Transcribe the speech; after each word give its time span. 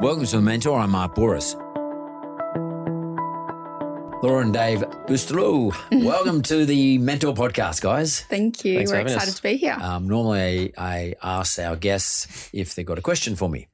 Welcome 0.00 0.24
to 0.24 0.36
the 0.36 0.42
Mentor. 0.42 0.78
I'm 0.78 0.90
Mark 0.92 1.14
Bouris. 1.14 1.54
Laura 4.22 4.42
and 4.42 4.52
Dave 4.52 4.80
Oosterloo. 4.80 5.74
Welcome 6.04 6.42
to 6.42 6.64
the 6.64 6.98
Mentor 6.98 7.34
podcast, 7.34 7.82
guys. 7.82 8.20
Thank 8.22 8.64
you. 8.64 8.76
Thanks 8.76 8.92
We're 8.92 9.00
excited 9.00 9.28
us. 9.28 9.34
to 9.36 9.42
be 9.42 9.56
here. 9.56 9.76
Um, 9.80 10.08
normally, 10.08 10.72
I 10.76 11.14
ask 11.22 11.58
our 11.58 11.76
guests 11.76 12.48
if 12.52 12.74
they've 12.74 12.86
got 12.86 12.98
a 12.98 13.02
question 13.02 13.36
for 13.36 13.48
me, 13.50 13.68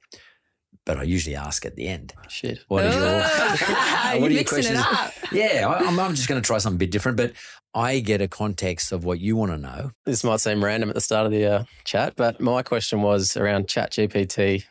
but 0.85 0.97
I 0.99 1.05
usually 1.05 1.37
ask 1.37 1.65
at 1.65 1.77
the 1.77 1.87
end. 1.87 2.13
Shit. 2.29 2.65
What 2.69 2.85
is 2.85 2.95
your, 2.95 3.05
what 3.21 3.71
are 4.05 4.17
your 4.19 4.29
mixing 4.29 4.39
it 4.39 4.49
questions? 4.49 4.79
up. 4.79 5.13
Yeah, 5.33 5.69
I, 5.69 5.87
I'm, 5.87 5.99
I'm 5.99 6.15
just 6.15 6.29
going 6.29 6.41
to 6.41 6.47
try 6.47 6.59
something 6.59 6.77
a 6.77 6.81
bit 6.81 6.91
different, 6.91 7.17
but 7.19 7.33
I 7.75 8.01
get 8.01 8.21
a 8.21 8.29
context 8.29 8.91
of 8.93 9.05
what 9.05 9.21
you 9.21 9.37
want 9.37 9.53
to 9.53 9.59
know. 9.59 9.91
This 10.05 10.25
might 10.25 10.41
seem 10.41 10.65
random 10.65 10.89
at 10.89 10.95
the 10.95 11.01
start 11.01 11.27
of 11.27 11.33
the 11.33 11.47
uh, 11.47 11.65
chat, 11.85 12.15
but 12.17 12.41
my 12.41 12.63
question 12.63 13.03
was 13.03 13.37
around 13.37 13.67
ChatGPT, 13.69 14.65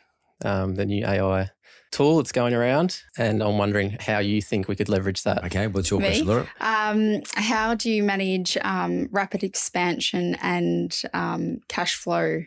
um, 0.44 0.74
the 0.74 0.86
new 0.86 1.04
AI 1.06 1.50
tool 1.92 2.16
that's 2.18 2.32
going 2.32 2.52
around, 2.54 3.00
and 3.16 3.42
I'm 3.42 3.58
wondering 3.58 3.96
how 4.00 4.18
you 4.18 4.42
think 4.42 4.68
we 4.68 4.76
could 4.76 4.88
leverage 4.88 5.22
that. 5.22 5.44
Okay, 5.44 5.66
what's 5.66 5.90
your 5.90 6.00
Me? 6.00 6.06
question, 6.08 6.26
Laura? 6.26 6.48
Um, 6.60 7.22
how 7.34 7.74
do 7.74 7.90
you 7.90 8.02
manage 8.02 8.56
um, 8.62 9.08
rapid 9.10 9.42
expansion 9.42 10.36
and 10.42 11.00
um, 11.14 11.58
cash 11.68 11.94
flow 11.94 12.42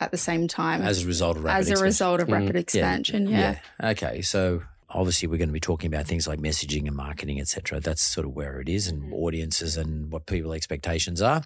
at 0.00 0.10
the 0.12 0.16
same 0.16 0.46
time 0.48 0.80
As 0.82 1.02
a 1.02 1.06
result 1.06 1.36
of 1.36 1.44
rapid 1.44 1.58
As 1.60 1.66
a 1.68 1.72
expansion. 1.72 1.84
result 1.84 2.20
of 2.20 2.28
Mm, 2.28 2.32
rapid 2.32 2.54
yeah, 2.54 2.60
expansion? 2.60 3.26
Yeah. 3.28 3.56
Yeah. 3.82 3.90
Okay. 3.90 4.22
So 4.22 4.62
obviously 4.90 5.28
we're 5.28 5.38
going 5.38 5.48
to 5.50 5.52
be 5.52 5.60
talking 5.60 5.92
about 5.92 6.06
things 6.06 6.26
like 6.28 6.38
messaging 6.38 6.86
and 6.86 6.96
marketing, 6.96 7.40
etc. 7.40 7.80
That's 7.80 8.00
sort 8.02 8.26
of 8.26 8.32
where 8.32 8.60
it 8.60 8.68
is, 8.68 8.86
and 8.86 9.12
audiences 9.12 9.76
and 9.76 10.10
what 10.10 10.26
people 10.26 10.52
expectations 10.54 11.20
are. 11.20 11.42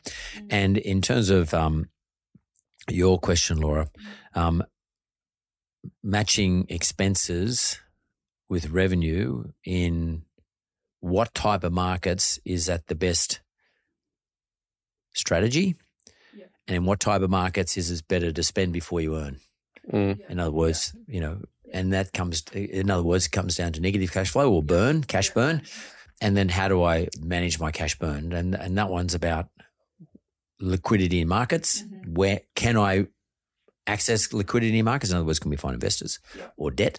And 0.50 0.76
in 0.78 1.00
terms 1.02 1.28
of 1.30 1.52
um, 1.54 1.88
your 2.88 3.18
question, 3.18 3.58
Laura, 3.60 3.88
um, 4.34 4.62
matching 6.02 6.66
expenses 6.68 7.78
with 8.48 8.70
revenue 8.70 9.44
in 9.64 10.22
what 11.00 11.34
type 11.34 11.64
of 11.64 11.72
markets 11.72 12.38
is 12.44 12.66
that 12.66 12.86
the 12.86 12.94
best 12.94 13.40
strategy? 15.14 15.74
And 16.68 16.76
in 16.76 16.84
what 16.84 17.00
type 17.00 17.22
of 17.22 17.30
markets 17.30 17.76
is 17.76 17.90
it 17.90 18.06
better 18.06 18.30
to 18.30 18.42
spend 18.42 18.72
before 18.72 19.00
you 19.00 19.16
earn? 19.16 19.38
Mm. 19.92 20.20
In 20.30 20.38
other 20.38 20.52
words, 20.52 20.94
you 21.08 21.20
know, 21.20 21.42
and 21.72 21.92
that 21.92 22.12
comes, 22.12 22.44
in 22.52 22.90
other 22.90 23.02
words, 23.02 23.26
it 23.26 23.32
comes 23.32 23.56
down 23.56 23.72
to 23.72 23.80
negative 23.80 24.12
cash 24.12 24.30
flow 24.30 24.52
or 24.52 24.62
burn, 24.62 25.02
cash 25.02 25.30
burn. 25.30 25.62
And 26.20 26.36
then 26.36 26.50
how 26.50 26.68
do 26.68 26.84
I 26.84 27.08
manage 27.20 27.58
my 27.58 27.72
cash 27.72 27.98
burn? 27.98 28.32
And, 28.32 28.54
and 28.54 28.78
that 28.78 28.90
one's 28.90 29.14
about 29.14 29.48
liquidity 30.60 31.20
in 31.20 31.28
markets. 31.28 31.82
Where 32.06 32.40
can 32.54 32.76
I 32.76 33.06
access 33.86 34.32
liquidity 34.32 34.82
markets? 34.82 35.10
In 35.10 35.16
other 35.16 35.26
words, 35.26 35.38
can 35.38 35.50
we 35.50 35.56
find 35.56 35.74
investors 35.74 36.18
or 36.56 36.70
debt? 36.70 36.98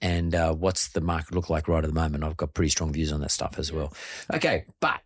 And 0.00 0.34
uh, 0.34 0.52
what's 0.54 0.88
the 0.88 1.00
market 1.00 1.34
look 1.34 1.50
like 1.50 1.68
right 1.68 1.82
at 1.84 1.88
the 1.88 1.94
moment? 1.94 2.24
I've 2.24 2.36
got 2.36 2.54
pretty 2.54 2.70
strong 2.70 2.92
views 2.92 3.12
on 3.12 3.20
that 3.20 3.30
stuff 3.30 3.58
as 3.58 3.72
well. 3.72 3.92
Okay, 4.32 4.64
but 4.80 5.00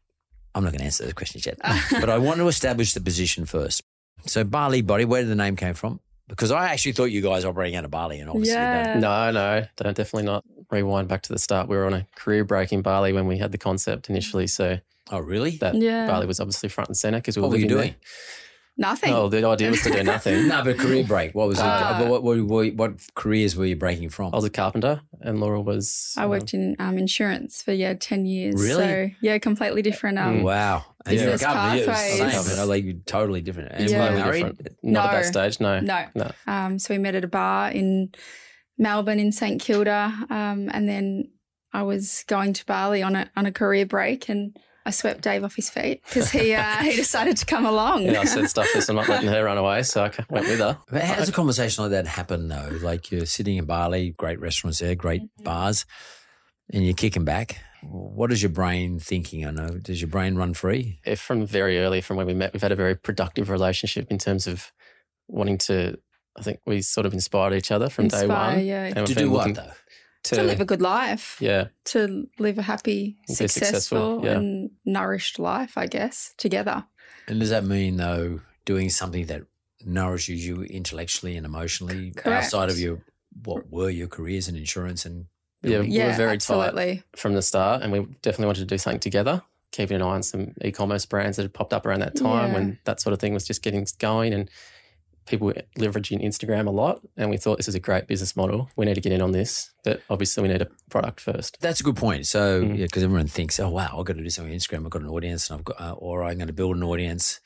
I'm 0.55 0.63
not 0.65 0.71
going 0.71 0.81
to 0.81 0.85
answer 0.87 1.05
those 1.05 1.13
questions 1.15 1.47
yet. 1.47 1.59
but 1.91 2.09
I 2.11 2.19
want 2.19 2.39
to 2.39 2.49
establish 2.49 2.95
the 2.95 3.01
position 3.01 3.45
first. 3.47 3.83
So 4.27 4.43
Bali 4.45 4.83
Body, 4.83 5.05
where 5.05 5.23
did 5.23 5.31
the 5.31 5.35
name 5.37 5.57
came 5.57 5.75
from? 5.75 6.01
Because 6.29 6.51
I 6.51 6.73
actually 6.73 6.93
thought 6.93 7.05
you 7.05 7.23
guys 7.23 7.45
operating 7.45 7.77
out 7.77 7.85
of 7.85 7.91
Bali, 7.93 8.19
and 8.19 8.29
obviously 8.29 8.55
you 8.55 8.61
Yeah. 8.61 8.93
don't. 8.95 9.01
No, 9.01 9.31
no, 9.31 9.67
don't 9.77 9.97
definitely 9.97 10.25
not 10.25 10.45
rewind 10.71 11.07
back 11.07 11.23
to 11.23 11.33
the 11.33 11.39
start. 11.39 11.69
We 11.69 11.77
were 11.77 11.87
on 11.87 11.95
a 11.95 12.07
career 12.17 12.45
break 12.45 12.73
in 12.73 12.83
Bali 12.83 13.13
when 13.13 13.27
we 13.29 13.39
had 13.39 13.53
the 13.53 13.59
concept 13.59 14.11
initially, 14.11 14.49
so 14.49 14.79
Oh, 15.13 15.21
really? 15.21 15.53
that 15.59 15.77
Yeah. 15.77 16.09
Bali 16.09 16.27
was 16.27 16.41
obviously 16.41 16.69
front 16.69 16.89
and 16.89 16.97
center 16.97 17.19
because 17.19 17.37
we 17.37 17.43
were 17.43 17.49
what 17.49 17.53
were 17.53 17.59
you 17.59 17.69
doing? 17.69 17.91
there. 17.91 17.97
Nothing. 18.79 19.15
Oh, 19.15 19.29
the 19.31 19.47
idea 19.47 19.71
was 19.71 19.81
to 19.83 19.91
do 19.91 20.03
nothing. 20.03 20.49
No, 20.49 20.63
but 20.63 20.77
career 20.79 21.03
break. 21.03 21.35
What 21.35 21.49
was 21.49 21.59
Uh, 21.59 21.99
it? 22.03 22.09
What, 22.11 22.23
what, 22.23 22.39
what, 22.45 22.75
what 22.75 22.93
careers 23.15 23.57
were 23.57 23.65
you 23.65 23.75
breaking 23.77 24.11
from? 24.11 24.35
I 24.35 24.37
was 24.37 24.45
a 24.45 24.51
carpenter, 24.51 25.01
and 25.23 25.41
Laura 25.41 25.61
was. 25.63 26.13
I 26.19 26.27
worked 26.27 26.53
in 26.53 26.77
um, 26.79 26.99
insurance 26.99 27.63
for 27.63 27.73
yeah 27.73 27.95
ten 27.95 28.27
years. 28.27 28.61
Really? 28.63 28.85
So 28.85 29.11
yeah, 29.23 29.39
completely 29.39 29.81
different. 29.81 30.19
Um, 30.19 30.43
wow. 30.43 30.85
And 31.07 31.15
you're 31.15 31.31
Business 31.33 31.43
couple 31.43 31.71
of 31.71 31.77
years, 31.77 32.57
same, 32.59 32.69
like 32.69 33.05
totally 33.07 33.41
different. 33.41 33.71
And 33.73 33.89
Yeah. 33.89 33.99
were 33.99 34.07
Totally 34.09 34.23
married? 34.43 34.57
different. 34.59 34.79
Not 34.83 35.07
at 35.07 35.23
that 35.23 35.25
stage, 35.27 35.61
no. 35.61 35.79
No. 35.81 36.05
No. 36.17 36.31
Um, 36.49 36.79
so 36.81 36.93
we 36.93 36.99
met 36.99 37.15
at 37.15 37.23
a 37.25 37.29
bar 37.29 37.71
in 37.71 38.11
Melbourne 38.77 39.21
in 39.21 39.31
St 39.33 39.61
Kilda, 39.61 40.13
um, 40.29 40.69
and 40.73 40.89
then 40.89 41.31
I 41.73 41.83
was 41.83 42.25
going 42.27 42.53
to 42.55 42.67
Bali 42.67 43.03
on 43.03 43.17
a 43.17 43.31
on 43.37 43.47
a 43.47 43.53
career 43.53 43.87
break, 43.87 44.29
and 44.29 44.57
I 44.87 44.91
swept 44.91 45.21
Dave 45.21 45.43
off 45.45 45.57
his 45.57 45.69
feet 45.69 46.01
because 46.09 46.31
he 46.31 46.55
uh, 46.55 46.77
he 46.77 46.95
decided 47.05 47.37
to 47.39 47.45
come 47.45 47.67
along. 47.67 48.03
Yeah, 48.05 48.21
I 48.21 48.25
said 48.25 48.49
stuff 48.49 48.69
this. 48.73 48.89
I'm 48.89 48.97
not 48.97 49.09
letting 49.09 49.29
her 49.29 49.43
run 49.45 49.59
away, 49.59 49.83
so 49.83 50.05
I 50.05 50.11
went 50.31 50.47
with 50.47 50.61
her. 50.61 50.79
But 50.91 51.03
how 51.03 51.17
does 51.17 51.29
a 51.29 51.33
conversation 51.33 51.83
like 51.83 51.91
that 51.91 52.07
happen 52.07 52.49
though? 52.49 52.71
Like 52.81 53.11
you're 53.11 53.27
sitting 53.27 53.57
in 53.57 53.65
Bali, 53.67 54.11
great 54.11 54.41
restaurants 54.41 54.79
there, 54.79 54.95
great 54.95 55.23
Mm-hmm. 55.23 55.43
bars, 55.45 55.85
and 56.73 56.85
you're 56.85 56.95
kicking 56.95 57.25
back. 57.25 57.59
What 57.83 58.33
is 58.33 58.43
your 58.43 58.51
brain 58.51 58.99
thinking? 58.99 59.45
I 59.45 59.51
know. 59.51 59.69
Does 59.83 60.01
your 60.01 60.09
brain 60.09 60.37
run 60.37 60.55
free? 60.55 60.99
If 61.05 61.21
from 61.21 61.47
very 61.47 61.79
early, 61.81 62.01
from 62.01 62.17
when 62.17 62.27
we 62.27 62.35
met, 62.35 62.53
we've 62.53 62.63
had 62.63 62.73
a 62.73 62.77
very 62.77 62.95
productive 62.97 63.51
relationship 63.51 64.07
in 64.11 64.19
terms 64.19 64.47
of 64.47 64.73
wanting 65.29 65.59
to. 65.59 65.99
I 66.39 66.43
think 66.43 66.61
we 66.67 66.83
sort 66.83 67.07
of 67.07 67.15
inspired 67.15 67.55
each 67.55 67.71
other 67.73 67.89
from 67.89 68.09
day 68.09 68.21
Inspire, 68.25 68.57
one. 68.57 68.67
yeah. 68.67 68.93
And 68.95 69.07
To 69.07 69.15
do 69.15 69.31
what 69.31 69.39
looking 69.49 69.55
though? 69.55 69.73
To 70.35 70.43
live 70.43 70.61
a 70.61 70.65
good 70.65 70.83
life, 70.83 71.37
yeah, 71.41 71.69
to 71.87 72.29
live 72.39 72.59
a 72.59 72.63
happy, 72.63 73.17
successful, 73.29 73.49
successful, 73.49 74.21
yeah. 74.25 74.33
and 74.33 74.71
nourished 74.85 75.39
life, 75.39 75.79
I 75.79 75.87
guess, 75.87 76.35
together. 76.37 76.85
And 77.29 77.41
does 77.41 77.51
that 77.51 77.65
mean 77.65 77.97
though 77.97 78.41
doing 78.65 78.91
something 78.91 79.27
that 79.27 79.43
nourishes 79.85 80.47
you 80.47 80.63
intellectually 80.63 81.37
and 81.37 81.47
emotionally 81.47 82.11
Correct. 82.11 82.45
outside 82.45 82.71
of 82.71 82.79
your 82.79 83.03
what 83.45 83.71
were 83.71 83.91
your 83.91 84.09
careers 84.09 84.49
in 84.49 84.57
insurance 84.57 85.05
and 85.05 85.27
yeah, 85.63 85.81
we 85.81 85.89
yeah, 85.89 86.09
were 86.09 86.17
very 86.17 86.39
tight 86.39 87.03
from 87.17 87.35
the 87.35 87.43
start, 87.43 87.83
and 87.83 87.91
we 87.91 88.01
definitely 88.23 88.47
wanted 88.47 88.61
to 88.61 88.67
do 88.67 88.79
something 88.79 89.01
together. 89.01 89.43
Keeping 89.73 89.97
an 89.97 90.03
eye 90.03 90.07
on 90.07 90.23
some 90.23 90.53
e-commerce 90.63 91.07
brands 91.07 91.37
that 91.37 91.43
had 91.43 91.53
popped 91.53 91.73
up 91.73 91.85
around 91.87 92.01
that 92.01 92.15
time 92.15 92.49
Yeah. 92.49 92.55
when 92.55 92.79
that 92.85 93.01
sort 93.01 93.13
of 93.13 93.19
thing 93.19 93.35
was 93.35 93.45
just 93.45 93.63
getting 93.63 93.85
going, 93.99 94.33
and 94.33 94.51
people 95.27 95.53
leveraging 95.79 96.25
Instagram 96.25 96.67
a 96.67 96.71
lot. 96.71 97.01
And 97.17 97.31
we 97.31 97.37
thought 97.37 97.57
this 97.57 97.69
is 97.69 97.75
a 97.75 97.81
great 97.81 98.07
business 98.07 98.37
model. 98.37 98.71
We 98.77 98.87
need 98.87 98.95
to 98.95 99.01
get 99.01 99.13
in 99.13 99.21
on 99.21 99.33
this, 99.33 99.71
but 99.85 100.01
obviously 100.09 100.43
we 100.43 100.49
need 100.49 100.63
a 100.63 100.69
product 100.91 101.21
first. 101.21 101.59
That's 101.61 101.81
a 101.81 101.85
good 101.85 101.97
point. 101.97 102.27
So, 102.27 102.63
Mm. 102.63 102.79
yeah, 102.79 102.85
because 102.87 103.03
everyone 103.03 103.27
thinks, 103.27 103.59
oh, 103.61 103.69
wow, 103.69 103.97
I've 103.99 104.05
got 104.07 104.17
to 104.17 104.23
do 104.23 104.31
something 104.31 104.53
on 104.53 104.59
Instagram. 104.59 104.85
I've 104.85 104.91
got 104.91 105.03
an 105.03 105.09
audience, 105.09 105.51
and 105.51 105.59
I've 105.59 105.65
got, 105.65 105.81
uh, 105.81 105.93
or 105.93 106.23
I'm 106.25 106.37
going 106.39 106.47
to 106.47 106.53
build 106.53 106.77
an 106.77 106.83
audience. 106.83 107.41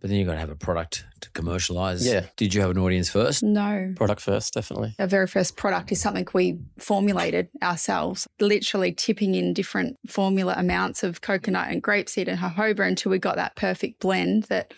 But 0.00 0.10
then 0.10 0.18
you've 0.18 0.26
got 0.26 0.34
to 0.34 0.40
have 0.40 0.50
a 0.50 0.56
product 0.56 1.06
to 1.20 1.30
commercialize. 1.30 2.06
Yeah. 2.06 2.26
Did 2.36 2.52
you 2.52 2.60
have 2.60 2.68
an 2.70 2.76
audience 2.76 3.08
first? 3.08 3.42
No. 3.42 3.94
Product 3.96 4.20
first, 4.20 4.52
definitely. 4.52 4.94
Our 4.98 5.06
very 5.06 5.26
first 5.26 5.56
product 5.56 5.90
is 5.92 6.00
something 6.02 6.26
we 6.34 6.58
formulated 6.78 7.48
ourselves, 7.62 8.26
literally 8.38 8.92
tipping 8.92 9.34
in 9.34 9.54
different 9.54 9.96
formula 10.06 10.54
amounts 10.58 11.02
of 11.04 11.22
coconut 11.22 11.68
and 11.70 11.82
grapeseed 11.82 12.28
and 12.28 12.38
jojoba 12.38 12.86
until 12.86 13.12
we 13.12 13.18
got 13.18 13.36
that 13.36 13.56
perfect 13.56 13.98
blend 14.00 14.42
that, 14.44 14.74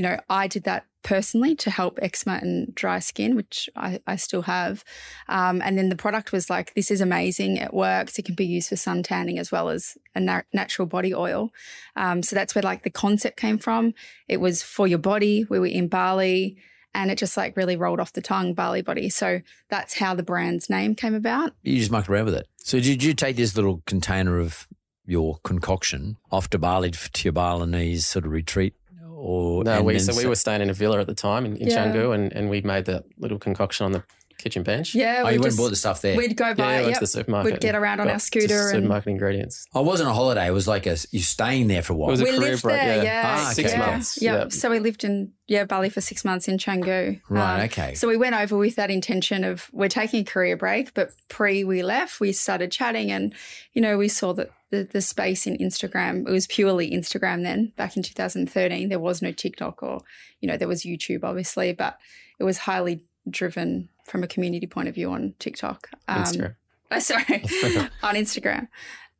you 0.00 0.08
know, 0.08 0.18
I 0.30 0.46
did 0.46 0.64
that 0.64 0.86
personally 1.02 1.54
to 1.56 1.68
help 1.68 1.98
eczema 2.00 2.38
and 2.40 2.74
dry 2.74 3.00
skin, 3.00 3.36
which 3.36 3.68
I, 3.76 4.00
I 4.06 4.16
still 4.16 4.40
have. 4.40 4.82
Um, 5.28 5.60
and 5.60 5.76
then 5.76 5.90
the 5.90 5.94
product 5.94 6.32
was 6.32 6.48
like, 6.48 6.72
this 6.72 6.90
is 6.90 7.02
amazing. 7.02 7.58
It 7.58 7.74
works. 7.74 8.18
It 8.18 8.24
can 8.24 8.34
be 8.34 8.46
used 8.46 8.70
for 8.70 8.76
sun 8.76 9.02
tanning 9.02 9.38
as 9.38 9.52
well 9.52 9.68
as 9.68 9.98
a 10.14 10.20
na- 10.20 10.40
natural 10.54 10.86
body 10.86 11.14
oil. 11.14 11.50
Um, 11.96 12.22
so 12.22 12.34
that's 12.34 12.54
where 12.54 12.62
like 12.62 12.82
the 12.82 12.88
concept 12.88 13.36
came 13.36 13.58
from. 13.58 13.92
It 14.26 14.38
was 14.38 14.62
for 14.62 14.86
your 14.86 14.98
body. 14.98 15.44
We 15.50 15.58
were 15.58 15.66
in 15.66 15.88
Bali 15.88 16.56
and 16.94 17.10
it 17.10 17.18
just 17.18 17.36
like 17.36 17.58
really 17.58 17.76
rolled 17.76 18.00
off 18.00 18.14
the 18.14 18.22
tongue, 18.22 18.54
Bali 18.54 18.80
Body. 18.80 19.10
So 19.10 19.42
that's 19.68 19.98
how 19.98 20.14
the 20.14 20.22
brand's 20.22 20.70
name 20.70 20.94
came 20.94 21.14
about. 21.14 21.52
You 21.60 21.76
just 21.76 21.90
mucked 21.90 22.08
around 22.08 22.24
with 22.24 22.36
it. 22.36 22.48
So 22.56 22.80
did 22.80 23.02
you 23.02 23.12
take 23.12 23.36
this 23.36 23.54
little 23.54 23.82
container 23.84 24.38
of 24.38 24.66
your 25.04 25.40
concoction 25.44 26.16
off 26.32 26.48
to 26.48 26.58
Bali 26.58 26.90
to 26.90 27.22
your 27.22 27.34
Balinese 27.34 28.06
sort 28.06 28.24
of 28.24 28.30
retreat? 28.30 28.76
Or 29.20 29.62
No, 29.64 29.82
we 29.82 29.98
so 29.98 30.16
we 30.16 30.26
were 30.26 30.34
staying 30.34 30.62
in 30.62 30.70
a 30.70 30.74
villa 30.74 30.98
at 31.00 31.06
the 31.06 31.14
time 31.14 31.44
in, 31.44 31.56
in 31.56 31.68
Yeah. 31.68 31.86
Canggu, 31.86 32.14
and, 32.14 32.32
and 32.32 32.48
we 32.48 32.60
made 32.62 32.86
that 32.86 33.04
little 33.18 33.38
concoction 33.38 33.84
on 33.86 33.92
the 33.92 34.02
kitchen 34.38 34.62
bench. 34.62 34.94
Yeah, 34.94 35.20
Oh, 35.22 35.26
we 35.26 35.34
you 35.34 35.40
went 35.40 35.42
just, 35.44 35.58
and 35.58 35.64
bought 35.64 35.68
the 35.68 35.76
stuff 35.76 36.00
there. 36.00 36.16
we'd 36.16 36.34
go 36.34 36.46
yeah, 36.46 36.54
by. 36.54 36.80
yep. 36.80 36.94
to 36.94 37.00
the 37.00 37.06
supermarket. 37.06 37.52
We'd 37.52 37.60
get 37.60 37.74
around 37.74 38.00
on 38.00 38.08
our 38.08 38.18
scooter 38.18 38.68
and 38.70 38.76
supermarket 38.76 39.08
ingredients. 39.10 39.66
I 39.74 39.80
wasn't 39.80 40.08
a 40.08 40.14
holiday. 40.14 40.46
It 40.46 40.52
was 40.52 40.66
like 40.66 40.86
a 40.86 40.96
you 41.10 41.20
staying 41.20 41.68
there 41.68 41.82
for 41.82 41.92
a 41.92 41.96
while. 41.96 42.08
It 42.08 42.12
was 42.12 42.20
a 42.22 42.24
we 42.24 42.30
career 42.30 42.40
lived 42.52 42.62
break, 42.62 42.80
there, 42.80 42.96
yeah. 42.96 43.02
yeah, 43.02 43.36
Ah, 43.38 43.50
Six 43.52 43.68
okay. 43.68 43.78
yeah. 43.78 43.86
months. 43.86 44.22
Yeah. 44.22 44.34
Yeah. 44.44 44.48
So 44.48 44.70
we 44.70 44.78
lived 44.78 45.04
in 45.04 45.32
yeah 45.46 45.64
Bali 45.64 45.90
for 45.90 46.00
six 46.00 46.24
months 46.24 46.48
in 46.48 46.56
Canggu. 46.56 47.20
Right, 47.28 47.56
Um, 47.56 47.60
okay. 47.66 47.94
So 47.96 48.08
we 48.08 48.16
went 48.16 48.34
over 48.34 48.56
with 48.56 48.76
that 48.76 48.90
intention 48.90 49.44
of 49.44 49.68
we're 49.72 49.90
taking 49.90 50.22
a 50.22 50.24
career 50.24 50.56
break, 50.56 50.94
but 50.94 51.10
pre 51.28 51.62
we 51.64 51.82
left, 51.82 52.18
we 52.18 52.32
started 52.32 52.72
chatting, 52.72 53.10
and 53.12 53.34
you 53.74 53.82
know 53.82 53.98
we 53.98 54.08
saw 54.08 54.32
that 54.32 54.48
the 54.70 54.84
the 54.84 55.00
space 55.02 55.46
in 55.46 55.56
Instagram 55.58 56.26
it 56.28 56.32
was 56.32 56.46
purely 56.46 56.90
Instagram 56.90 57.42
then 57.42 57.72
back 57.76 57.96
in 57.96 58.02
2013. 58.02 58.88
There 58.88 58.98
was 58.98 59.20
no 59.22 59.32
TikTok 59.32 59.82
or 59.82 60.00
you 60.40 60.48
know 60.48 60.56
there 60.56 60.68
was 60.68 60.82
YouTube 60.84 61.24
obviously, 61.24 61.72
but 61.72 61.98
it 62.38 62.44
was 62.44 62.58
highly 62.58 63.04
driven 63.28 63.88
from 64.06 64.22
a 64.22 64.26
community 64.26 64.66
point 64.66 64.88
of 64.88 64.94
view 64.94 65.10
on 65.12 65.34
TikTok. 65.38 65.88
Um, 66.08 66.22
Instagram. 66.24 66.54
Oh, 66.92 66.98
sorry, 66.98 67.24
on 68.02 68.16
Instagram. 68.16 68.66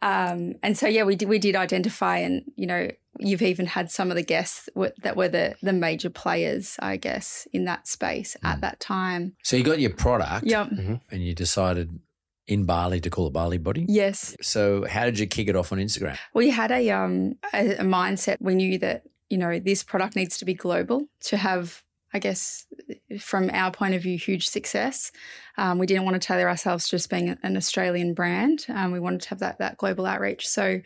Um, 0.02 0.54
and 0.62 0.76
so 0.76 0.88
yeah, 0.88 1.04
we 1.04 1.14
did 1.14 1.28
we 1.28 1.38
did 1.38 1.54
identify, 1.54 2.18
and 2.18 2.42
you 2.56 2.66
know, 2.66 2.90
you've 3.20 3.42
even 3.42 3.66
had 3.66 3.92
some 3.92 4.10
of 4.10 4.16
the 4.16 4.24
guests 4.24 4.68
w- 4.74 4.92
that 5.02 5.14
were 5.16 5.28
the 5.28 5.54
the 5.62 5.72
major 5.72 6.10
players, 6.10 6.74
I 6.80 6.96
guess, 6.96 7.46
in 7.52 7.66
that 7.66 7.86
space 7.86 8.36
at 8.42 8.60
that 8.62 8.80
time. 8.80 9.36
so 9.44 9.56
you 9.56 9.62
got 9.62 9.78
your 9.78 9.90
product 9.90 10.46
Yep. 10.46 10.70
and 11.12 11.22
you 11.24 11.32
decided 11.34 12.00
in 12.46 12.64
Bali 12.64 13.00
to 13.00 13.10
call 13.10 13.26
it 13.28 13.32
Bali 13.32 13.58
Body. 13.58 13.86
Yes, 13.88 14.36
So 14.40 14.86
how 14.88 15.04
did 15.04 15.18
you 15.18 15.26
kick 15.26 15.48
it 15.48 15.56
off 15.56 15.72
on 15.72 15.78
Instagram? 15.78 16.18
we 16.34 16.50
had 16.50 16.70
a 16.70 16.90
um 16.90 17.34
a, 17.54 17.76
a 17.76 17.84
mindset. 17.84 18.38
We 18.40 18.54
knew 18.54 18.78
that 18.78 19.02
you 19.28 19.38
know 19.38 19.58
this 19.58 19.82
product 19.82 20.16
needs 20.16 20.38
to 20.38 20.44
be 20.44 20.54
global 20.54 21.06
to 21.26 21.36
have. 21.36 21.82
I 22.12 22.18
guess 22.18 22.66
from 23.20 23.50
our 23.52 23.70
point 23.70 23.94
of 23.94 24.02
view, 24.02 24.18
huge 24.18 24.48
success. 24.48 25.12
Um, 25.56 25.78
we 25.78 25.86
didn't 25.86 26.04
want 26.04 26.20
to 26.20 26.26
tailor 26.26 26.48
ourselves 26.48 26.86
to 26.86 26.96
just 26.96 27.08
being 27.08 27.38
an 27.44 27.56
Australian 27.56 28.14
brand. 28.14 28.66
Um, 28.68 28.90
we 28.90 28.98
wanted 28.98 29.20
to 29.22 29.28
have 29.28 29.38
that 29.38 29.58
that 29.58 29.76
global 29.76 30.06
outreach. 30.06 30.48
So 30.48 30.80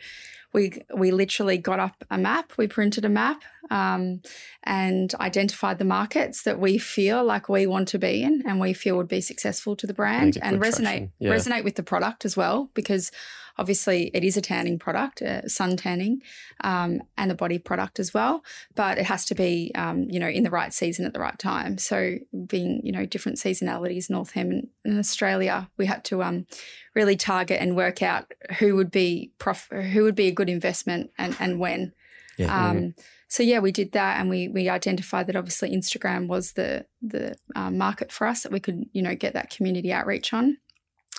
we 0.55 0.81
we 0.95 1.11
literally 1.11 1.57
got 1.57 1.79
up 1.79 2.03
a 2.09 2.17
map. 2.17 2.53
We 2.57 2.65
printed 2.65 3.03
a 3.03 3.09
map 3.09 3.43
um, 3.69 4.21
and 4.63 5.13
identified 5.15 5.79
the 5.79 5.85
markets 5.85 6.43
that 6.43 6.59
we 6.59 6.77
feel 6.77 7.23
like 7.25 7.49
we 7.49 7.67
want 7.67 7.89
to 7.89 7.99
be 7.99 8.23
in 8.23 8.41
and 8.47 8.59
we 8.59 8.71
feel 8.73 8.95
would 8.95 9.09
be 9.09 9.21
successful 9.21 9.75
to 9.75 9.85
the 9.85 9.93
brand 9.93 10.35
get 10.35 10.43
and 10.43 10.61
resonate. 10.61 11.11
Yeah. 11.19 11.31
resonate 11.31 11.65
with 11.65 11.75
the 11.75 11.83
product 11.83 12.23
as 12.23 12.37
well 12.37 12.71
because 12.73 13.11
obviously 13.57 14.11
it 14.13 14.23
is 14.23 14.37
a 14.37 14.41
tanning 14.41 14.77
product, 14.79 15.21
uh, 15.21 15.47
sun 15.47 15.77
tanning, 15.77 16.21
um, 16.61 17.01
and 17.17 17.31
a 17.31 17.35
body 17.35 17.57
product 17.57 17.99
as 17.99 18.13
well. 18.13 18.43
But 18.75 18.97
it 18.97 19.05
has 19.05 19.25
to 19.25 19.35
be, 19.35 19.71
um, 19.75 20.03
you 20.09 20.19
know, 20.19 20.27
in 20.27 20.43
the 20.43 20.49
right 20.49 20.73
season 20.73 21.05
at 21.05 21.13
the 21.13 21.19
right 21.19 21.37
time. 21.37 21.77
So 21.77 22.17
being, 22.47 22.81
you 22.83 22.91
know, 22.91 23.05
different 23.05 23.37
seasonalities, 23.37 24.09
Northam 24.09 24.51
and, 24.51 24.67
and 24.83 24.99
Australia, 24.99 25.69
we 25.77 25.85
had 25.85 26.03
to 26.05 26.23
um, 26.23 26.47
really 26.93 27.15
target 27.15 27.61
and 27.61 27.75
work 27.75 28.01
out 28.01 28.31
who 28.59 28.75
would 28.75 28.91
be 28.91 29.31
prof- 29.39 29.69
who 29.71 30.03
would 30.03 30.15
be 30.15 30.27
a 30.27 30.33
good 30.33 30.49
investment 30.49 31.11
and 31.17 31.35
and 31.39 31.59
when. 31.59 31.93
Yeah. 32.37 32.69
Um, 32.69 32.95
so 33.27 33.43
yeah, 33.43 33.59
we 33.59 33.71
did 33.71 33.91
that, 33.93 34.19
and 34.19 34.29
we 34.29 34.47
we 34.47 34.69
identified 34.69 35.27
that 35.27 35.35
obviously 35.35 35.75
Instagram 35.75 36.27
was 36.27 36.53
the 36.53 36.85
the 37.01 37.35
um, 37.55 37.77
market 37.77 38.11
for 38.11 38.27
us 38.27 38.43
that 38.43 38.51
we 38.51 38.59
could 38.59 38.85
you 38.93 39.01
know 39.01 39.15
get 39.15 39.33
that 39.33 39.49
community 39.49 39.91
outreach 39.91 40.33
on, 40.33 40.57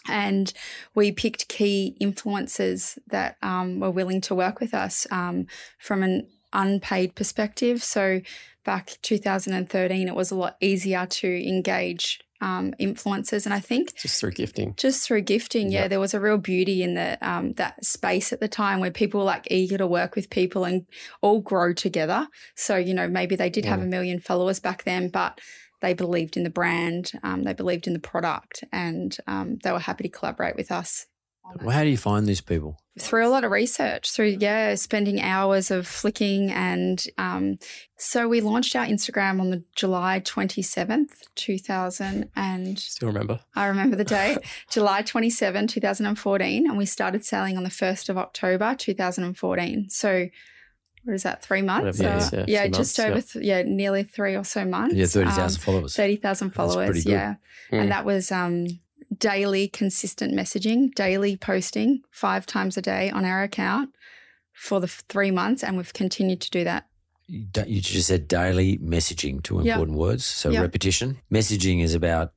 and 0.08 0.52
we 0.94 1.12
picked 1.12 1.48
key 1.48 1.96
influencers 2.00 2.98
that 3.08 3.36
um, 3.42 3.80
were 3.80 3.90
willing 3.90 4.20
to 4.22 4.34
work 4.34 4.60
with 4.60 4.74
us 4.74 5.06
um, 5.10 5.46
from 5.78 6.02
an 6.02 6.26
unpaid 6.52 7.14
perspective. 7.14 7.82
So 7.82 8.20
back 8.64 8.96
2013, 9.02 10.08
it 10.08 10.14
was 10.14 10.30
a 10.30 10.34
lot 10.36 10.56
easier 10.60 11.06
to 11.06 11.48
engage 11.48 12.20
um, 12.42 12.74
influencers, 12.78 13.46
and 13.46 13.54
I 13.54 13.60
think 13.60 13.96
Just 13.96 14.20
through 14.20 14.32
gifting. 14.32 14.74
just 14.76 15.06
through 15.06 15.22
gifting, 15.22 15.72
yeah, 15.72 15.82
Yeah. 15.82 15.88
there 15.88 16.00
was 16.00 16.12
a 16.12 16.20
real 16.20 16.36
beauty 16.36 16.82
in 16.82 16.92
the 16.92 17.16
um, 17.26 17.52
that 17.52 17.82
space 17.82 18.30
at 18.30 18.40
the 18.40 18.48
time 18.48 18.78
where 18.80 18.90
people 18.90 19.20
were 19.20 19.24
like 19.26 19.48
eager 19.50 19.78
to 19.78 19.86
work 19.86 20.14
with 20.14 20.28
people 20.28 20.64
and 20.66 20.84
all 21.22 21.40
grow 21.40 21.72
together. 21.72 22.28
So 22.54 22.76
you 22.76 22.92
know, 22.92 23.08
maybe 23.08 23.36
they 23.36 23.48
did 23.48 23.64
have 23.64 23.80
a 23.80 23.86
million 23.86 24.20
followers 24.20 24.60
back 24.60 24.84
then, 24.84 25.08
but 25.08 25.40
they 25.80 25.94
believed 25.94 26.36
in 26.36 26.42
the 26.44 26.50
brand, 26.50 27.12
um, 27.22 27.42
they 27.44 27.52
believed 27.52 27.86
in 27.86 27.92
the 27.92 27.98
product, 27.98 28.64
and 28.72 29.16
um, 29.26 29.58
they 29.62 29.72
were 29.72 29.78
happy 29.78 30.04
to 30.04 30.10
collaborate 30.10 30.56
with 30.56 30.70
us 30.72 31.06
Well, 31.60 31.70
how 31.76 31.84
do 31.84 31.90
you 31.90 31.96
find 31.96 32.26
these 32.26 32.40
people? 32.40 32.78
through 32.98 33.26
a 33.26 33.28
lot 33.28 33.44
of 33.44 33.50
research 33.50 34.10
through 34.10 34.38
yeah 34.40 34.74
spending 34.74 35.20
hours 35.20 35.70
of 35.70 35.86
flicking 35.86 36.50
and 36.50 37.04
um, 37.18 37.58
so 37.98 38.26
we 38.26 38.40
launched 38.40 38.74
our 38.74 38.86
instagram 38.86 39.38
on 39.38 39.50
the 39.50 39.62
july 39.74 40.18
27th 40.18 41.10
2000 41.34 42.30
and 42.34 42.78
Still 42.78 43.08
remember. 43.08 43.40
I 43.54 43.66
remember 43.66 43.96
the 43.96 44.04
day, 44.04 44.38
July 44.70 45.02
27, 45.02 45.66
2014, 45.66 46.66
and 46.66 46.78
we 46.78 46.86
started 46.86 47.24
selling 47.24 47.56
on 47.56 47.62
the 47.64 47.70
1st 47.70 48.08
of 48.08 48.16
October, 48.18 48.74
2014. 48.74 49.90
So, 49.90 50.28
what 51.06 51.14
is 51.14 51.22
that, 51.22 51.42
three 51.42 51.62
months? 51.62 51.98
Whatever 51.98 52.14
Uh, 52.14 52.16
it 52.16 52.22
is, 52.22 52.32
yeah, 52.32 52.44
yeah, 52.48 52.62
few 52.64 52.70
just 52.72 52.98
months, 52.98 53.10
over, 53.10 53.20
th- 53.20 53.44
yeah, 53.44 53.62
nearly 53.62 54.02
three 54.02 54.34
or 54.36 54.44
so 54.44 54.64
months. 54.64 54.94
Yeah, 54.94 55.06
30,000 55.06 55.42
Um, 55.60 55.62
followers. 55.64 55.94
30,000 55.96 56.48
That's 56.48 56.56
pretty 56.56 56.70
followers, 56.72 57.04
good. 57.04 57.10
yeah. 57.12 57.34
Hmm. 57.70 57.74
And 57.76 57.90
that 57.90 58.04
was 58.04 58.32
um, 58.32 58.66
daily 59.16 59.68
consistent 59.68 60.34
messaging, 60.34 60.92
daily 60.94 61.36
posting, 61.36 62.02
five 62.10 62.44
times 62.44 62.76
a 62.76 62.82
day 62.82 63.08
on 63.10 63.24
our 63.24 63.42
account 63.42 63.90
for 64.52 64.80
the 64.80 64.86
f- 64.88 65.02
three 65.08 65.30
months. 65.30 65.62
And 65.62 65.76
we've 65.76 65.92
continued 65.92 66.40
to 66.42 66.50
do 66.50 66.64
that. 66.64 66.86
You 67.28 67.46
you 67.66 67.80
just 67.80 68.08
said 68.08 68.28
daily 68.28 68.78
messaging, 68.78 69.42
two 69.42 69.60
Yeah. 69.62 69.74
important 69.74 69.98
words. 69.98 70.24
So 70.24 70.50
Yeah. 70.50 70.60
repetition. 70.60 71.18
Messaging 71.32 71.82
is 71.82 71.94
about 71.94 72.32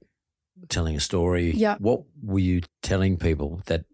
telling 0.68 0.96
a 0.96 1.00
story. 1.00 1.52
Yeah. 1.56 1.78
What 1.80 2.02
were 2.22 2.40
you 2.40 2.62
telling 2.82 3.18
people 3.18 3.62
that 3.68 3.86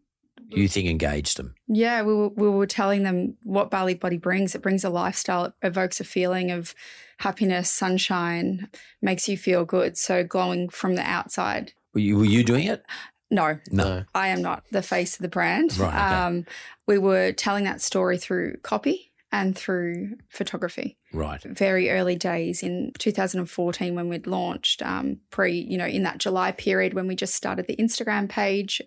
you 0.50 0.68
think 0.68 0.88
engaged 0.88 1.38
them? 1.38 1.56
Yeah, 1.68 2.02
we 2.04 2.14
were, 2.14 2.30
we 2.30 2.50
were 2.50 2.68
telling 2.68 3.04
them 3.04 3.38
what 3.44 3.72
Bali 3.72 3.94
Body 3.96 4.18
brings. 4.18 4.56
It 4.56 4.62
brings 4.62 4.84
a 4.84 4.90
lifestyle, 4.90 5.46
it 5.46 5.54
evokes 5.62 6.00
a 6.00 6.04
feeling 6.04 6.52
of 6.52 6.76
happiness, 7.20 7.72
sunshine, 7.72 8.70
makes 9.02 9.28
you 9.28 9.38
feel 9.38 9.66
good. 9.66 9.98
So 9.98 10.24
glowing 10.24 10.70
from 10.70 10.96
the 10.96 11.02
outside. 11.02 11.74
Were 11.94 12.02
you, 12.02 12.18
were 12.18 12.26
you 12.26 12.44
doing 12.44 12.68
it? 12.68 12.84
No, 13.32 13.60
No. 13.72 14.06
I 14.14 14.28
am 14.28 14.42
not 14.42 14.64
the 14.72 14.84
face 14.84 15.16
of 15.16 15.22
the 15.22 15.28
brand. 15.28 15.78
Right, 15.78 15.88
okay. 15.88 15.98
Um, 15.98 16.46
we 16.88 16.98
were 16.98 17.32
telling 17.32 17.64
that 17.64 17.82
story 17.82 18.18
through 18.18 18.58
copy 18.58 19.12
and 19.32 19.58
through 19.58 20.16
photography. 20.30 20.98
Right. 21.14 21.42
Very 21.44 21.90
early 21.90 22.16
days 22.16 22.64
in 22.64 22.92
2014 23.00 23.96
when 23.96 24.10
we'd 24.10 24.28
launched, 24.28 24.82
um, 24.82 25.20
pre, 25.30 25.54
you 25.54 25.78
know, 25.78 25.86
in 25.86 26.04
that 26.04 26.20
July 26.20 26.52
period 26.52 26.94
when 26.94 27.08
we 27.08 27.16
just 27.16 27.36
started 27.36 27.68
the 27.68 27.76
Instagram 27.76 28.30
page, 28.30 28.82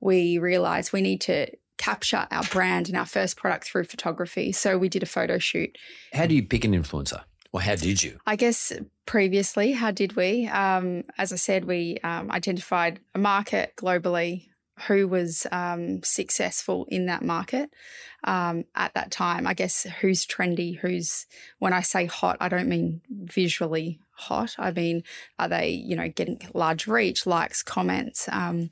we 0.00 0.38
realized 0.38 0.92
we 0.92 1.02
need 1.02 1.20
to 1.22 1.46
capture 1.78 2.26
our 2.30 2.44
brand 2.44 2.88
and 2.88 2.96
our 2.96 3.06
first 3.06 3.36
product 3.36 3.64
through 3.64 3.84
photography. 3.84 4.52
So 4.52 4.78
we 4.78 4.88
did 4.88 5.02
a 5.02 5.06
photo 5.06 5.38
shoot. 5.38 5.76
How 6.12 6.26
do 6.26 6.34
you 6.34 6.42
pick 6.42 6.64
an 6.64 6.72
influencer? 6.72 7.22
Or 7.52 7.60
how 7.60 7.74
did 7.74 8.02
you? 8.02 8.18
I 8.26 8.36
guess 8.36 8.72
previously, 9.04 9.72
how 9.72 9.90
did 9.90 10.16
we? 10.16 10.46
Um, 10.46 11.02
as 11.18 11.32
I 11.32 11.36
said, 11.36 11.66
we 11.66 11.98
um, 12.02 12.30
identified 12.30 13.00
a 13.14 13.18
market 13.18 13.74
globally 13.76 14.48
who 14.86 15.06
was 15.08 15.46
um, 15.52 16.02
successful 16.02 16.86
in 16.88 17.06
that 17.06 17.22
market 17.22 17.70
um, 18.24 18.64
at 18.74 18.94
that 18.94 19.10
time. 19.10 19.46
I 19.46 19.54
guess 19.54 19.84
who's 20.00 20.26
trendy, 20.26 20.78
who's, 20.78 21.26
when 21.58 21.72
I 21.72 21.80
say 21.80 22.06
hot, 22.06 22.36
I 22.40 22.48
don't 22.48 22.68
mean 22.68 23.00
visually 23.10 24.00
hot. 24.12 24.54
I 24.58 24.70
mean, 24.70 25.02
are 25.38 25.48
they, 25.48 25.70
you 25.70 25.96
know, 25.96 26.08
getting 26.08 26.40
large 26.54 26.86
reach, 26.86 27.26
likes, 27.26 27.62
comments? 27.62 28.28
Um, 28.30 28.70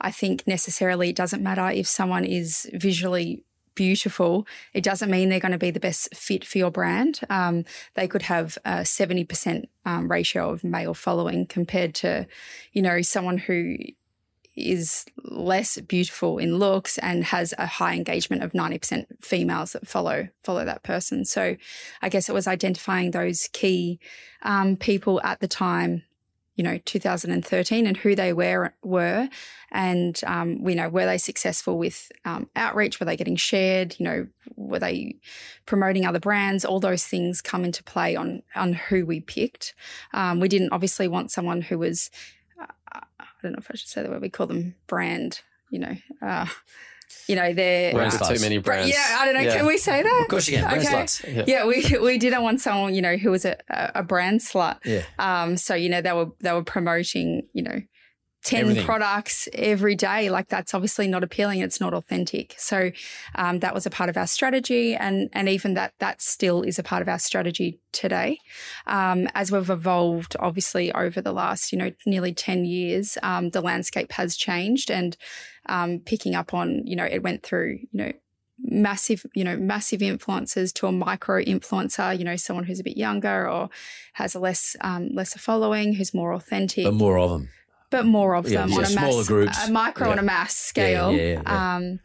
I 0.00 0.10
think 0.10 0.46
necessarily 0.46 1.10
it 1.10 1.16
doesn't 1.16 1.42
matter 1.42 1.68
if 1.68 1.86
someone 1.86 2.24
is 2.24 2.68
visually 2.72 3.44
beautiful, 3.74 4.46
it 4.74 4.84
doesn't 4.84 5.10
mean 5.10 5.28
they're 5.28 5.40
going 5.40 5.52
to 5.52 5.58
be 5.58 5.70
the 5.70 5.80
best 5.80 6.14
fit 6.14 6.44
for 6.44 6.58
your 6.58 6.70
brand. 6.70 7.20
Um, 7.30 7.64
they 7.94 8.06
could 8.06 8.22
have 8.22 8.58
a 8.64 8.80
70% 8.80 9.64
um, 9.86 10.10
ratio 10.10 10.50
of 10.50 10.62
male 10.62 10.92
following 10.92 11.46
compared 11.46 11.94
to, 11.96 12.26
you 12.72 12.82
know, 12.82 13.00
someone 13.00 13.38
who 13.38 13.76
is 14.54 15.06
less 15.24 15.80
beautiful 15.80 16.38
in 16.38 16.58
looks 16.58 16.98
and 16.98 17.24
has 17.24 17.54
a 17.58 17.66
high 17.66 17.94
engagement 17.94 18.42
of 18.42 18.52
90% 18.52 19.06
females 19.20 19.72
that 19.72 19.88
follow 19.88 20.28
follow 20.42 20.64
that 20.64 20.82
person. 20.82 21.24
So 21.24 21.56
I 22.02 22.08
guess 22.08 22.28
it 22.28 22.34
was 22.34 22.46
identifying 22.46 23.10
those 23.10 23.48
key 23.52 23.98
um, 24.42 24.76
people 24.76 25.20
at 25.22 25.40
the 25.40 25.48
time 25.48 26.04
you 26.54 26.64
know 26.64 26.78
2013 26.84 27.86
and 27.86 27.96
who 27.96 28.14
they 28.14 28.32
were 28.32 28.74
were 28.82 29.28
and 29.70 30.20
um, 30.26 30.62
we 30.62 30.74
know 30.74 30.88
were 30.88 31.06
they 31.06 31.18
successful 31.18 31.78
with 31.78 32.12
um, 32.26 32.48
outreach? 32.54 33.00
Were 33.00 33.06
they 33.06 33.16
getting 33.16 33.36
shared? 33.36 33.96
You 33.98 34.04
know 34.04 34.26
were 34.54 34.78
they 34.78 35.16
promoting 35.64 36.04
other 36.04 36.20
brands? 36.20 36.64
All 36.64 36.78
those 36.78 37.06
things 37.06 37.40
come 37.40 37.64
into 37.64 37.82
play 37.82 38.14
on 38.14 38.42
on 38.54 38.74
who 38.74 39.06
we 39.06 39.20
picked. 39.20 39.74
Um, 40.12 40.40
we 40.40 40.48
didn't 40.48 40.72
obviously 40.72 41.08
want 41.08 41.30
someone 41.30 41.62
who 41.62 41.78
was 41.78 42.10
uh, 42.60 43.00
don't 43.42 43.52
know 43.52 43.58
if 43.58 43.70
i 43.70 43.74
should 43.76 43.88
say 43.88 44.02
the 44.02 44.08
word 44.10 44.22
we 44.22 44.28
call 44.30 44.46
them 44.46 44.74
brand 44.86 45.40
you 45.70 45.78
know 45.78 45.94
uh, 46.22 46.46
you 47.28 47.36
know 47.36 47.52
they're 47.52 47.92
Brands 47.92 48.20
uh, 48.20 48.32
too 48.34 48.40
many 48.40 48.58
brands. 48.58 48.90
yeah 48.90 49.18
i 49.20 49.24
don't 49.24 49.34
know 49.34 49.40
Yeah. 49.40 49.56
can 49.58 49.66
we 49.66 49.76
say 49.78 50.02
that 50.02 50.20
Of 50.22 50.28
course 50.28 50.48
you 50.48 50.56
can. 50.58 50.64
Brand 50.68 50.80
Okay. 50.86 50.94
sluts. 50.96 51.34
Yeah. 51.36 51.44
yeah, 51.46 51.66
we 51.66 51.98
we 51.98 52.18
didn't 52.18 52.42
want 52.42 52.60
someone 52.60 52.94
you 52.94 53.02
know 53.02 53.16
who 53.16 53.30
was 53.30 53.44
a, 53.44 53.56
a 53.68 54.02
brand 54.02 54.40
slut. 54.40 54.78
Yeah. 54.84 55.02
Um. 55.18 55.56
So 55.56 55.74
you 55.74 55.88
know 55.90 56.00
they 56.00 56.12
were 56.12 56.30
they 56.40 56.52
were 56.52 56.64
promoting 56.64 57.42
you 57.52 57.62
know. 57.62 57.80
10 58.44 58.60
Everything. 58.60 58.84
products 58.84 59.48
every 59.52 59.94
day 59.94 60.28
like 60.28 60.48
that's 60.48 60.74
obviously 60.74 61.06
not 61.06 61.22
appealing 61.22 61.60
it's 61.60 61.80
not 61.80 61.94
authentic 61.94 62.54
so 62.58 62.90
um, 63.36 63.60
that 63.60 63.72
was 63.72 63.86
a 63.86 63.90
part 63.90 64.10
of 64.10 64.16
our 64.16 64.26
strategy 64.26 64.94
and 64.94 65.28
and 65.32 65.48
even 65.48 65.74
that 65.74 65.92
that 66.00 66.20
still 66.20 66.62
is 66.62 66.78
a 66.78 66.82
part 66.82 67.02
of 67.02 67.08
our 67.08 67.18
strategy 67.18 67.78
today 67.92 68.38
um, 68.86 69.28
as 69.34 69.52
we've 69.52 69.70
evolved 69.70 70.34
obviously 70.40 70.92
over 70.92 71.20
the 71.20 71.32
last 71.32 71.72
you 71.72 71.78
know 71.78 71.92
nearly 72.04 72.32
10 72.32 72.64
years 72.64 73.16
um, 73.22 73.50
the 73.50 73.60
landscape 73.60 74.12
has 74.12 74.36
changed 74.36 74.90
and 74.90 75.16
um, 75.66 76.00
picking 76.00 76.34
up 76.34 76.52
on 76.52 76.84
you 76.84 76.96
know 76.96 77.04
it 77.04 77.22
went 77.22 77.42
through 77.42 77.78
you 77.92 77.98
know 77.98 78.12
massive, 78.62 79.26
you 79.34 79.44
know, 79.44 79.56
massive 79.56 80.00
influencers 80.00 80.72
to 80.74 80.86
a 80.86 80.92
micro 80.92 81.42
influencer, 81.42 82.16
you 82.16 82.24
know, 82.24 82.36
someone 82.36 82.64
who's 82.64 82.80
a 82.80 82.84
bit 82.84 82.96
younger 82.96 83.48
or 83.48 83.68
has 84.14 84.34
a 84.34 84.38
less 84.38 84.76
um, 84.82 85.08
lesser 85.12 85.38
following, 85.38 85.94
who's 85.94 86.14
more 86.14 86.32
authentic, 86.32 86.84
But 86.84 86.94
more 86.94 87.18
of 87.18 87.30
them. 87.30 87.48
But 87.92 88.04
more 88.04 88.34
of 88.34 88.48
Yeah, 88.48 88.62
them 88.66 88.72
on 88.72 88.84
a 88.84 88.90
mass, 88.90 89.28
groups. 89.28 89.68
a 89.68 89.70
micro 89.70 90.06
Yeah. 90.08 90.12
on 90.12 90.18
a 90.18 90.22
mass 90.22 90.56
scale. 90.56 91.42
Um, 91.46 92.00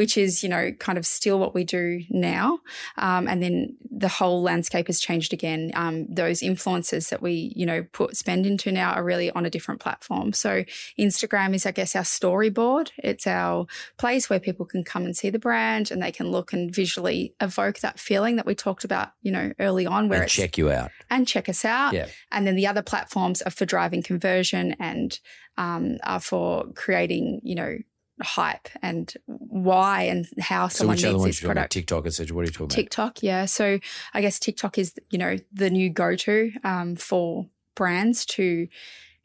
which 0.00 0.16
is, 0.16 0.42
you 0.42 0.48
know, 0.48 0.72
kind 0.78 0.96
of 0.96 1.04
still 1.04 1.38
what 1.38 1.54
we 1.54 1.62
do 1.62 2.02
now. 2.08 2.58
Um, 2.96 3.28
and 3.28 3.42
then 3.42 3.76
the 3.90 4.08
whole 4.08 4.40
landscape 4.40 4.86
has 4.86 4.98
changed 4.98 5.34
again. 5.34 5.72
Um, 5.74 6.06
those 6.08 6.42
influences 6.42 7.10
that 7.10 7.20
we, 7.20 7.52
you 7.54 7.66
know, 7.66 7.82
put 7.92 8.16
spend 8.16 8.46
into 8.46 8.72
now 8.72 8.92
are 8.92 9.04
really 9.04 9.30
on 9.32 9.44
a 9.44 9.50
different 9.50 9.78
platform. 9.78 10.32
So 10.32 10.64
Instagram 10.98 11.54
is, 11.54 11.66
I 11.66 11.72
guess, 11.72 11.94
our 11.94 12.02
storyboard. 12.02 12.92
It's 12.96 13.26
our 13.26 13.66
place 13.98 14.30
where 14.30 14.40
people 14.40 14.64
can 14.64 14.84
come 14.84 15.04
and 15.04 15.14
see 15.14 15.28
the 15.28 15.38
brand 15.38 15.90
and 15.90 16.02
they 16.02 16.12
can 16.12 16.30
look 16.30 16.54
and 16.54 16.74
visually 16.74 17.34
evoke 17.38 17.80
that 17.80 18.00
feeling 18.00 18.36
that 18.36 18.46
we 18.46 18.54
talked 18.54 18.84
about, 18.84 19.10
you 19.20 19.30
know, 19.30 19.52
early 19.60 19.86
on 19.86 20.08
where 20.08 20.22
And 20.22 20.30
check 20.30 20.56
you 20.56 20.70
out. 20.70 20.92
and 21.10 21.28
check 21.28 21.46
us 21.46 21.62
out. 21.62 21.92
Yeah. 21.92 22.06
And 22.32 22.46
then 22.46 22.56
the 22.56 22.66
other 22.66 22.80
platforms 22.80 23.42
are 23.42 23.50
for 23.50 23.66
driving 23.66 24.02
conversion 24.02 24.76
and 24.80 25.20
um, 25.58 25.98
are 26.04 26.20
for 26.20 26.64
creating, 26.74 27.42
you 27.42 27.54
know, 27.54 27.76
hype 28.22 28.68
and 28.82 29.12
why 29.26 30.02
and 30.02 30.26
how 30.40 30.68
So 30.68 30.78
someone 30.78 30.96
which 30.96 31.04
other 31.04 31.12
needs 31.14 31.20
ones 31.20 31.28
this 31.36 31.42
you 31.42 31.46
talking 31.48 31.52
about? 31.52 31.60
product. 31.60 31.72
TikTok, 31.72 32.06
etc. 32.06 32.34
What 32.34 32.40
are 32.42 32.44
you 32.44 32.50
talking 32.50 32.64
about? 32.66 32.74
TikTok, 32.74 33.22
yeah. 33.22 33.44
So 33.46 33.78
I 34.14 34.20
guess 34.20 34.38
TikTok 34.38 34.78
is, 34.78 34.94
you 35.10 35.18
know, 35.18 35.36
the 35.52 35.70
new 35.70 35.90
go-to 35.90 36.52
um, 36.64 36.96
for 36.96 37.46
brands 37.74 38.24
to 38.26 38.68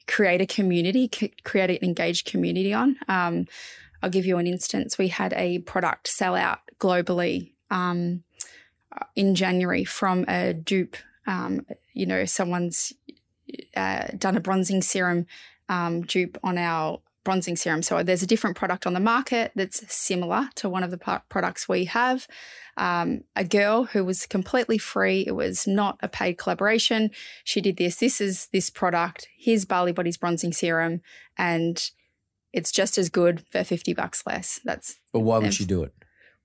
create 0.07 0.41
a 0.41 0.45
community, 0.45 1.09
c- 1.13 1.33
create 1.43 1.69
an 1.71 1.77
engaged 1.81 2.25
community 2.29 2.73
on. 2.73 2.95
Um, 3.07 3.47
I'll 4.03 4.09
give 4.09 4.25
you 4.25 4.37
an 4.37 4.47
instance. 4.47 4.97
We 4.97 5.07
had 5.07 5.33
a 5.33 5.59
product 5.59 6.07
sell 6.07 6.35
out 6.35 6.59
globally 6.79 7.53
um, 7.71 8.23
in 9.15 9.35
January 9.35 9.83
from 9.83 10.25
a 10.27 10.53
dupe. 10.53 10.95
Um, 11.27 11.65
you 11.93 12.05
know, 12.05 12.25
someone's 12.25 12.93
uh, 13.75 14.07
done 14.17 14.37
a 14.37 14.39
bronzing 14.39 14.81
serum 14.81 15.25
um, 15.69 16.01
dupe 16.03 16.37
on 16.43 16.57
our 16.59 16.99
bronzing 17.25 17.57
serum. 17.57 17.81
So 17.83 18.01
there's 18.03 18.23
a 18.23 18.27
different 18.27 18.55
product 18.55 18.87
on 18.87 18.93
the 18.93 19.01
market 19.01 19.51
that's 19.55 19.83
similar 19.93 20.47
to 20.55 20.69
one 20.69 20.83
of 20.83 20.91
the 20.91 20.97
par- 20.97 21.23
products 21.27 21.67
we 21.67 21.83
have. 21.85 22.25
Um, 22.77 23.21
a 23.35 23.43
girl 23.43 23.83
who 23.85 24.05
was 24.05 24.25
completely 24.25 24.77
free. 24.77 25.25
It 25.27 25.35
was 25.35 25.67
not 25.67 25.97
a 26.01 26.07
paid 26.07 26.37
collaboration. 26.37 27.11
She 27.43 27.59
did 27.59 27.75
this. 27.77 27.97
This 27.97 28.21
is 28.21 28.47
this 28.53 28.69
product. 28.69 29.27
Here's 29.37 29.65
Bali 29.65 29.91
Body's 29.91 30.17
bronzing 30.17 30.53
serum, 30.53 31.01
and 31.37 31.89
it's 32.53 32.71
just 32.71 32.97
as 32.97 33.09
good 33.09 33.43
for 33.51 33.63
fifty 33.65 33.93
bucks 33.93 34.23
less. 34.25 34.61
That's 34.63 34.95
But 35.11 35.21
why 35.21 35.39
would 35.39 35.53
she 35.53 35.65
do 35.65 35.83
it? 35.83 35.93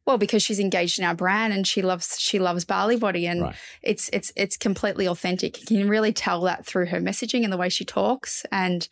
well 0.06 0.16
because 0.18 0.42
she's 0.42 0.58
engaged 0.58 0.99
in 0.99 1.04
our 1.04 1.14
brand 1.14 1.52
and 1.52 1.66
she 1.66 1.82
loves 1.82 2.18
she 2.18 2.38
loves 2.38 2.64
Barley 2.64 2.96
Body 2.96 3.26
and 3.26 3.42
Right. 3.42 3.54
it's 3.82 4.08
it's 4.12 4.32
it's 4.34 4.56
completely 4.56 5.06
authentic. 5.06 5.70
You 5.70 5.78
can 5.80 5.88
really 5.88 6.12
tell 6.12 6.40
that 6.42 6.64
through 6.64 6.87
her 6.87 7.00
messaging 7.00 7.44
and 7.44 7.52
the 7.52 7.56
way 7.58 7.68
she 7.68 7.84
talks 7.84 8.44
and 8.50 8.88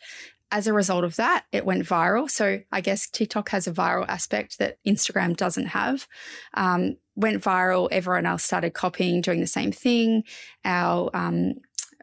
as 0.51 0.67
a 0.67 0.73
result 0.73 1.03
of 1.03 1.15
that, 1.17 1.45
it 1.51 1.65
went 1.65 1.85
viral. 1.85 2.29
So 2.29 2.61
I 2.71 2.81
guess 2.81 3.09
TikTok 3.09 3.49
has 3.49 3.67
a 3.67 3.71
viral 3.71 4.07
aspect 4.07 4.57
that 4.59 4.77
Instagram 4.85 5.37
doesn't 5.37 5.67
have. 5.67 6.07
Um, 6.53 6.97
went 7.15 7.43
viral. 7.43 7.87
Everyone 7.91 8.25
else 8.25 8.43
started 8.43 8.73
copying, 8.73 9.21
doing 9.21 9.41
the 9.41 9.47
same 9.47 9.71
thing. 9.71 10.23
Our 10.65 11.09
um, 11.13 11.55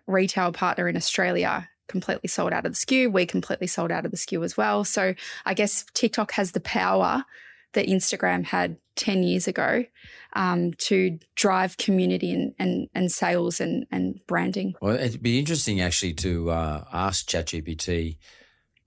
retail 0.07 0.53
partner 0.53 0.89
in 0.89 0.97
Australia 0.97 1.69
completely 1.89 2.29
sold 2.29 2.53
out 2.53 2.67
of 2.67 2.73
the 2.73 2.79
SKU. 2.79 3.13
We 3.13 3.27
completely 3.27 3.67
sold 3.67 3.91
out 3.91 4.05
of 4.05 4.11
the 4.11 4.17
SKU 4.17 4.45
as 4.45 4.57
well. 4.57 4.85
So 4.85 5.15
I 5.45 5.55
guess 5.55 5.85
TikTok 5.95 6.33
has 6.33 6.53
the 6.53 6.61
power 6.61 7.25
that 7.73 7.87
Instagram 7.87 8.45
had 8.45 8.77
10 8.97 9.23
years 9.23 9.47
ago 9.47 9.85
um, 10.35 10.73
to 10.75 11.19
drive 11.35 11.77
community 11.77 12.33
and, 12.33 12.55
and, 12.59 12.89
and 12.95 13.13
sales 13.13 13.61
and, 13.61 13.87
and 13.91 14.21
branding. 14.27 14.75
Well, 14.81 14.97
it'd 14.97 15.23
be 15.23 15.39
interesting 15.39 15.81
actually 15.81 16.15
to 16.15 16.51
uh, 16.51 16.85
ask 16.93 17.29
ChatGPT 17.29 18.17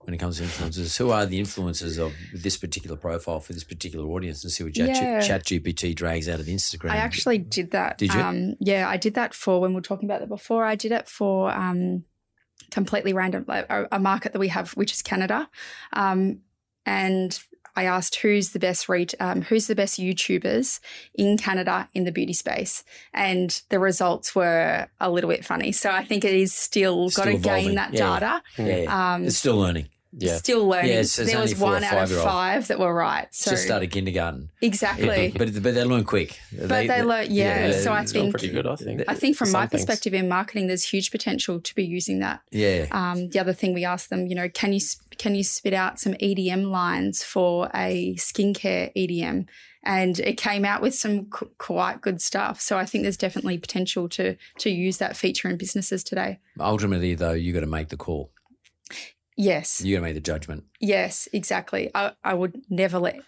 when 0.00 0.14
it 0.14 0.18
comes 0.18 0.38
to 0.38 0.44
influencers, 0.44 0.96
who 0.96 1.10
are 1.10 1.26
the 1.26 1.40
influencers 1.40 1.98
of 1.98 2.14
this 2.32 2.56
particular 2.56 2.96
profile 2.96 3.38
for 3.38 3.52
this 3.52 3.64
particular 3.64 4.06
audience, 4.06 4.42
and 4.42 4.50
see 4.50 4.64
what 4.64 4.72
Chat- 4.72 4.88
Yeah. 4.88 5.20
ChatGPT 5.20 5.94
drags 5.94 6.26
out 6.26 6.40
of 6.40 6.46
Instagram. 6.46 6.90
I 6.90 6.96
actually 6.96 7.38
did 7.38 7.72
that. 7.72 7.98
Did 7.98 8.14
you? 8.14 8.20
Um, 8.20 8.54
yeah, 8.60 8.88
I 8.88 8.96
did 8.96 9.14
that 9.14 9.34
for 9.34 9.60
when 9.60 9.72
we 9.72 9.74
were 9.74 9.82
talking 9.82 10.08
about 10.08 10.20
that 10.20 10.28
before. 10.28 10.64
I 10.64 10.74
did 10.74 10.92
it 10.92 11.06
for 11.06 11.50
um, 11.50 12.04
completely 12.70 13.12
random, 13.12 13.44
like 13.46 13.66
a, 13.68 13.88
a 13.92 13.98
market 13.98 14.32
that 14.32 14.38
we 14.38 14.48
have, 14.48 14.72
which 14.72 14.92
is 14.92 15.02
Canada. 15.02 15.50
Um, 15.92 16.40
and 16.86 17.38
I 17.76 17.84
asked 17.84 18.16
who's 18.16 18.50
the 18.50 18.58
best 18.58 18.88
reach, 18.88 19.14
um, 19.20 19.42
who's 19.42 19.66
the 19.66 19.74
best 19.74 19.98
YouTubers 19.98 20.80
in 21.14 21.36
Canada 21.38 21.88
in 21.94 22.04
the 22.04 22.12
beauty 22.12 22.32
space, 22.32 22.84
and 23.14 23.60
the 23.68 23.78
results 23.78 24.34
were 24.34 24.88
a 25.00 25.10
little 25.10 25.30
bit 25.30 25.44
funny. 25.44 25.72
So 25.72 25.90
I 25.90 26.04
think 26.04 26.24
it 26.24 26.34
is 26.34 26.54
still, 26.54 27.10
Still 27.10 27.24
got 27.24 27.30
to 27.30 27.36
evolving. 27.36 27.64
gain 27.66 27.74
that 27.76 27.92
Yeah, 27.94 28.18
data. 28.20 28.42
yeah. 28.58 29.14
Um, 29.14 29.24
it's 29.26 29.36
still 29.38 29.56
learning. 29.58 29.88
Yeah. 30.12 30.36
Still 30.38 30.66
learning. 30.66 30.88
Yeah, 30.90 30.92
it's- 31.00 31.18
it's 31.18 31.30
there 31.30 31.40
was 31.40 31.52
only 31.52 31.60
four 31.60 31.68
or 31.68 31.72
one 31.74 31.84
out 31.84 31.92
of 32.10 32.10
five-year-old. 32.10 32.64
that 32.66 32.78
were 32.80 32.92
right. 32.92 33.28
So 33.30 33.52
just 33.52 33.64
started 33.64 33.90
kindergarten. 33.92 34.50
exactly. 34.60 35.32
but 35.36 35.52
but 35.62 35.74
they 35.74 35.84
learn 35.84 36.04
quick. 36.04 36.38
But 36.52 36.88
they 36.88 37.02
learn, 37.02 37.26
yeah. 37.30 37.72
so 37.80 37.92
I 37.92 38.04
think 38.04 38.32
pretty 38.32 38.50
good, 38.50 38.66
I 38.66 38.74
think. 38.76 39.02
I 39.06 39.14
think 39.14 39.36
from 39.36 39.46
For 39.48 39.52
my 39.52 39.66
things. 39.66 39.84
perspective 39.84 40.12
in 40.14 40.28
marketing, 40.28 40.66
there's 40.66 40.84
huge 40.84 41.10
potential 41.10 41.60
to 41.60 41.74
be 41.74 41.84
using 41.84 42.18
that. 42.20 42.40
yeah. 42.50 42.86
Um, 42.90 43.28
the 43.28 43.38
other 43.38 43.52
thing 43.52 43.72
we 43.74 43.84
asked 43.84 44.10
them, 44.10 44.26
you 44.26 44.34
know, 44.34 44.48
can 44.48 44.72
you 44.72 44.80
can 45.18 45.34
you 45.34 45.44
spit 45.44 45.74
out 45.74 46.00
some 46.00 46.14
EDM 46.14 46.70
lines 46.70 47.22
for 47.22 47.70
a 47.74 48.14
skincare 48.16 48.90
EDM? 48.96 49.46
And 49.82 50.18
it 50.20 50.36
came 50.36 50.64
out 50.66 50.82
with 50.82 50.94
some 50.94 51.26
qu- 51.30 51.50
quite 51.56 52.02
good 52.02 52.20
stuff. 52.20 52.60
So 52.60 52.76
I 52.76 52.84
think 52.84 53.02
there's 53.02 53.16
definitely 53.16 53.56
potential 53.58 54.08
to 54.10 54.36
to 54.58 54.70
use 54.70 54.98
that 54.98 55.16
feature 55.16 55.48
in 55.48 55.56
businesses 55.56 56.04
today. 56.04 56.38
Ultimately, 56.58 57.14
though, 57.14 57.32
you 57.32 57.52
got 57.54 57.60
to 57.60 57.66
make 57.66 57.88
the 57.88 57.96
call. 57.96 58.30
Yes, 59.42 59.80
You 59.80 59.96
got 59.96 60.00
to 60.00 60.02
make 60.02 60.14
the 60.14 60.20
judgment. 60.20 60.64
yes, 60.80 61.28
exactly. 61.32 61.90
I, 61.94 62.12
I 62.22 62.34
would 62.34 62.60
never 62.68 62.98
let 62.98 63.20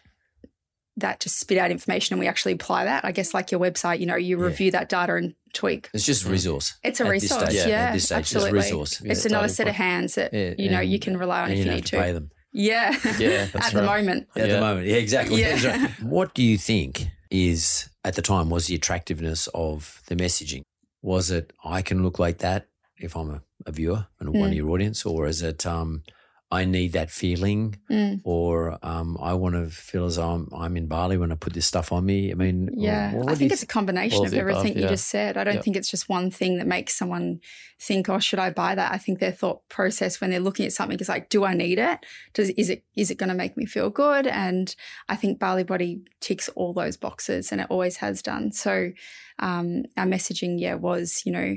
that 0.99 1.21
just 1.21 1.41
spit 1.41 1.57
out 1.57 1.71
information 1.71 2.13
and 2.15 2.21
we 2.21 2.27
actually 2.27 2.53
apply 2.53 2.85
that. 2.85 3.05
I 3.05 3.13
guess 3.13 3.33
like 3.33 3.51
your 3.51 3.61
website, 3.61 3.99
you 4.01 4.05
know, 4.07 4.17
you 4.17 4.39
Yeah. 4.39 4.45
review 4.47 4.71
that 4.73 4.89
data 4.91 5.15
and 5.15 5.35
tweak. 5.55 5.89
It's 5.95 6.05
just 6.05 6.27
a 6.27 6.29
resource. 6.31 6.75
It's 6.85 7.01
a 7.01 7.09
resource, 7.09 7.51
stage. 7.51 7.67
yeah, 7.67 7.87
At 7.87 7.93
this 7.95 8.05
stage, 8.07 8.19
absolutely. 8.19 8.59
it's 8.59 8.69
a 8.69 8.73
resource. 8.75 9.01
It's 9.03 9.25
another 9.25 9.49
starting 9.49 9.55
set 9.55 9.69
of 9.69 9.75
hands 9.75 10.15
that 10.17 10.35
Yeah, 10.35 10.55
you 10.59 10.71
know 10.71 10.81
and- 10.81 10.91
you 10.93 10.99
can 10.99 11.17
rely 11.17 11.41
on 11.43 11.51
and 11.51 11.53
if 11.53 11.59
you 11.61 11.65
you 11.65 11.71
need 11.71 11.89
have 11.89 11.91
to 11.91 11.97
pay 11.99 12.13
them. 12.13 12.31
Yeah, 12.53 12.91
Yeah, 13.19 13.47
that's 13.47 13.69
at 13.69 13.73
the 13.73 13.81
right. 13.83 14.05
moment. 14.05 14.29
At 14.37 14.49
Yeah. 14.49 14.55
the 14.57 14.61
moment. 14.61 14.87
Yeah, 14.87 14.97
exactly. 14.97 15.41
Yeah. 15.41 15.57
That's 15.57 15.65
right. 15.65 16.03
What 16.03 16.35
do 16.35 16.43
you 16.43 16.59
think 16.59 17.07
is, 17.31 17.89
at 18.05 18.15
the 18.15 18.21
time, 18.23 18.51
was 18.51 18.67
the 18.67 18.75
attractiveness 18.75 19.49
of 19.55 20.03
the 20.09 20.17
messaging? 20.17 20.61
Was 21.01 21.31
it, 21.31 21.55
I 21.65 21.81
can 21.81 22.03
look 22.03 22.19
like 22.19 22.39
that 22.39 22.69
if 23.03 23.17
I'm 23.17 23.31
a, 23.31 23.43
a 23.67 23.73
viewer 23.73 24.07
and 24.21 24.31
one 24.35 24.49
of 24.51 24.53
Mm. 24.53 24.57
your 24.57 24.71
audience? 24.71 25.05
Or 25.07 25.27
is 25.27 25.43
it, 25.43 25.67
um, 25.67 26.03
I 26.51 26.67
need 26.67 26.93
that 26.93 27.11
feeling, 27.11 27.77
Mm. 27.91 28.21
or 28.25 28.79
um, 28.83 29.17
I 29.21 29.33
want 29.33 29.55
to 29.55 29.71
feel 29.71 30.05
as 30.05 30.19
I'm, 30.19 30.49
I'm 30.55 30.77
in 30.77 30.87
Bali 30.87 31.17
when 31.17 31.33
I 31.33 31.35
put 31.35 31.55
this 31.55 31.65
stuff 31.67 31.93
on 31.93 32.05
me. 32.05 32.31
I 32.31 32.35
mean, 32.35 32.69
Yeah, 32.77 33.15
I 33.27 33.35
think 33.35 33.53
it's 33.53 33.63
a 33.63 33.67
combination 33.67 34.25
of 34.27 34.33
the 34.33 34.39
above, 34.41 34.51
everything 34.59 34.83
you 34.83 34.87
just 34.87 35.09
said. 35.09 35.39
I 35.39 35.45
don't 35.45 35.55
Yep. 35.55 35.65
think 35.65 35.77
it's 35.79 35.91
just 35.91 36.11
one 36.11 36.31
thing 36.31 36.59
that 36.59 36.67
makes 36.67 36.95
someone 36.95 37.41
think, 37.81 38.11
"Oh, 38.11 38.19
should 38.19 38.39
I 38.39 38.51
buy 38.51 38.75
that?" 38.75 38.93
I 38.93 38.99
think 38.99 39.19
their 39.19 39.33
thought 39.33 39.67
process 39.71 40.21
when 40.21 40.29
they're 40.31 40.41
looking 40.41 40.67
at 40.67 40.73
something 40.75 40.99
is 41.01 41.09
like, 41.09 41.31
"Do 41.31 41.43
I 41.45 41.55
need 41.55 41.79
it? 41.79 41.99
Does 42.35 42.51
is 42.51 42.69
it 42.69 42.85
is 42.95 43.11
it 43.11 43.17
going 43.17 43.31
to 43.31 43.35
make 43.35 43.57
me 43.57 43.65
feel 43.65 43.89
good?" 43.89 44.27
And 44.27 44.77
I 45.09 45.17
think 45.17 45.39
Bali 45.39 45.65
Body 45.65 46.03
ticks 46.21 46.51
all 46.51 46.75
those 46.75 46.99
boxes, 46.99 47.51
and 47.51 47.63
it 47.63 47.67
always 47.71 47.97
has 47.97 48.21
done. 48.21 48.53
So 48.53 48.93
um, 49.39 49.85
our 49.97 50.05
messaging, 50.07 50.61
yeah, 50.61 50.75
was 50.75 51.23
you 51.25 51.33
know, 51.33 51.57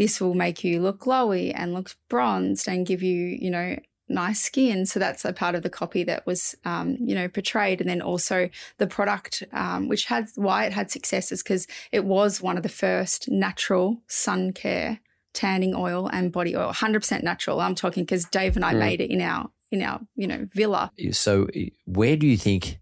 this 0.00 0.20
will 0.20 0.34
make 0.34 0.64
you 0.64 0.80
look 0.80 0.98
glowy 1.00 1.52
and 1.54 1.74
look 1.74 1.94
bronzed 2.08 2.66
and 2.68 2.86
give 2.86 3.02
you, 3.02 3.18
you 3.44 3.50
know. 3.50 3.76
Nice 4.12 4.40
skin, 4.42 4.86
so 4.86 4.98
that's 4.98 5.24
a 5.24 5.32
part 5.32 5.54
of 5.54 5.62
the 5.62 5.70
copy 5.70 6.02
that 6.02 6.26
was, 6.26 6.56
um, 6.64 6.96
you 6.98 7.14
know, 7.14 7.28
portrayed, 7.28 7.80
and 7.80 7.88
then 7.88 8.02
also 8.02 8.48
the 8.78 8.88
product, 8.88 9.44
um, 9.52 9.86
which 9.86 10.06
had 10.06 10.26
why 10.34 10.64
it 10.66 10.72
had 10.72 10.90
success 10.90 11.30
is 11.30 11.44
because 11.44 11.68
it 11.92 12.04
was 12.04 12.42
one 12.42 12.56
of 12.56 12.64
the 12.64 12.68
first 12.84 13.30
natural 13.30 14.02
sun 14.08 14.52
care 14.52 14.98
tanning 15.32 15.76
oil 15.76 16.08
and 16.12 16.32
body 16.32 16.56
oil, 16.56 16.72
100% 16.72 17.22
natural. 17.22 17.60
I'm 17.60 17.76
talking 17.76 18.02
because 18.02 18.24
Dave 18.24 18.56
and 18.56 18.64
I 18.64 18.72
Mm. 18.74 18.78
made 18.78 19.00
it 19.00 19.12
in 19.12 19.20
our 19.20 19.48
in 19.70 19.80
our 19.80 20.00
you 20.16 20.26
know 20.26 20.48
villa. 20.52 20.90
So, 21.12 21.46
where 21.84 22.16
do 22.16 22.26
you 22.26 22.36
think? 22.36 22.79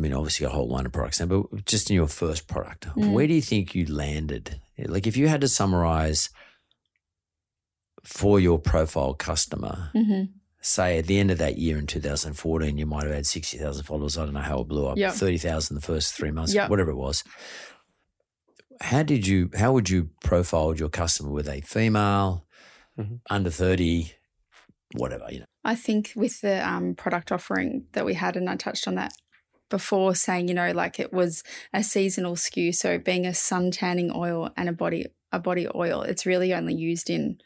I 0.00 0.02
mean, 0.02 0.14
obviously, 0.14 0.46
a 0.46 0.48
whole 0.48 0.66
line 0.66 0.86
of 0.86 0.92
products 0.92 1.20
now, 1.20 1.26
but 1.26 1.66
just 1.66 1.90
in 1.90 1.94
your 1.94 2.08
first 2.08 2.48
product, 2.48 2.86
Mm. 2.96 3.12
where 3.12 3.26
do 3.26 3.34
you 3.34 3.42
think 3.42 3.74
you 3.74 3.84
landed? 3.84 4.58
Like, 4.78 5.06
if 5.06 5.14
you 5.14 5.28
had 5.28 5.42
to 5.42 5.48
summarize 5.48 6.30
for 8.02 8.40
your 8.40 8.58
profile 8.58 9.12
customer, 9.12 9.90
hmm 9.92 10.22
say 10.62 10.98
at 10.98 11.06
the 11.06 11.18
end 11.18 11.30
of 11.30 11.38
that 11.38 11.56
year 11.56 11.78
in 11.78 11.86
2014, 11.86 12.76
you 12.76 12.84
might 12.84 13.04
have 13.04 13.14
had 13.14 13.26
60,000 13.26 13.84
followers. 13.84 14.18
I 14.18 14.24
don't 14.26 14.34
know 14.34 14.40
how 14.40 14.60
it 14.60 14.68
blew 14.68 14.86
up, 14.86 14.98
Yep. 14.98 15.14
30,000 15.14 15.74
the 15.74 15.80
first 15.80 16.12
three 16.14 16.30
months, 16.30 16.52
Yep. 16.54 16.68
whatever 16.68 16.90
it 16.90 16.96
was. 16.96 17.24
How 18.82 19.02
did 19.02 19.26
you, 19.26 19.48
how 19.56 19.72
would 19.72 19.88
you 19.88 20.10
profile 20.22 20.74
your 20.76 20.90
customer? 20.90 21.30
Were 21.30 21.42
they 21.42 21.62
female, 21.62 22.44
Mhm. 22.98 23.20
under 23.30 23.48
30, 23.50 24.12
whatever, 24.94 25.26
you 25.30 25.40
know? 25.40 25.46
I 25.64 25.74
think 25.74 26.12
with 26.14 26.42
the 26.42 26.66
um, 26.66 26.94
product 26.94 27.32
offering 27.32 27.86
that 27.92 28.04
we 28.04 28.12
had, 28.14 28.36
and 28.36 28.48
I 28.50 28.56
touched 28.56 28.86
on 28.86 28.96
that 28.96 29.12
before, 29.70 30.14
saying 30.14 30.48
you 30.48 30.54
know 30.54 30.72
like 30.72 31.00
it 31.00 31.12
was 31.12 31.42
a 31.72 31.82
seasonal 31.82 32.34
SKU. 32.34 32.74
So 32.74 32.98
being 32.98 33.26
a 33.26 33.34
sun 33.34 33.70
tanning 33.70 34.12
oil 34.14 34.50
and 34.56 34.68
a 34.68 34.72
body 34.72 35.06
a 35.32 35.38
body 35.38 35.66
oil, 35.74 36.02
it's 36.02 36.26
really 36.26 36.52
only 36.52 36.74
used 36.74 37.08
in 37.08 37.40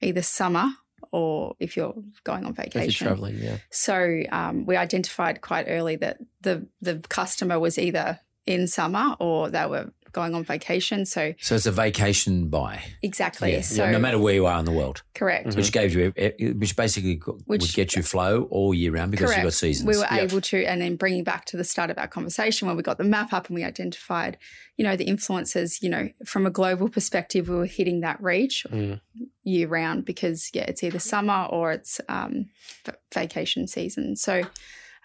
either 0.00 0.22
summer 0.22 0.70
or 1.10 1.56
if 1.58 1.76
you're 1.76 1.94
going 2.24 2.44
on 2.44 2.54
vacation. 2.54 2.88
If 2.88 3.00
you're 3.00 3.08
traveling, 3.08 3.38
yeah. 3.38 3.56
So 3.70 4.22
um, 4.30 4.66
we 4.66 4.76
identified 4.76 5.40
quite 5.40 5.66
early 5.68 5.96
that 5.96 6.18
the 6.40 6.66
the 6.80 7.02
customer 7.08 7.58
was 7.58 7.78
either 7.78 8.20
in 8.46 8.66
summer 8.66 9.16
or 9.20 9.50
they 9.50 9.66
were 9.66 9.92
going 10.12 10.34
on 10.34 10.44
vacation. 10.44 11.04
So 11.06 11.34
So 11.40 11.54
it's 11.54 11.66
a 11.66 11.72
vacation 11.72 12.48
buy. 12.48 12.82
exactly. 13.02 13.52
Yeah. 13.52 13.60
So 13.62 13.90
no 13.90 13.98
matter 13.98 14.18
where 14.18 14.34
you 14.34 14.46
are 14.46 14.58
in 14.58 14.64
the 14.64 14.72
world, 14.72 15.02
correct. 15.14 15.48
Mhm. 15.48 15.56
which 15.56 15.72
gave 15.72 15.94
you, 15.94 16.12
which 16.58 16.76
basically 16.76 17.20
would 17.46 17.62
get 17.72 17.96
you 17.96 18.02
flow 18.02 18.44
all 18.50 18.72
year 18.74 18.92
round 18.92 19.10
because 19.10 19.34
you've 19.34 19.42
got 19.44 19.52
seasons. 19.54 19.86
We 19.88 19.96
were 19.96 20.06
Yep. 20.10 20.20
able 20.30 20.40
to, 20.42 20.64
and 20.64 20.80
then 20.80 20.96
bringing 20.96 21.24
back 21.24 21.44
to 21.46 21.56
the 21.56 21.64
start 21.64 21.90
of 21.90 21.98
our 21.98 22.08
conversation 22.08 22.68
when 22.68 22.76
we 22.76 22.82
got 22.82 22.98
the 22.98 23.04
map 23.04 23.32
up 23.32 23.46
and 23.48 23.54
we 23.56 23.64
identified, 23.64 24.36
you 24.76 24.84
know, 24.84 24.96
the 24.96 25.04
influences, 25.04 25.82
you 25.82 25.88
know, 25.90 26.08
from 26.24 26.46
a 26.46 26.50
global 26.50 26.88
perspective, 26.88 27.48
we 27.48 27.56
were 27.56 27.66
hitting 27.66 28.00
that 28.00 28.22
reach 28.22 28.66
Mm. 28.70 29.00
year 29.42 29.66
round 29.68 30.04
because, 30.04 30.50
yeah, 30.52 30.64
it's 30.68 30.82
either 30.82 30.98
summer 30.98 31.46
or 31.50 31.72
it's 31.72 32.00
um, 32.08 32.50
vacation 33.12 33.66
season. 33.66 34.16
So 34.16 34.44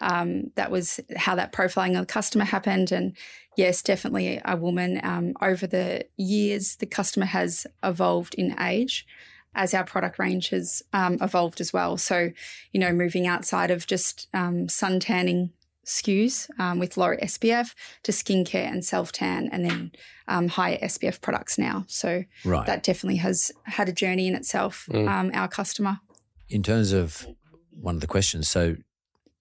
um, 0.00 0.50
that 0.54 0.70
was 0.70 1.00
how 1.16 1.34
that 1.34 1.52
profiling 1.52 1.94
of 1.94 2.06
the 2.06 2.12
customer 2.12 2.44
happened. 2.44 2.92
And 2.92 3.16
yes, 3.56 3.82
definitely 3.82 4.40
a 4.44 4.56
woman. 4.56 5.00
Um, 5.02 5.34
over 5.42 5.66
the 5.66 6.06
years, 6.16 6.76
the 6.76 6.86
customer 6.86 7.26
has 7.26 7.66
evolved 7.82 8.34
in 8.34 8.58
age 8.60 9.06
as 9.54 9.74
our 9.74 9.84
product 9.84 10.18
range 10.18 10.50
has 10.50 10.82
um, 10.92 11.18
evolved 11.20 11.60
as 11.60 11.72
well. 11.72 11.96
So, 11.96 12.30
you 12.72 12.80
know, 12.80 12.92
moving 12.92 13.26
outside 13.26 13.70
of 13.70 13.86
just 13.86 14.28
um, 14.32 14.68
sun 14.68 15.00
tanning 15.00 15.52
SKUs 15.88 16.48
um, 16.60 16.78
with 16.78 16.96
lower 16.96 17.16
SPF 17.16 17.74
to 18.02 18.12
skincare 18.12 18.70
and 18.70 18.84
self 18.84 19.10
tan, 19.10 19.48
and 19.50 19.64
then 19.64 19.92
um, 20.28 20.48
higher 20.48 20.78
SPF 20.78 21.20
products 21.20 21.58
now. 21.58 21.84
So 21.88 22.24
right. 22.44 22.66
that 22.66 22.82
definitely 22.82 23.16
has 23.16 23.50
had 23.64 23.88
a 23.88 23.92
journey 23.92 24.28
in 24.28 24.34
itself. 24.34 24.86
Mm. 24.90 25.08
Um, 25.08 25.30
our 25.34 25.48
customer. 25.48 25.98
in 26.48 26.62
terms 26.62 26.92
of 26.92 27.26
one 27.70 27.96
of 27.96 28.00
the 28.00 28.06
questions, 28.06 28.48
so 28.48 28.76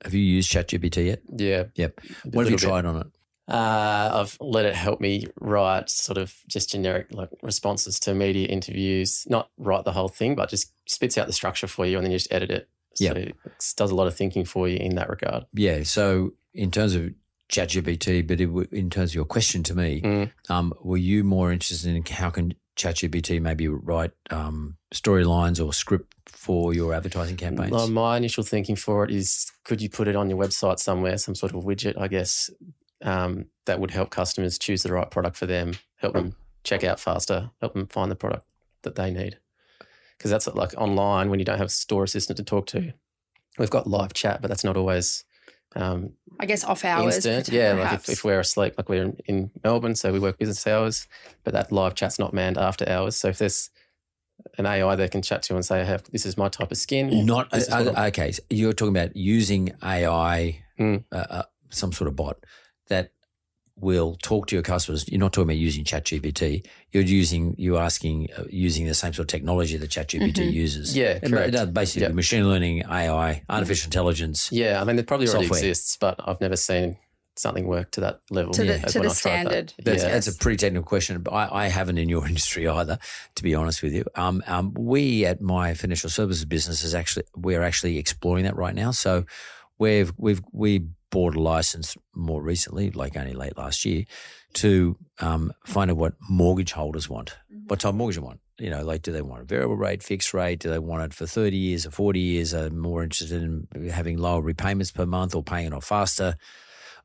have 0.04 0.14
you 0.14 0.22
used 0.22 0.52
ChatGPT 0.52 1.06
yet? 1.08 1.22
Yeah. 1.36 1.64
Yep. 1.76 2.00
What 2.00 2.06
have 2.06 2.34
you 2.34 2.40
little 2.40 2.52
bit. 2.52 2.60
tried 2.60 2.86
on 2.86 2.96
it? 2.98 3.08
Uh, 3.50 4.10
I've 4.22 4.38
let 4.42 4.66
it 4.66 4.76
help 4.76 5.00
me 5.00 5.26
write 5.40 5.90
sort 5.90 6.18
of 6.18 6.36
just 6.48 6.70
generic 6.72 7.08
like 7.12 7.30
responses 7.42 8.00
to 8.02 8.14
media 8.14 8.48
interviews. 8.48 9.26
Not 9.30 9.50
write 9.58 9.86
the 9.86 9.94
whole 9.94 10.10
thing, 10.10 10.36
but 10.36 10.50
just 10.50 10.74
spits 10.86 11.18
out 11.18 11.28
the 11.28 11.34
structure 11.34 11.68
for 11.68 11.86
you, 11.86 11.96
and 11.98 12.04
then 12.06 12.12
you 12.12 12.18
just 12.18 12.32
edit 12.32 12.52
it. 12.52 12.70
So 12.96 13.06
Yeah. 13.06 13.12
it 13.14 13.36
does 13.78 13.90
a 13.92 13.96
lot 13.96 14.08
of 14.08 14.16
thinking 14.18 14.44
for 14.44 14.68
you 14.68 14.78
in 14.78 14.96
that 14.96 15.10
regard. 15.10 15.46
Yeah. 15.54 15.84
So 15.84 16.32
in 16.54 16.72
terms 16.72 16.94
of 16.94 17.14
ChatGPT, 17.50 18.28
but 18.28 18.42
it, 18.42 18.50
in 18.74 18.90
terms 18.90 19.12
of 19.12 19.16
your 19.16 19.26
question 19.26 19.64
to 19.64 19.74
me, 19.76 20.02
Mm. 20.02 20.32
um, 20.50 20.74
were 20.82 20.98
you 20.98 21.24
more 21.24 21.52
interested 21.54 21.96
in 21.96 22.04
how 22.06 22.30
can 22.30 22.54
ChatGPT 22.76 23.42
maybe 23.42 23.68
write 23.70 24.12
um, 24.30 24.76
storylines 24.94 25.64
or 25.66 25.72
script 25.74 26.14
for 26.48 26.74
your 26.74 26.94
advertising 26.94 27.36
campaigns? 27.36 27.90
My 27.90 28.16
initial 28.16 28.42
thinking 28.42 28.78
for 28.78 29.04
it 29.04 29.12
is 29.12 29.52
could 29.66 29.82
you 29.82 29.90
put 29.90 30.08
it 30.08 30.16
on 30.16 30.30
your 30.30 30.40
website 30.40 30.80
somewhere, 30.80 31.18
some 31.18 31.36
sort 31.36 31.54
of 31.54 31.66
widget, 31.66 32.00
I 32.00 32.08
guess, 32.08 32.50
um, 33.04 33.48
that 33.66 33.82
would 33.82 33.92
help 33.92 34.12
customers 34.12 34.58
choose 34.58 34.82
the 34.82 34.94
right 34.94 35.12
product 35.12 35.36
for 35.36 35.46
them, 35.46 35.74
help 35.98 36.14
them 36.14 36.38
check 36.64 36.86
out 36.86 37.02
faster, 37.02 37.52
help 37.60 37.74
them 37.74 37.86
find 37.88 38.10
the 38.10 38.16
product 38.16 38.46
that 38.84 38.96
they 38.96 39.12
need. 39.12 39.40
Because 40.18 40.32
that's 40.32 40.48
like 40.48 40.74
online 40.78 41.30
when 41.30 41.40
you 41.40 41.46
don't 41.46 41.58
have 41.58 41.68
a 41.68 41.70
store 41.70 42.06
assistant 42.06 42.38
to 42.38 42.44
talk 42.44 42.66
to. 42.68 42.94
We've 43.60 43.70
got 43.70 43.86
live 43.86 44.14
chat, 44.14 44.42
but 44.42 44.48
that's 44.48 44.64
not 44.64 44.78
always 44.78 45.26
um, 45.76 46.14
I 46.40 46.46
guess 46.46 46.64
off 46.64 46.86
hours. 46.86 47.16
instant. 47.16 47.48
perhaps. 47.48 47.52
Yeah, 47.52 47.74
like 47.74 47.94
if, 47.94 48.10
if 48.10 48.24
we're 48.24 48.40
asleep, 48.40 48.76
like 48.78 48.88
we're 48.88 49.04
in, 49.04 49.18
in 49.26 49.52
Melbourne, 49.66 49.96
so 49.96 50.14
we 50.14 50.20
work 50.20 50.38
business 50.38 50.66
hours, 50.66 51.08
but 51.44 51.54
that 51.54 51.74
live 51.74 51.94
chat's 51.94 52.18
not 52.18 52.34
manned 52.34 52.58
after 52.58 52.88
hours. 52.88 53.18
So 53.18 53.28
if 53.28 53.38
there's 53.38 53.70
an 54.58 54.66
AI 54.66 54.96
they 54.96 55.08
can 55.08 55.22
chat 55.22 55.44
to 55.44 55.54
you 55.54 55.58
and 55.58 55.66
say, 55.66 55.82
I 55.82 55.84
have, 55.84 56.04
this 56.12 56.26
is 56.26 56.38
my 56.38 56.50
type 56.50 56.72
of 56.72 56.78
skin. 56.78 57.26
Not 57.26 57.48
uh, 57.54 57.60
what 57.70 57.98
uh, 57.98 58.06
okay. 58.08 58.32
So 58.32 58.42
you're 58.50 58.74
talking 58.74 58.96
about 58.96 59.16
using 59.16 59.72
AI, 59.84 60.64
Mm. 60.80 61.04
uh, 61.12 61.16
uh, 61.30 61.44
some 61.70 61.92
sort 61.92 62.08
of 62.08 62.16
bot 62.16 62.38
that 62.90 63.12
will 63.80 64.16
talk 64.22 64.48
to 64.48 64.56
your 64.56 64.64
customers. 64.64 65.08
You're 65.10 65.20
not 65.20 65.34
talking 65.34 65.48
about 65.50 65.58
using 65.58 65.84
ChatGPT. 65.84 66.66
You're 66.92 67.04
using 67.04 67.56
you 67.58 67.78
asking 67.78 68.30
uh, 68.38 68.44
using 68.50 68.86
the 68.88 68.94
same 68.94 69.14
sort 69.14 69.26
of 69.26 69.28
technology 69.28 69.78
that 69.78 69.90
ChatGPT 69.90 70.34
Mhm. 70.50 70.54
uses. 70.54 70.96
Yeah, 70.96 71.20
And 71.22 71.32
correct. 71.34 71.54
ba- 71.54 71.66
basically 71.68 72.04
Yep. 72.04 72.14
machine 72.14 72.48
learning, 72.48 72.84
AI, 72.86 73.44
artificial 73.50 73.88
intelligence. 73.88 74.52
Yeah, 74.52 74.82
I 74.82 74.84
mean, 74.84 74.98
it 75.00 75.08
probably 75.08 75.28
already 75.28 75.46
Software. 75.48 75.60
exists, 75.70 75.98
but 76.00 76.20
I've 76.26 76.42
never 76.42 76.56
seen 76.56 76.98
something 77.38 77.68
work 77.68 77.92
to 77.92 78.02
that 78.02 78.22
level. 78.30 78.54
To 78.54 78.64
the- 78.64 78.80
as 78.86 78.94
to 78.94 79.00
the 79.00 79.06
I 79.06 79.08
tried 79.08 79.10
that. 79.10 79.16
standard. 79.16 79.74
That's, 79.84 80.04
yeah. 80.04 80.10
that's 80.10 80.28
a 80.28 80.36
pretty 80.36 80.58
technical 80.58 80.86
question, 80.88 81.22
but 81.22 81.32
I, 81.32 81.66
I 81.66 81.68
haven't 81.68 81.98
in 81.98 82.10
your 82.10 82.28
industry 82.32 82.68
either, 82.68 83.00
to 83.36 83.44
be 83.44 83.56
honest 83.56 83.84
with 83.84 83.94
you. 83.94 84.06
Um, 84.16 84.44
um, 84.48 84.74
we 84.74 85.26
at 85.26 85.42
my 85.42 85.74
financial 85.74 86.10
services 86.10 86.46
business 86.46 86.84
is 86.84 86.94
actually 86.96 87.26
we're 87.36 87.64
actually 87.64 87.98
exploring 87.98 88.44
that 88.46 88.56
right 88.56 88.76
now. 88.76 88.92
So 88.92 89.26
we've 89.78 90.12
we've 90.18 90.42
we 90.52 90.84
bought 91.10 91.36
a 91.36 91.40
license 91.42 91.96
more 92.14 92.42
recently, 92.42 92.92
like 92.92 93.16
only 93.16 93.34
late 93.34 93.58
last 93.58 93.86
year, 93.86 94.04
to 94.54 94.98
um, 95.20 95.54
find 95.66 95.90
out 95.90 95.98
what 95.98 96.14
mortgage 96.30 96.74
holders 96.74 97.10
want. 97.10 97.38
What 97.68 97.80
type 97.80 97.90
of 97.90 97.96
mortgage 97.96 98.18
they 98.18 98.22
want? 98.24 98.40
You 98.58 98.72
know, 98.72 98.84
like 98.84 99.04
do 99.04 99.12
they 99.12 99.22
want 99.22 99.42
a 99.42 99.46
variable 99.46 99.76
rate, 99.76 100.02
fixed 100.02 100.34
rate? 100.34 100.60
Do 100.60 100.70
they 100.70 100.80
want 100.80 101.04
it 101.04 101.14
for 101.14 101.28
thirty 101.28 101.58
years 101.58 101.86
or 101.86 101.92
forty 101.92 102.20
years? 102.20 102.54
Are 102.54 102.70
they 102.70 102.76
more 102.76 103.04
interested 103.04 103.44
in 103.44 103.68
having 103.90 104.18
lower 104.18 104.42
repayments 104.42 104.92
per 104.92 105.06
month 105.06 105.36
or 105.36 105.44
paying 105.44 105.68
it 105.68 105.74
off 105.74 105.86
faster? 105.86 106.36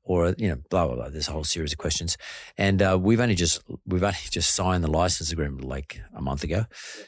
Or 0.04 0.34
you 0.38 0.48
know, 0.48 0.56
blah 0.70 0.86
blah 0.86 0.96
blah. 0.96 1.08
There's 1.08 1.28
a 1.28 1.32
whole 1.32 1.44
series 1.44 1.72
of 1.72 1.78
questions, 1.78 2.16
and 2.58 2.82
uh, 2.82 2.98
we've 3.00 3.20
only 3.20 3.34
just 3.34 3.62
we've 3.86 4.02
only 4.02 4.18
just 4.30 4.54
signed 4.54 4.82
the 4.82 4.90
license 4.90 5.30
agreement 5.32 5.64
like 5.64 6.00
a 6.14 6.20
month 6.20 6.42
ago. 6.44 6.66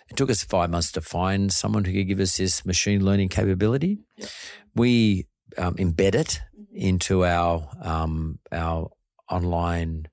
It 0.09 0.17
took 0.17 0.31
us 0.31 0.45
five 0.45 0.71
months 0.71 0.93
to 0.93 1.01
find 1.01 1.53
someone 1.53 1.85
who 1.85 1.93
could 1.93 2.09
give 2.09 2.21
us 2.21 2.37
this 2.37 2.65
machine 2.65 3.05
learning 3.05 3.29
capability. 3.29 3.99
We 4.75 5.27
um, 5.59 5.75
embed 5.75 6.15
it 6.15 6.41
into 6.73 7.25
our 7.25 7.69
um, 7.83 8.39
our 8.53 8.91
online. 9.31 10.07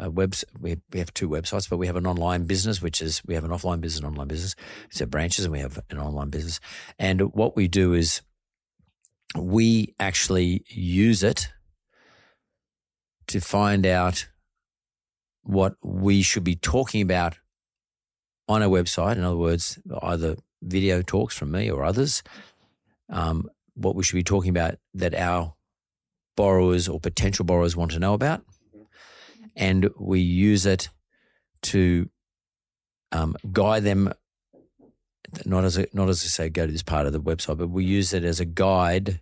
Uh, 0.00 0.08
webs 0.08 0.44
we 0.60 0.76
we 0.92 1.00
have 1.00 1.12
two 1.12 1.28
websites, 1.28 1.68
but 1.68 1.76
we 1.76 1.88
have 1.88 1.96
an 1.96 2.06
online 2.06 2.44
business, 2.44 2.80
which 2.80 3.02
is 3.02 3.22
we 3.26 3.34
have 3.34 3.42
an 3.42 3.50
offline 3.50 3.80
business, 3.80 3.98
and 3.98 4.06
online 4.06 4.28
business. 4.28 4.54
It's 4.86 4.98
So 4.98 5.06
branches, 5.06 5.44
and 5.44 5.50
we 5.50 5.58
have 5.58 5.80
an 5.90 5.98
online 5.98 6.30
business. 6.30 6.60
And 6.96 7.34
what 7.34 7.56
we 7.56 7.66
do 7.66 7.92
is 7.92 8.22
we 9.36 9.94
actually 9.98 10.64
use 10.68 11.24
it 11.24 11.48
to 13.30 13.40
find 13.40 13.86
out 13.86 14.28
what 15.42 15.74
we 15.82 16.22
should 16.22 16.44
be 16.44 16.56
talking 16.56 17.02
about 17.02 17.36
on 18.48 18.62
our 18.62 18.68
website. 18.68 19.16
In 19.16 19.24
other 19.24 19.36
words, 19.36 19.78
either 20.02 20.36
video 20.62 21.02
talks 21.02 21.36
from 21.36 21.52
me 21.52 21.70
or 21.70 21.84
others, 21.84 22.22
um, 23.08 23.48
what 23.74 23.94
we 23.94 24.02
should 24.02 24.16
be 24.16 24.24
talking 24.24 24.50
about 24.50 24.76
that 24.94 25.14
our 25.14 25.54
borrowers 26.36 26.88
or 26.88 27.00
potential 27.00 27.44
borrowers 27.44 27.76
want 27.76 27.92
to 27.92 27.98
know 27.98 28.14
about. 28.14 28.42
And 29.56 29.90
we 29.98 30.20
use 30.20 30.66
it 30.66 30.88
to 31.62 32.08
um, 33.12 33.36
guide 33.52 33.84
them, 33.84 34.12
not 35.44 35.64
as 35.64 35.76
a, 35.76 35.86
not 35.92 36.08
as 36.08 36.22
I 36.22 36.26
say, 36.26 36.48
go 36.48 36.66
to 36.66 36.72
this 36.72 36.82
part 36.82 37.06
of 37.06 37.12
the 37.12 37.20
website, 37.20 37.58
but 37.58 37.70
we 37.70 37.84
use 37.84 38.12
it 38.12 38.24
as 38.24 38.40
a 38.40 38.44
guide 38.44 39.20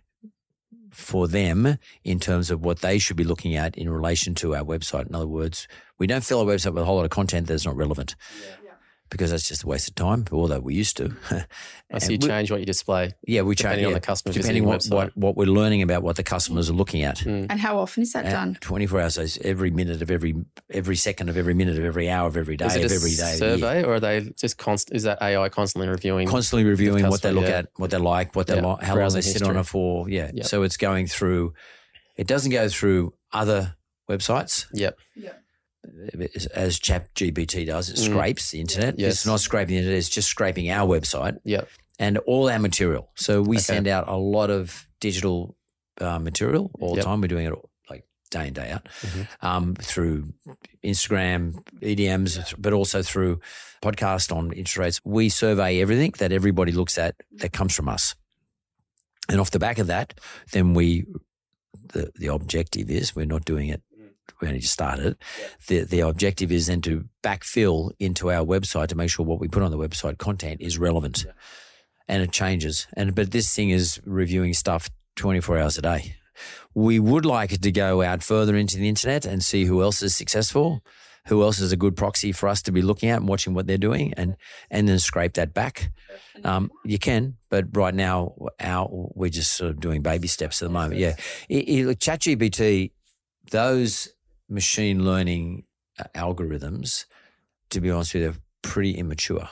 for 0.91 1.27
them 1.27 1.77
in 2.03 2.19
terms 2.19 2.51
of 2.51 2.63
what 2.63 2.79
they 2.79 2.97
should 2.97 3.17
be 3.17 3.23
looking 3.23 3.55
at 3.55 3.77
in 3.77 3.89
relation 3.89 4.35
to 4.35 4.55
our 4.55 4.63
website. 4.63 5.07
In 5.07 5.15
other 5.15 5.27
words, 5.27 5.67
we 5.97 6.07
don't 6.07 6.23
fill 6.23 6.39
our 6.39 6.45
website 6.45 6.73
with 6.73 6.83
a 6.83 6.85
whole 6.85 6.95
lot 6.95 7.05
of 7.05 7.11
content 7.11 7.47
that's 7.47 7.65
not 7.65 7.75
relevant. 7.75 8.15
Because 9.09 9.31
that's 9.31 9.47
just 9.47 9.63
a 9.63 9.67
waste 9.67 9.87
of 9.89 9.95
time, 9.95 10.25
although 10.31 10.59
we 10.59 10.75
used 10.75 10.95
to. 10.97 11.15
I 11.91 11.97
see 11.97 12.13
you 12.13 12.19
we- 12.21 12.27
change 12.27 12.51
what 12.51 12.59
you 12.59 12.65
display. 12.67 13.13
yeah, 13.25 13.41
we 13.41 13.55
change 13.55 13.63
Depending 13.63 13.85
on 13.87 13.91
yeah, 13.91 13.95
the 13.95 14.05
customer 14.05 14.33
depending 14.33 14.65
what, 14.65 14.85
what 14.85 15.17
what 15.17 15.35
we're 15.35 15.47
learning 15.47 15.81
about 15.81 16.03
what 16.03 16.15
the 16.15 16.23
customers 16.23 16.69
are 16.69 16.73
looking 16.73 17.01
at. 17.01 17.25
And 17.25 17.51
how 17.59 17.79
often 17.79 18.03
is 18.03 18.13
that 18.13 18.25
Uh, 18.27 18.31
done? 18.31 18.57
24 18.61 19.01
hours, 19.01 19.15
so 19.15 19.25
every 19.43 19.71
minute 19.71 20.01
of 20.03 20.11
every 20.11 20.35
every 20.69 20.95
second 20.95 21.29
of 21.29 21.37
every 21.37 21.55
minute 21.55 21.77
of 21.79 21.83
every 21.83 22.07
hour 22.09 22.27
of 22.27 22.37
every 22.37 22.55
day 22.55 22.67
Is 22.67 22.75
it 22.75 22.85
of 22.85 22.91
a 22.91 22.95
every 22.95 23.15
day. 23.15 23.33
of 23.33 23.39
year. 23.39 23.57
survey, 23.57 23.83
or 23.83 23.95
are 23.95 23.99
they 23.99 24.29
just 24.37 24.57
constant? 24.59 24.95
Is 24.95 25.03
that 25.03 25.19
AI 25.23 25.49
constantly 25.49 25.89
reviewing? 25.89 26.27
Constantly 26.27 26.65
reviewing 26.69 27.07
what 27.07 27.23
they 27.23 27.31
look 27.31 27.45
yeah. 27.45 27.57
at, 27.59 27.69
what 27.77 27.89
they 27.89 27.97
like, 27.97 28.35
what 28.35 28.45
they 28.45 28.57
Yeah, 28.57 28.61
like, 28.65 28.83
how 28.83 28.89
long 28.89 28.97
they 28.97 29.01
browsing 29.01 29.21
sit 29.23 29.41
on 29.41 29.57
it 29.57 29.63
for. 29.65 30.07
Yeah. 30.07 30.29
Yep. 30.33 30.45
So 30.45 30.61
it's 30.61 30.77
going 30.77 31.07
through. 31.07 31.53
It 32.15 32.27
doesn't 32.27 32.51
go 32.51 32.69
through 32.69 33.13
other 33.33 33.75
websites 34.09 34.65
Yep. 34.73 34.97
As 36.53 36.79
Chat 36.79 37.13
GPT 37.15 37.65
does. 37.65 37.89
It 37.89 37.97
Mm. 37.97 38.05
scrapes 38.05 38.51
the 38.51 38.59
internet. 38.59 38.97
Yes. 38.99 39.13
It's 39.13 39.25
not 39.25 39.39
scraping 39.39 39.75
the 39.75 39.79
internet. 39.79 39.97
It's 39.97 40.09
just 40.09 40.27
scraping 40.29 40.69
our 40.71 40.87
website 40.87 41.37
Yep. 41.43 41.67
and 41.99 42.17
all 42.19 42.49
our 42.49 42.59
material. 42.59 43.09
So 43.15 43.41
we 43.41 43.57
Okay. 43.57 43.63
send 43.63 43.87
out 43.87 44.07
a 44.07 44.15
lot 44.17 44.49
of 44.49 44.87
digital 44.99 45.55
uh, 46.01 46.17
material 46.17 46.71
all 46.79 46.95
the 46.95 47.01
time. 47.01 47.19
We're 47.19 47.27
doing 47.27 47.45
it 47.47 47.51
all, 47.51 47.69
like 47.89 48.05
day 48.31 48.47
in 48.47 48.53
day 48.53 48.71
out 48.71 48.87
Mhm. 49.01 49.27
um, 49.41 49.75
through 49.75 50.33
Instagram, 50.81 51.61
EDMs, 51.81 52.39
but 52.57 52.71
also 52.71 53.01
through 53.03 53.41
podcast 53.81 54.31
on 54.33 54.53
interest 54.53 54.77
rates. 54.77 55.01
We 55.03 55.27
survey 55.27 55.81
everything 55.81 56.13
that 56.19 56.31
everybody 56.31 56.71
looks 56.71 56.97
at 56.97 57.15
that 57.39 57.51
comes 57.51 57.75
from 57.75 57.89
us, 57.89 58.15
and 59.27 59.41
off 59.41 59.51
the 59.51 59.59
back 59.59 59.77
of 59.77 59.87
that, 59.87 60.13
then 60.53 60.73
we 60.73 61.05
the 61.93 62.11
the 62.15 62.27
objective 62.27 62.89
is 62.89 63.13
we're 63.15 63.25
not 63.25 63.43
doing 63.45 63.67
it. 63.69 63.81
We 64.41 64.47
only 64.47 64.59
just 64.59 64.73
started. 64.73 65.17
The 65.67 65.83
the 65.83 66.01
objective 66.01 66.51
is 66.51 66.67
then 66.67 66.81
to 66.81 67.05
backfill 67.23 67.91
into 67.99 68.31
our 68.31 68.45
website 68.45 68.87
to 68.87 68.95
make 68.95 69.09
sure 69.09 69.25
what 69.25 69.39
we 69.39 69.47
put 69.47 69.63
on 69.63 69.71
the 69.71 69.77
website 69.77 70.17
content 70.17 70.61
is 70.61 70.77
relevant, 70.77 71.25
and 72.07 72.23
it 72.23 72.31
changes. 72.31 72.87
And 72.95 73.15
but 73.15 73.31
this 73.31 73.53
thing 73.53 73.69
is 73.69 73.99
reviewing 74.05 74.53
stuff 74.53 74.89
twenty 75.15 75.41
four 75.41 75.57
hours 75.57 75.77
a 75.77 75.81
day. 75.81 76.15
We 76.73 76.99
would 76.99 77.25
like 77.25 77.51
it 77.51 77.61
to 77.63 77.71
go 77.71 78.01
out 78.01 78.23
further 78.23 78.55
into 78.55 78.77
the 78.77 78.87
internet 78.87 79.25
and 79.25 79.43
see 79.43 79.65
who 79.65 79.81
else 79.81 80.01
is 80.01 80.15
successful, 80.15 80.81
who 81.27 81.43
else 81.43 81.59
is 81.59 81.73
a 81.73 81.77
good 81.77 81.97
proxy 81.97 82.31
for 82.31 82.47
us 82.47 82.61
to 82.61 82.71
be 82.71 82.81
looking 82.81 83.09
at 83.09 83.17
and 83.17 83.27
watching 83.27 83.53
what 83.53 83.67
they're 83.67 83.77
doing, 83.77 84.13
and 84.15 84.37
and 84.71 84.87
then 84.87 84.99
scrape 84.99 85.33
that 85.33 85.53
back. 85.53 85.91
Um, 86.43 86.71
you 86.85 86.97
can, 86.97 87.35
but 87.49 87.65
right 87.75 87.93
now, 87.93 88.35
our 88.59 88.87
we're 88.89 89.29
just 89.29 89.53
sort 89.57 89.71
of 89.71 89.79
doing 89.79 90.01
baby 90.01 90.27
steps 90.27 90.61
at 90.61 90.67
the 90.67 90.73
moment. 90.73 90.99
Yeah, 90.99 91.15
it, 91.49 91.67
it, 91.67 91.99
ChatGPT, 91.99 92.91
those 93.51 94.09
machine 94.49 95.05
learning 95.05 95.63
uh, 95.99 96.03
algorithms, 96.15 97.05
to 97.69 97.79
be 97.81 97.91
honest 97.91 98.13
with 98.13 98.23
you, 98.23 98.29
are 98.29 98.35
pretty 98.61 98.91
immature. 98.97 99.49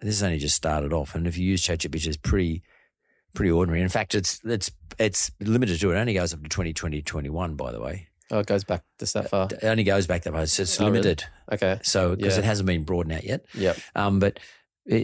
This 0.00 0.16
has 0.16 0.22
only 0.22 0.38
just 0.38 0.54
started 0.56 0.92
off, 0.92 1.14
and 1.14 1.26
if 1.26 1.36
you 1.36 1.44
use 1.46 1.62
ChatGPT, 1.62 2.06
it's 2.06 2.16
pretty 2.16 2.62
pretty 3.34 3.50
ordinary. 3.50 3.82
In 3.82 3.88
fact, 3.88 4.14
it's 4.14 4.40
it's 4.44 4.70
it's 4.98 5.30
limited 5.40 5.78
to 5.80 5.90
it. 5.90 5.96
only 5.96 6.14
goes 6.14 6.32
up 6.32 6.42
to 6.42 6.48
2020, 6.48 7.02
21, 7.02 7.54
by 7.56 7.72
the 7.72 7.80
way. 7.80 8.08
Oh, 8.30 8.40
it 8.40 8.46
goes 8.46 8.62
back 8.64 8.82
just 9.00 9.14
that 9.14 9.30
far. 9.30 9.48
It 9.50 9.64
only 9.64 9.84
goes 9.84 10.06
back 10.06 10.22
that 10.22 10.32
far. 10.32 10.42
It's, 10.42 10.58
it's 10.60 10.78
Oh, 10.80 10.84
really? 10.84 10.98
limited. 11.00 11.24
Okay. 11.50 11.80
So 11.82 12.14
because 12.14 12.34
Yeah. 12.34 12.40
it 12.40 12.44
hasn't 12.44 12.66
been 12.66 12.84
broadened 12.84 13.14
out 13.14 13.24
yet. 13.24 13.44
Yep. 13.54 13.78
Um, 13.94 14.18
but 14.18 14.38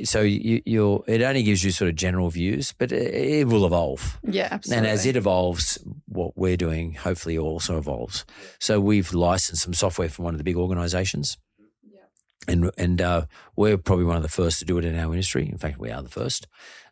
so 0.05 0.23
you, 0.23 0.63
you're 0.65 1.05
it 1.07 1.23
only 1.23 1.43
gives 1.43 1.63
you 1.63 1.71
sort 1.71 1.91
of 1.91 1.97
general 1.97 2.31
views, 2.31 2.73
but 2.77 2.91
it, 2.91 3.15
it 3.15 3.47
will 3.49 3.67
evolve. 3.67 4.19
Yeah, 4.23 4.49
absolutely. 4.51 4.79
And 4.79 4.87
as 4.87 5.05
it 5.05 5.17
evolves, 5.17 5.79
what 6.07 6.37
we're 6.37 6.57
doing 6.57 6.95
hopefully 6.95 7.37
also 7.37 7.77
evolves. 7.77 8.25
So 8.59 8.81
we've 8.81 9.13
licensed 9.13 9.63
some 9.63 9.75
software 9.75 10.09
from 10.09 10.25
one 10.25 10.35
of 10.35 10.39
the 10.39 10.45
big 10.45 10.57
organisations, 10.57 11.37
yeah. 11.83 12.01
and 12.49 12.71
and 12.79 13.01
uh, 13.01 13.27
we're 13.57 13.77
probably 13.77 14.07
one 14.07 14.17
of 14.17 14.23
the 14.23 14.29
first 14.29 14.59
to 14.61 14.65
do 14.65 14.79
it 14.79 14.85
in 14.85 14.99
our 14.99 15.13
industry. 15.13 15.49
In 15.49 15.59
fact, 15.59 15.79
we 15.79 15.91
are 15.91 16.03
the 16.03 16.09
first. 16.09 16.47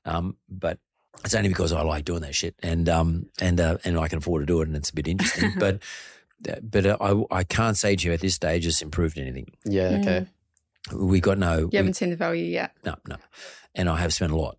Um, 0.05 0.37
but 0.49 0.79
it's 1.25 1.35
only 1.35 1.49
because 1.49 1.73
I 1.73 1.83
like 1.83 2.05
doing 2.05 2.23
that 2.23 2.35
shit, 2.35 2.57
and 2.63 2.89
um, 2.89 3.27
and 3.41 3.59
uh, 3.59 3.79
and 3.85 3.99
I 3.99 4.09
can 4.09 4.19
afford 4.19 4.43
to 4.43 4.47
do 4.47 4.61
it, 4.61 4.69
and 4.69 4.77
it's 4.77 4.91
a 4.91 4.95
bit 4.95 5.09
interesting. 5.09 5.53
but 5.59 5.83
but 6.63 6.85
uh, 6.85 6.97
I 7.01 7.39
I 7.39 7.45
can't 7.45 7.77
say 7.77 7.97
to 7.97 8.07
you 8.07 8.13
at 8.13 8.21
this 8.21 8.35
stage 8.35 8.67
it's 8.67 8.83
improved 8.83 9.17
anything. 9.19 9.47
Yeah. 9.65 9.99
Okay. 10.01 10.27
We 10.93 11.21
got 11.21 11.39
no. 11.39 11.69
you 11.73 11.77
haven't 11.77 11.95
seen 11.95 12.11
the 12.11 12.17
value 12.17 12.45
yet. 12.45 12.73
no, 12.85 12.95
no. 13.07 13.17
And 13.75 13.89
I 13.89 13.97
have 13.99 14.13
spent 14.13 14.33
a 14.33 14.37
lot 14.37 14.59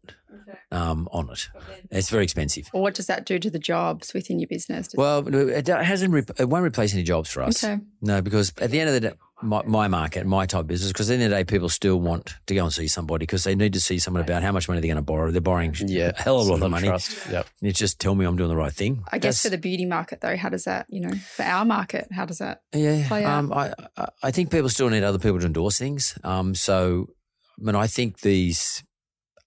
um, 0.71 1.07
on 1.11 1.29
it. 1.29 1.49
It's 1.91 2.09
very 2.09 2.23
expensive. 2.23 2.67
Or 2.73 2.81
what 2.81 2.95
does 2.95 3.05
that 3.07 3.25
do 3.25 3.37
to 3.37 3.49
the 3.49 3.59
jobs 3.59 4.13
within 4.13 4.39
your 4.39 4.47
business? 4.47 4.87
Does- 4.87 4.97
Well, 4.97 5.27
it 5.35 5.67
hasn't. 5.67 6.31
It 6.39 6.49
won't 6.49 6.65
replace 6.65 6.93
any 6.93 7.03
jobs 7.03 7.29
for 7.29 7.43
us. 7.43 7.63
Okay. 7.63 7.79
No, 8.01 8.21
because 8.21 8.53
at 8.59 8.71
the 8.71 8.79
end 8.79 8.89
of 8.89 8.95
the 8.95 9.01
day, 9.01 9.13
my, 9.43 9.61
my 9.63 9.87
market, 9.87 10.25
my 10.25 10.45
type 10.45 10.61
of 10.61 10.67
business, 10.67 10.91
because 10.91 11.09
at 11.09 11.17
the 11.17 11.23
end 11.23 11.33
of 11.33 11.37
the 11.37 11.43
day, 11.43 11.45
people 11.45 11.69
still 11.69 11.99
want 11.99 12.35
to 12.47 12.55
go 12.55 12.63
and 12.63 12.73
see 12.73 12.87
somebody 12.87 13.23
because 13.23 13.43
they 13.43 13.55
need 13.55 13.73
to 13.73 13.79
see 13.79 13.99
someone 13.99 14.23
about 14.23 14.41
how 14.43 14.51
much 14.51 14.67
money 14.67 14.79
they're 14.81 14.87
going 14.87 14.95
to 14.95 15.01
borrow. 15.01 15.29
They're 15.31 15.41
borrowing 15.41 15.75
Yeah. 15.79 16.11
a 16.17 16.21
hell 16.21 16.39
of 16.41 16.47
a 16.47 16.51
lot 16.51 16.61
of 16.63 16.71
money. 16.71 16.87
Trust. 16.87 17.17
Yep. 17.29 17.47
It's 17.61 17.77
just 17.79 17.99
tell 17.99 18.15
me 18.15 18.25
I'm 18.25 18.35
doing 18.37 18.49
the 18.49 18.55
right 18.55 18.71
thing. 18.73 19.03
I 19.11 19.17
guess 19.17 19.41
That's- 19.41 19.41
for 19.43 19.49
the 19.49 19.57
beauty 19.57 19.85
market 19.85 20.21
though, 20.21 20.35
how 20.37 20.49
does 20.49 20.63
that, 20.63 20.85
you 20.89 21.01
know, 21.01 21.13
for 21.35 21.43
our 21.43 21.65
market, 21.65 22.07
how 22.11 22.25
does 22.25 22.37
that? 22.39 22.61
Yeah, 22.73 23.07
play 23.07 23.23
out? 23.23 23.39
um, 23.39 23.53
I 23.53 23.73
I- 23.97 24.09
I 24.23 24.31
think 24.31 24.49
people 24.51 24.69
still 24.69 24.89
need 24.89 25.03
other 25.03 25.19
people 25.19 25.39
to 25.39 25.45
endorse 25.45 25.77
things. 25.77 26.17
Um, 26.23 26.55
so, 26.55 27.07
I 27.59 27.63
mean, 27.65 27.75
I 27.75 27.87
think 27.87 28.21
these 28.21 28.83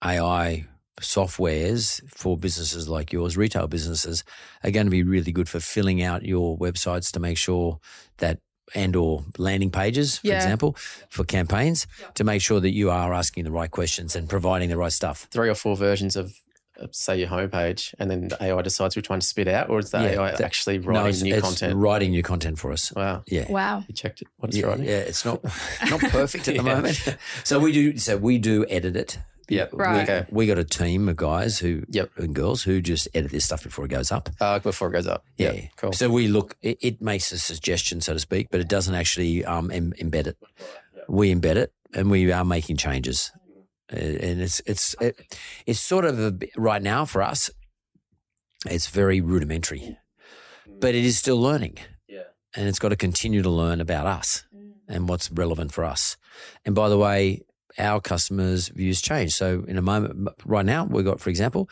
AI 0.04 0.66
softwares 1.00 2.00
for 2.08 2.36
businesses 2.36 2.88
like 2.88 3.12
yours, 3.12 3.36
retail 3.36 3.66
businesses, 3.66 4.24
are 4.62 4.70
going 4.70 4.86
to 4.86 4.90
be 4.90 5.02
really 5.02 5.32
good 5.32 5.48
for 5.48 5.60
filling 5.60 6.02
out 6.02 6.24
your 6.24 6.56
websites 6.58 7.10
to 7.12 7.20
make 7.20 7.38
sure 7.38 7.78
that 8.18 8.38
and 8.74 8.96
or 8.96 9.24
landing 9.38 9.70
pages, 9.70 10.18
for 10.18 10.26
Yeah. 10.28 10.36
example, 10.36 10.76
for 11.08 11.24
campaigns 11.24 11.86
to 12.14 12.24
make 12.24 12.42
sure 12.42 12.60
that 12.60 12.72
you 12.72 12.90
are 12.90 13.14
asking 13.14 13.44
the 13.44 13.50
right 13.50 13.70
questions 13.70 14.16
and 14.16 14.28
providing 14.28 14.68
the 14.70 14.76
right 14.76 14.92
stuff. 14.92 15.28
Three 15.30 15.48
or 15.48 15.54
four 15.54 15.76
versions 15.76 16.16
of, 16.16 16.34
uh, 16.80 16.86
say, 16.90 17.18
your 17.20 17.28
homepage, 17.28 17.94
and 17.98 18.10
then 18.10 18.28
the 18.28 18.42
AI 18.42 18.60
decides 18.62 18.96
which 18.96 19.08
one 19.08 19.20
to 19.20 19.26
spit 19.26 19.48
out, 19.48 19.70
or 19.70 19.78
is 19.78 19.90
the 19.90 19.98
Yeah, 19.98 20.20
AI 20.20 20.30
that- 20.32 20.40
actually 20.40 20.78
No, 20.78 20.88
writing 20.88 21.06
it's- 21.08 21.22
new 21.22 21.34
it's 21.34 21.42
content? 21.42 21.76
writing 21.76 22.10
new 22.10 22.22
content 22.22 22.58
for 22.58 22.72
us. 22.72 22.92
Wow. 22.92 23.22
Yeah. 23.26 23.50
Wow. 23.50 23.84
You 23.88 23.94
checked 23.94 24.20
it. 24.22 24.28
What 24.38 24.48
it's 24.50 24.58
yeah, 24.58 24.66
writing? 24.66 24.84
yeah, 24.84 24.98
it's 24.98 25.24
not 25.24 25.42
not 25.90 26.00
perfect 26.00 26.48
at 26.48 26.56
the 26.56 26.62
Yeah. 26.62 26.74
moment. 26.74 27.16
So 27.44 27.58
we 27.60 27.72
do 27.72 27.96
so 27.98 28.16
we 28.16 28.38
do 28.38 28.66
edit 28.68 28.96
it. 28.96 29.18
Yep. 29.48 29.70
Right. 29.74 30.02
Okay. 30.08 30.26
We 30.30 30.46
got 30.46 30.58
a 30.58 30.64
team 30.64 31.08
of 31.08 31.16
guys 31.16 31.58
who 31.60 31.84
Yep. 31.90 32.10
and 32.16 32.34
girls 32.34 32.64
who 32.64 32.80
just 32.80 33.08
edit 33.14 33.30
this 33.30 33.44
stuff 33.44 33.62
before 33.62 33.84
it 33.84 33.88
goes 33.90 34.10
up. 34.10 34.28
Uh, 34.40 34.58
before 34.58 34.88
it 34.88 34.92
goes 34.92 35.06
up. 35.06 35.24
Yeah. 35.36 35.52
Yep. 35.52 35.64
Cool. 35.76 35.92
So 35.92 36.10
we 36.10 36.26
look. 36.28 36.56
It, 36.62 36.78
it 36.80 37.00
makes 37.00 37.30
a 37.32 37.38
suggestion, 37.38 38.00
so 38.00 38.12
to 38.12 38.18
speak, 38.18 38.48
but 38.50 38.60
it 38.60 38.68
doesn't 38.68 38.94
actually 38.94 39.44
um, 39.44 39.70
em- 39.70 39.92
embed 40.00 40.26
it. 40.26 40.36
We 41.08 41.32
embed 41.34 41.56
it, 41.56 41.72
and 41.94 42.10
we 42.10 42.32
are 42.32 42.44
making 42.44 42.76
changes. 42.78 43.30
And 43.88 44.40
it's 44.42 44.60
it's 44.66 44.96
it, 45.00 45.14
it's 45.64 45.78
sort 45.80 46.04
of 46.04 46.18
a, 46.18 46.36
right 46.56 46.82
now 46.82 47.04
for 47.04 47.22
us. 47.22 47.50
It's 48.68 48.88
very 48.88 49.20
rudimentary, 49.20 49.96
but 50.80 50.94
it 50.94 51.04
is 51.04 51.18
still 51.18 51.40
learning. 51.40 51.78
Yeah. 52.08 52.22
and 52.56 52.66
it's 52.68 52.78
got 52.78 52.88
to 52.88 52.96
continue 52.96 53.42
to 53.42 53.50
learn 53.50 53.80
about 53.80 54.06
us 54.06 54.44
and 54.88 55.08
what's 55.08 55.30
relevant 55.30 55.72
for 55.72 55.84
us. 55.84 56.16
And 56.64 56.74
by 56.74 56.88
the 56.88 56.96
way, 56.98 57.42
our 57.78 58.00
customers' 58.00 58.68
views 58.68 59.00
change. 59.00 59.34
So 59.34 59.64
in 59.68 59.76
a 59.76 59.82
moment, 59.82 60.28
right 60.44 60.66
now, 60.66 60.84
we've 60.84 61.04
got, 61.04 61.20
for 61.20 61.30
example, 61.30 61.68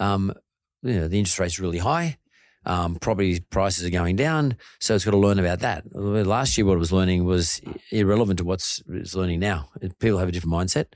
um, 0.00 0.32
you 0.82 0.94
know, 0.94 1.08
the 1.08 1.18
interest 1.18 1.38
rate's 1.38 1.58
really 1.58 1.78
high. 1.78 2.18
Um, 2.66 2.96
property 2.96 3.40
prices 3.40 3.86
are 3.86 3.90
going 3.90 4.16
down, 4.16 4.56
so 4.78 4.94
it's 4.94 5.04
got 5.04 5.12
to 5.12 5.16
learn 5.16 5.38
about 5.38 5.60
that. 5.60 5.84
Last 5.94 6.58
year, 6.58 6.66
what 6.66 6.74
it 6.74 6.78
was 6.78 6.92
learning 6.92 7.24
was 7.24 7.62
irrelevant 7.90 8.38
to 8.38 8.44
what's 8.44 8.82
it's 8.88 9.14
learning 9.14 9.40
now. 9.40 9.70
People 10.00 10.18
have 10.18 10.28
a 10.28 10.32
different 10.32 10.52
mindset, 10.52 10.86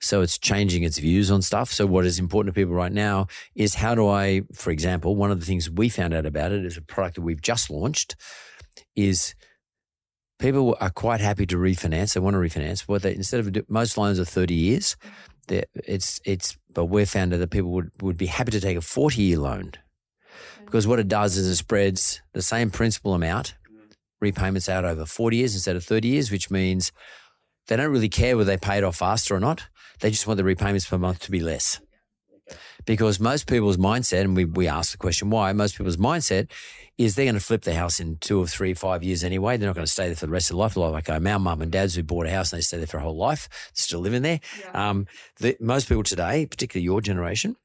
so 0.00 0.20
it's 0.20 0.38
changing 0.38 0.84
its 0.84 0.98
views 0.98 1.30
on 1.30 1.42
stuff. 1.42 1.72
So 1.72 1.84
what 1.84 2.06
is 2.06 2.20
important 2.20 2.54
to 2.54 2.60
people 2.60 2.74
right 2.74 2.92
now 2.92 3.26
is 3.56 3.74
how 3.76 3.96
do 3.96 4.06
I, 4.06 4.42
for 4.52 4.70
example, 4.70 5.16
one 5.16 5.32
of 5.32 5.40
the 5.40 5.46
things 5.46 5.68
we 5.68 5.88
found 5.88 6.14
out 6.14 6.26
about 6.26 6.52
it 6.52 6.64
is 6.64 6.76
a 6.76 6.82
product 6.82 7.16
that 7.16 7.22
we've 7.22 7.42
just 7.42 7.70
launched 7.70 8.14
is 8.94 9.34
people 10.38 10.76
are 10.80 10.90
quite 10.90 11.20
happy 11.20 11.46
to 11.46 11.56
refinance. 11.56 12.14
They 12.14 12.20
want 12.20 12.34
to 12.34 12.38
refinance. 12.38 12.82
What 12.82 13.02
they 13.02 13.14
instead 13.14 13.40
of 13.40 13.70
most 13.70 13.96
loans 13.96 14.18
are 14.18 14.24
thirty 14.24 14.54
years. 14.54 14.96
It's 15.48 16.20
it's 16.24 16.56
but 16.72 16.86
we've 16.86 17.08
found 17.08 17.32
that 17.32 17.50
people 17.50 17.70
would 17.70 17.90
would 18.02 18.18
be 18.18 18.26
happy 18.26 18.50
to 18.52 18.60
take 18.60 18.76
a 18.76 18.82
forty 18.82 19.22
year 19.22 19.38
loan 19.38 19.72
because 20.64 20.86
what 20.86 20.98
it 20.98 21.08
does 21.08 21.36
is 21.36 21.46
it 21.46 21.56
spreads 21.56 22.20
the 22.32 22.42
same 22.42 22.70
principal 22.70 23.14
amount 23.14 23.54
repayments 24.20 24.68
out 24.68 24.84
over 24.84 25.06
forty 25.06 25.38
years 25.38 25.54
instead 25.54 25.76
of 25.76 25.84
thirty 25.84 26.08
years, 26.08 26.30
which 26.30 26.50
means 26.50 26.92
they 27.68 27.76
don't 27.76 27.92
really 27.92 28.08
care 28.08 28.36
whether 28.36 28.50
they 28.50 28.56
pay 28.56 28.78
it 28.78 28.84
off 28.84 28.96
faster 28.96 29.34
or 29.34 29.40
not. 29.40 29.66
They 30.00 30.10
just 30.10 30.26
want 30.26 30.38
the 30.38 30.44
repayments 30.44 30.86
per 30.86 30.98
month 30.98 31.20
to 31.20 31.30
be 31.30 31.40
less. 31.40 31.80
Because 32.86 33.20
most 33.20 33.46
people's 33.46 33.76
mindset, 33.76 34.22
and 34.22 34.36
we, 34.36 34.44
we 34.44 34.68
ask 34.68 34.92
the 34.92 34.98
question 34.98 35.28
why, 35.30 35.52
most 35.52 35.76
people's 35.76 35.96
mindset 35.96 36.50
is 36.98 37.14
they're 37.14 37.26
going 37.26 37.34
to 37.34 37.40
flip 37.40 37.62
the 37.62 37.74
house 37.74 38.00
in 38.00 38.16
two 38.18 38.40
or 38.40 38.46
three, 38.46 38.72
five 38.72 39.02
years 39.02 39.22
anyway. 39.22 39.56
They're 39.56 39.68
not 39.68 39.74
going 39.74 39.84
to 39.86 39.92
stay 39.92 40.06
there 40.06 40.16
for 40.16 40.26
the 40.26 40.32
rest 40.32 40.50
of 40.50 40.56
their 40.56 40.62
life. 40.62 40.76
Like 40.76 41.10
our 41.10 41.20
mum 41.20 41.60
and 41.60 41.70
dads 41.70 41.94
who 41.94 42.02
bought 42.02 42.26
a 42.26 42.30
house 42.30 42.52
and 42.52 42.58
they 42.58 42.62
stay 42.62 42.78
there 42.78 42.86
for 42.86 42.98
a 42.98 43.02
whole 43.02 43.16
life, 43.16 43.48
still 43.74 44.00
living 44.00 44.22
there. 44.22 44.40
Um, 44.72 45.06
the, 45.38 45.56
most 45.60 45.88
people 45.88 46.04
today, 46.04 46.46
particularly 46.46 46.84
your 46.84 47.00
generation, 47.00 47.56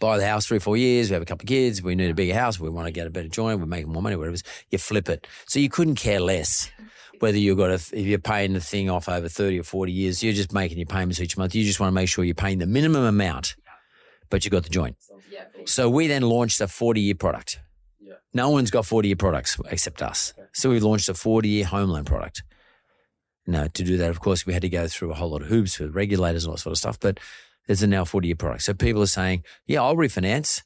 buy 0.00 0.18
the 0.18 0.26
house 0.26 0.46
three 0.46 0.58
four 0.58 0.76
years. 0.76 1.10
We 1.10 1.14
have 1.14 1.22
a 1.22 1.26
couple 1.26 1.44
of 1.44 1.48
kids. 1.48 1.82
We 1.82 1.94
need 1.94 2.10
a 2.10 2.14
bigger 2.14 2.34
house. 2.34 2.58
We 2.58 2.70
want 2.70 2.86
to 2.86 2.92
get 2.92 3.06
a 3.06 3.10
better 3.10 3.28
joint. 3.28 3.60
We're 3.60 3.66
making 3.66 3.92
more 3.92 4.02
money, 4.02 4.16
whatever 4.16 4.32
it 4.32 4.40
is. 4.40 4.44
You 4.70 4.78
flip 4.78 5.08
it. 5.08 5.26
So 5.46 5.58
you 5.58 5.68
couldn't 5.68 5.96
care 5.96 6.20
less 6.20 6.70
whether 7.20 7.38
you've 7.38 7.58
got 7.58 7.70
a, 7.70 7.74
if 7.74 7.94
you're 7.94 8.18
paying 8.18 8.52
the 8.52 8.60
thing 8.60 8.90
off 8.90 9.08
over 9.08 9.28
30 9.28 9.60
or 9.60 9.62
40 9.62 9.92
years, 9.92 10.22
you're 10.22 10.32
just 10.32 10.52
making 10.52 10.78
your 10.78 10.86
payments 10.86 11.20
each 11.20 11.36
month. 11.36 11.54
You 11.54 11.64
just 11.64 11.80
want 11.80 11.90
to 11.90 11.94
make 11.94 12.08
sure 12.08 12.24
you're 12.24 12.34
paying 12.34 12.58
the 12.58 12.66
minimum 12.66 13.04
amount, 13.04 13.56
but 14.30 14.44
you 14.44 14.50
got 14.50 14.62
the 14.64 14.70
joint. 14.70 14.96
So 15.66 15.88
we 15.90 16.06
then 16.06 16.22
launched 16.22 16.60
a 16.60 16.68
40 16.68 17.00
year 17.00 17.14
product. 17.14 17.60
No 18.32 18.50
one's 18.50 18.70
got 18.70 18.84
40 18.86 19.08
year 19.08 19.16
products 19.16 19.58
except 19.70 20.02
us. 20.02 20.32
So 20.52 20.70
we 20.70 20.80
launched 20.80 21.08
a 21.08 21.14
40 21.14 21.48
year 21.48 21.64
home 21.66 21.90
loan 21.90 22.04
product. 22.04 22.42
Now, 23.46 23.66
to 23.66 23.82
do 23.84 23.96
that, 23.98 24.10
of 24.10 24.20
course, 24.20 24.46
we 24.46 24.52
had 24.54 24.62
to 24.62 24.68
go 24.70 24.88
through 24.88 25.10
a 25.10 25.14
whole 25.14 25.30
lot 25.30 25.42
of 25.42 25.48
hoops 25.48 25.78
with 25.78 25.94
regulators 25.94 26.44
and 26.44 26.50
all 26.50 26.56
that 26.56 26.60
sort 26.62 26.72
of 26.72 26.78
stuff, 26.78 26.98
but 26.98 27.20
there's 27.66 27.82
a 27.82 27.86
now 27.86 28.04
40 28.04 28.28
year 28.28 28.36
product. 28.36 28.62
So 28.62 28.72
people 28.74 29.02
are 29.02 29.06
saying, 29.06 29.44
yeah, 29.66 29.82
I'll 29.82 29.96
refinance. 29.96 30.62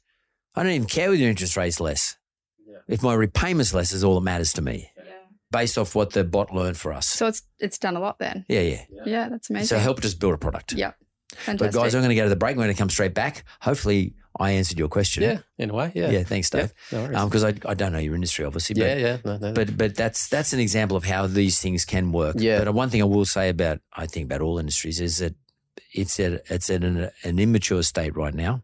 I 0.55 0.63
don't 0.63 0.71
even 0.71 0.87
care 0.87 1.09
whether 1.09 1.21
your 1.21 1.29
interest 1.29 1.55
rate's 1.57 1.79
less. 1.79 2.15
If 2.87 3.03
my 3.03 3.13
repayment's 3.13 3.73
less 3.73 3.91
is 3.91 4.03
all 4.03 4.15
that 4.15 4.21
matters 4.21 4.51
to 4.53 4.61
me, 4.61 4.89
based 5.51 5.77
off 5.77 5.93
what 5.93 6.11
the 6.11 6.23
bot 6.23 6.53
learned 6.53 6.77
for 6.77 6.91
us. 6.91 7.07
So 7.07 7.27
it's 7.27 7.43
it's 7.59 7.77
done 7.77 7.95
a 7.95 7.99
lot 7.99 8.17
then. 8.17 8.45
yeah, 8.49 8.61
yeah. 8.61 8.83
Yeah, 9.05 9.29
that's 9.29 9.49
amazing. 9.49 9.67
So 9.67 9.75
it 9.75 9.81
helped 9.81 10.05
us 10.05 10.13
build 10.15 10.33
a 10.33 10.37
product. 10.37 10.73
Yep. 11.47 11.57
But 11.59 11.73
guys, 11.73 11.95
I'm 11.95 12.01
going 12.01 12.09
to 12.09 12.15
go 12.15 12.23
to 12.23 12.29
the 12.29 12.35
break. 12.35 12.55
We're 12.57 12.63
going 12.63 12.75
to 12.75 12.79
come 12.79 12.89
straight 12.89 13.13
back. 13.13 13.43
Hopefully, 13.61 14.15
I 14.39 14.51
answered 14.51 14.79
your 14.79 14.87
question. 14.87 15.23
Yeah, 15.23 15.39
in 15.57 15.69
a 15.69 15.73
way. 15.73 15.91
Yeah. 15.93 16.09
Yeah, 16.09 16.23
thanks, 16.23 16.49
Dave. 16.49 16.73
Yeah, 16.91 16.97
no 16.97 17.03
worries. 17.05 17.17
Um, 17.17 17.29
because 17.29 17.43
I, 17.43 17.53
I 17.65 17.73
don't 17.73 17.91
know 17.91 17.99
your 17.99 18.15
industry, 18.15 18.45
obviously. 18.45 18.75
But, 18.75 18.81
yeah, 18.81 18.95
yeah. 18.95 19.17
No, 19.25 19.37
no, 19.37 19.53
But 19.53 19.77
but 19.77 19.95
that's 19.95 20.27
that's 20.27 20.53
an 20.53 20.59
example 20.59 20.97
of 20.97 21.05
how 21.05 21.27
these 21.27 21.59
things 21.59 21.85
can 21.85 22.11
work. 22.11 22.35
Yeah. 22.39 22.63
But 22.63 22.73
one 22.73 22.89
thing 22.89 23.01
I 23.01 23.05
will 23.05 23.25
say 23.25 23.49
about 23.49 23.79
I 23.93 24.05
think 24.05 24.25
about 24.25 24.41
all 24.41 24.59
industries 24.59 24.99
is 24.99 25.17
that 25.17 25.35
it's 25.93 26.19
at 26.19 26.43
it's 26.49 26.69
at 26.69 26.83
an, 26.83 27.09
an 27.23 27.39
immature 27.39 27.83
state 27.83 28.15
right 28.15 28.33
now, 28.33 28.63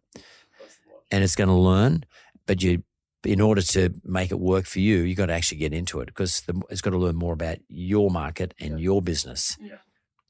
and 1.12 1.24
it's 1.24 1.36
going 1.36 1.50
to 1.50 1.54
learn. 1.54 2.06
But 2.48 2.62
you, 2.64 2.84
in 3.24 3.42
order 3.42 3.62
to 3.62 3.94
make 4.04 4.32
it 4.32 4.40
work 4.40 4.66
for 4.66 4.80
you, 4.80 4.98
you 4.98 5.10
have 5.10 5.18
got 5.18 5.26
to 5.28 5.34
actually 5.34 5.58
get 5.60 5.74
into 5.74 6.00
it 6.00 6.08
because 6.08 6.42
the, 6.42 6.62
it's 6.70 6.82
got 6.82 6.92
to 6.92 6.98
learn 6.98 7.16
more 7.16 7.34
about 7.34 7.58
your 7.68 8.10
market 8.10 8.54
and 8.60 8.80
your 8.80 9.02
business. 9.02 9.58
Yeah. 9.60 9.78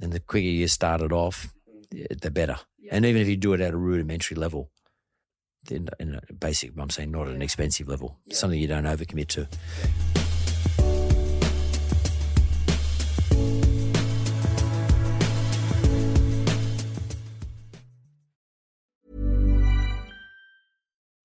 And 0.02 0.12
the 0.12 0.20
quicker 0.20 0.48
you 0.48 0.68
start 0.68 1.02
it 1.02 1.14
off, 1.14 1.54
the 2.22 2.32
better. 2.32 2.58
And 2.92 3.06
even 3.06 3.22
if 3.22 3.28
you 3.28 3.38
do 3.38 3.54
it 3.54 3.62
at 3.62 3.74
a 3.74 3.78
rudimentary 3.78 4.36
level, 4.36 4.70
in, 5.70 5.90
in 6.00 6.20
a 6.30 6.34
basic, 6.34 6.72
I'm 6.78 6.90
saying 6.90 7.12
not 7.12 7.28
at 7.28 7.34
an 7.34 7.42
expensive 7.42 7.88
level, 7.88 8.20
something 8.32 8.60
you 8.60 8.68
don't 8.68 8.84
overcommit 8.84 9.28
to. 9.30 9.48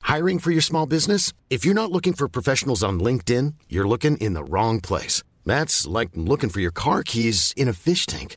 Hiring 0.03 0.41
for 0.41 0.51
your 0.51 0.61
small 0.61 0.87
business? 0.87 1.33
If 1.51 1.65
you're 1.65 1.75
not 1.75 1.93
looking 1.93 2.15
for 2.15 2.29
professionals 2.29 2.83
on 2.83 2.99
LinkedIn, 2.99 3.55
you're 3.69 3.87
looking 3.87 4.17
in 4.17 4.33
the 4.33 4.43
wrong 4.43 4.81
place. 4.81 5.23
That's 5.47 5.87
like 5.87 6.09
looking 6.15 6.51
for 6.51 6.61
your 6.61 6.73
car 6.73 7.05
keys 7.05 7.55
in 7.57 7.69
a 7.69 7.73
fish 7.73 8.07
tank. 8.07 8.37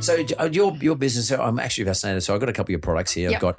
So 0.00 0.24
uh, 0.38 0.48
your 0.52 0.76
your 0.76 0.94
business, 0.94 1.32
I'm 1.32 1.58
actually 1.58 1.84
fascinated. 1.86 2.22
So 2.22 2.34
I've 2.34 2.40
got 2.40 2.48
a 2.48 2.52
couple 2.52 2.66
of 2.66 2.70
your 2.70 2.78
products 2.78 3.12
here. 3.12 3.30
Yep. 3.30 3.36
I've 3.36 3.40
got 3.40 3.58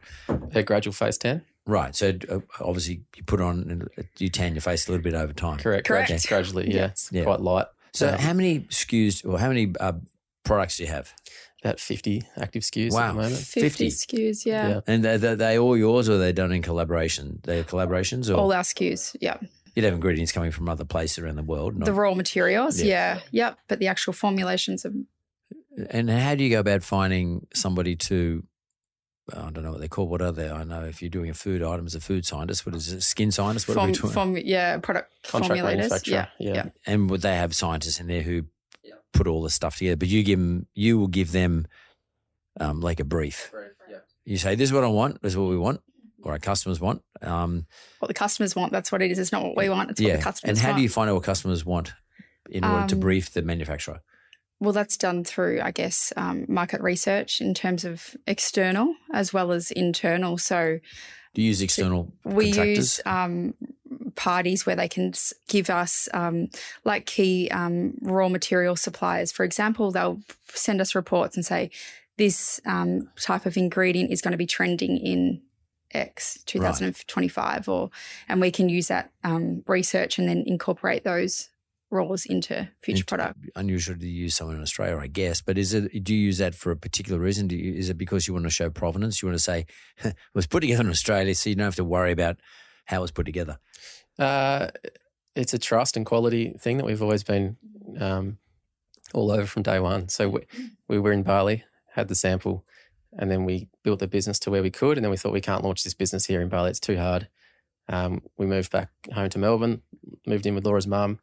A 0.55 0.63
gradual 0.63 0.93
face 0.93 1.17
tan. 1.17 1.41
right. 1.65 1.93
So 1.93 2.13
uh, 2.29 2.39
obviously 2.61 3.01
you 3.17 3.23
put 3.23 3.41
on 3.41 3.87
you 4.17 4.29
tan 4.29 4.53
your 4.53 4.61
face 4.61 4.87
a 4.87 4.91
little 4.91 5.03
bit 5.03 5.13
over 5.13 5.33
time. 5.33 5.57
Correct. 5.57 5.85
Correct. 5.87 6.09
Gradu- 6.09 6.27
Gradually, 6.27 6.67
yeah. 6.69 6.75
Yes. 6.87 7.09
Yeah. 7.11 7.23
Quite 7.23 7.41
light. 7.41 7.65
So 7.93 8.09
Um, 8.09 8.19
how 8.19 8.33
many 8.33 8.61
SKUs 8.61 9.25
or 9.27 9.39
how 9.39 9.49
many 9.49 9.73
uh, 9.79 9.93
products 10.45 10.77
do 10.77 10.83
you 10.83 10.89
have? 10.89 11.13
about 11.63 11.79
50 11.79 12.21
active 12.37 12.61
SKUs 12.61 12.93
Wow. 12.93 13.07
at 13.09 13.15
the 13.15 13.21
moment. 13.23 13.35
50, 13.41 13.69
50. 13.69 13.87
SKUs, 13.89 14.45
yeah. 14.45 14.67
Yeah. 14.69 14.79
And 14.85 15.03
are 15.07 15.17
they, 15.17 15.33
they 15.35 15.57
all 15.59 15.75
yours, 15.75 16.07
or 16.07 16.13
are 16.13 16.17
they 16.19 16.31
done 16.31 16.51
in 16.51 16.61
collaboration? 16.61 17.39
They're 17.43 17.63
collaborations, 17.63 18.29
or 18.29 18.35
All 18.35 18.53
our 18.53 18.61
SKUs, 18.61 19.15
yeah. 19.19 19.37
You'd 19.77 19.85
have 19.85 19.93
ingredients 19.93 20.31
coming 20.31 20.49
from 20.49 20.67
other 20.67 20.83
places 20.85 21.19
around 21.19 21.35
the 21.35 21.43
world. 21.43 21.77
not- 21.77 21.85
The 21.85 21.93
raw 21.93 22.15
materials, 22.15 22.81
Yeah. 22.81 23.19
yeah. 23.31 23.47
Yep. 23.49 23.59
But 23.67 23.79
the 23.79 23.87
actual 23.87 24.11
formulations 24.13 24.85
are 24.85 24.93
and 25.91 26.09
how 26.09 26.33
do 26.33 26.43
you 26.43 26.49
go 26.49 26.59
about 26.59 26.81
finding 26.83 27.45
somebody 27.53 27.95
to? 27.95 28.43
I 29.31 29.51
don't 29.51 29.61
know 29.63 29.71
what 29.73 29.81
they 29.81 29.87
call. 29.87 30.07
What 30.07 30.23
are 30.23 30.31
they? 30.31 30.49
I 30.49 30.63
know 30.63 30.85
if 30.85 31.01
you're 31.03 31.09
doing 31.11 31.29
a 31.29 31.35
food 31.35 31.61
item 31.61 31.85
as 31.85 31.93
a 31.93 31.99
food 31.99 32.25
scientist, 32.25 32.65
what 32.65 32.73
is 32.73 32.91
it? 32.91 33.01
Skin 33.03 33.29
scientist? 33.31 33.67
What 33.67 33.77
are 33.77 33.85
we 33.85 33.91
doing? 33.91 34.11
form, 34.11 34.37
yeah, 34.37 34.77
product 34.79 35.13
Contract 35.23 35.61
formulators. 35.61 36.07
Yeah. 36.07 36.27
Yeah. 36.39 36.53
yeah. 36.55 36.69
and 36.87 37.09
would 37.11 37.21
they 37.21 37.35
have 37.35 37.53
scientists 37.53 37.99
in 37.99 38.07
there 38.07 38.23
who 38.23 38.45
put 39.13 39.27
all 39.27 39.43
the 39.43 39.51
stuff 39.51 39.77
together? 39.77 39.97
But 39.97 40.07
you 40.07 40.23
give 40.23 40.39
them, 40.39 40.65
you 40.73 40.97
will 40.97 41.07
give 41.09 41.31
them 41.31 41.67
um, 42.59 42.79
like 42.81 42.99
a 42.99 43.03
brief. 43.05 43.51
You 44.25 44.37
say, 44.37 44.55
"This 44.55 44.69
is 44.69 44.73
what 44.73 44.83
I 44.83 44.87
want. 44.87 45.21
This 45.21 45.33
is 45.33 45.37
what 45.37 45.49
we 45.49 45.57
want, 45.57 45.81
or 46.27 46.33
our 46.33 46.39
customers 46.39 46.79
want." 46.79 47.01
Um, 47.21 47.65
What 47.99 48.07
the 48.07 48.13
customers 48.13 48.55
want, 48.55 48.71
that's 48.71 48.91
what 48.91 49.01
it 49.01 49.11
is. 49.11 49.19
It's 49.19 49.31
not 49.31 49.43
what 49.43 49.57
we 49.57 49.69
want, 49.69 49.91
it's 49.91 50.01
what 50.01 50.07
yeah. 50.07 50.17
the 50.17 50.23
customers 50.23 50.49
And 50.49 50.57
how 50.59 50.69
want. 50.69 50.77
do 50.77 50.83
you 50.83 50.89
find 50.89 51.09
out 51.09 51.15
what 51.15 51.23
customers 51.23 51.65
want 51.65 51.93
in 52.49 52.63
order 52.63 52.87
to 52.87 52.95
Um, 52.95 52.99
brief 53.01 53.31
the 53.31 53.41
manufacturer? 53.41 54.01
Well, 54.59 54.73
that's 54.73 54.97
done 54.97 55.23
through, 55.23 55.61
I 55.61 55.71
guess, 55.71 56.11
um, 56.17 56.45
market 56.47 56.81
research 56.81 57.41
in 57.41 57.53
terms 57.53 57.85
of 57.85 58.15
external 58.25 58.95
as 59.13 59.31
well 59.31 59.51
as 59.51 59.69
internal. 59.71 60.37
So 60.39 60.79
Do 61.35 61.41
you 61.41 61.49
use 61.49 61.61
external 61.61 62.11
we 62.23 62.47
use 62.47 62.99
um, 63.05 63.53
parties 64.15 64.65
where 64.65 64.75
they 64.75 64.87
can 64.87 65.13
give 65.47 65.69
us 65.69 66.09
um, 66.13 66.49
like 66.83 67.05
key 67.05 67.49
um, 67.51 67.93
raw 68.01 68.29
material 68.29 68.75
suppliers. 68.75 69.31
For 69.31 69.43
example, 69.45 69.91
they'll 69.91 70.21
send 70.53 70.81
us 70.81 70.95
reports 70.95 71.35
and 71.35 71.45
say 71.45 71.69
this 72.17 72.59
um, 72.65 73.11
type 73.21 73.45
of 73.45 73.57
ingredient 73.57 74.11
is 74.11 74.21
going 74.21 74.31
to 74.31 74.37
be 74.37 74.47
trending 74.47 74.97
in 74.97 75.41
X 75.93 76.39
2025, 76.45 77.69
or 77.69 77.89
and 78.27 78.41
we 78.41 78.51
can 78.51 78.69
use 78.69 78.87
that 78.87 79.11
um, 79.23 79.63
research 79.67 80.17
and 80.19 80.27
then 80.27 80.43
incorporate 80.45 81.03
those 81.03 81.49
raws 81.89 82.25
into 82.25 82.67
future 82.81 82.97
Into- 82.97 83.05
product. 83.05 83.39
unusual 83.55 83.97
to 83.97 84.07
use 84.07 84.35
someone 84.35 84.57
in 84.57 84.61
Australia, 84.61 84.97
I 84.97 85.07
guess. 85.07 85.41
But 85.41 85.57
is 85.57 85.73
it? 85.73 86.03
Do 86.03 86.13
you 86.13 86.21
use 86.21 86.37
that 86.39 86.53
for 86.55 86.71
a 86.71 86.75
particular 86.77 87.19
reason? 87.19 87.47
Do 87.47 87.55
you, 87.55 87.73
is 87.73 87.89
it 87.89 87.97
because 87.97 88.27
you 88.27 88.33
want 88.33 88.45
to 88.45 88.49
show 88.51 88.69
provenance? 88.69 89.21
You 89.21 89.27
want 89.29 89.37
to 89.37 89.43
say 89.43 89.65
it 90.03 90.15
was 90.33 90.47
put 90.47 90.61
together 90.61 90.83
in 90.83 90.89
Australia, 90.89 91.33
so 91.35 91.49
you 91.49 91.55
don't 91.55 91.65
have 91.65 91.75
to 91.75 91.85
worry 91.85 92.11
about 92.11 92.37
how 92.85 92.97
it 92.97 93.01
was 93.01 93.11
put 93.11 93.25
together. 93.25 93.57
Uh, 94.19 94.67
it's 95.35 95.53
a 95.53 95.59
trust 95.59 95.95
and 95.95 96.05
quality 96.05 96.55
thing 96.59 96.77
that 96.77 96.85
we've 96.85 97.01
always 97.03 97.23
been 97.23 97.57
um, 97.99 98.37
all 99.13 99.29
over 99.31 99.45
from 99.45 99.61
day 99.63 99.79
one. 99.79 100.09
So 100.09 100.29
we, 100.29 100.41
we 100.87 100.99
were 100.99 101.11
in 101.11 101.21
Bali, 101.23 101.63
had 101.93 102.07
the 102.07 102.15
sample, 102.15 102.65
and 103.17 103.29
then 103.31 103.45
we 103.45 103.69
built 103.83 103.99
the 103.99 104.07
business 104.07 104.39
to 104.39 104.51
where 104.51 104.63
we 104.63 104.71
could. 104.71 104.97
And 104.97 105.03
then 105.03 105.11
we 105.11 105.17
thought 105.17 105.33
we 105.33 105.41
can't 105.41 105.63
launch 105.63 105.83
this 105.83 105.93
business 105.93 106.25
here 106.25 106.41
in 106.41 106.49
Bali; 106.49 106.69
it's 106.69 106.79
too 106.79 106.97
hard. 106.97 107.27
Um, 107.89 108.21
we 108.37 108.45
moved 108.45 108.71
back 108.71 108.89
home 109.13 109.29
to 109.29 109.39
Melbourne, 109.39 109.81
moved 110.25 110.45
in 110.45 110.55
with 110.55 110.65
Laura's 110.65 110.87
mum, 110.87 111.19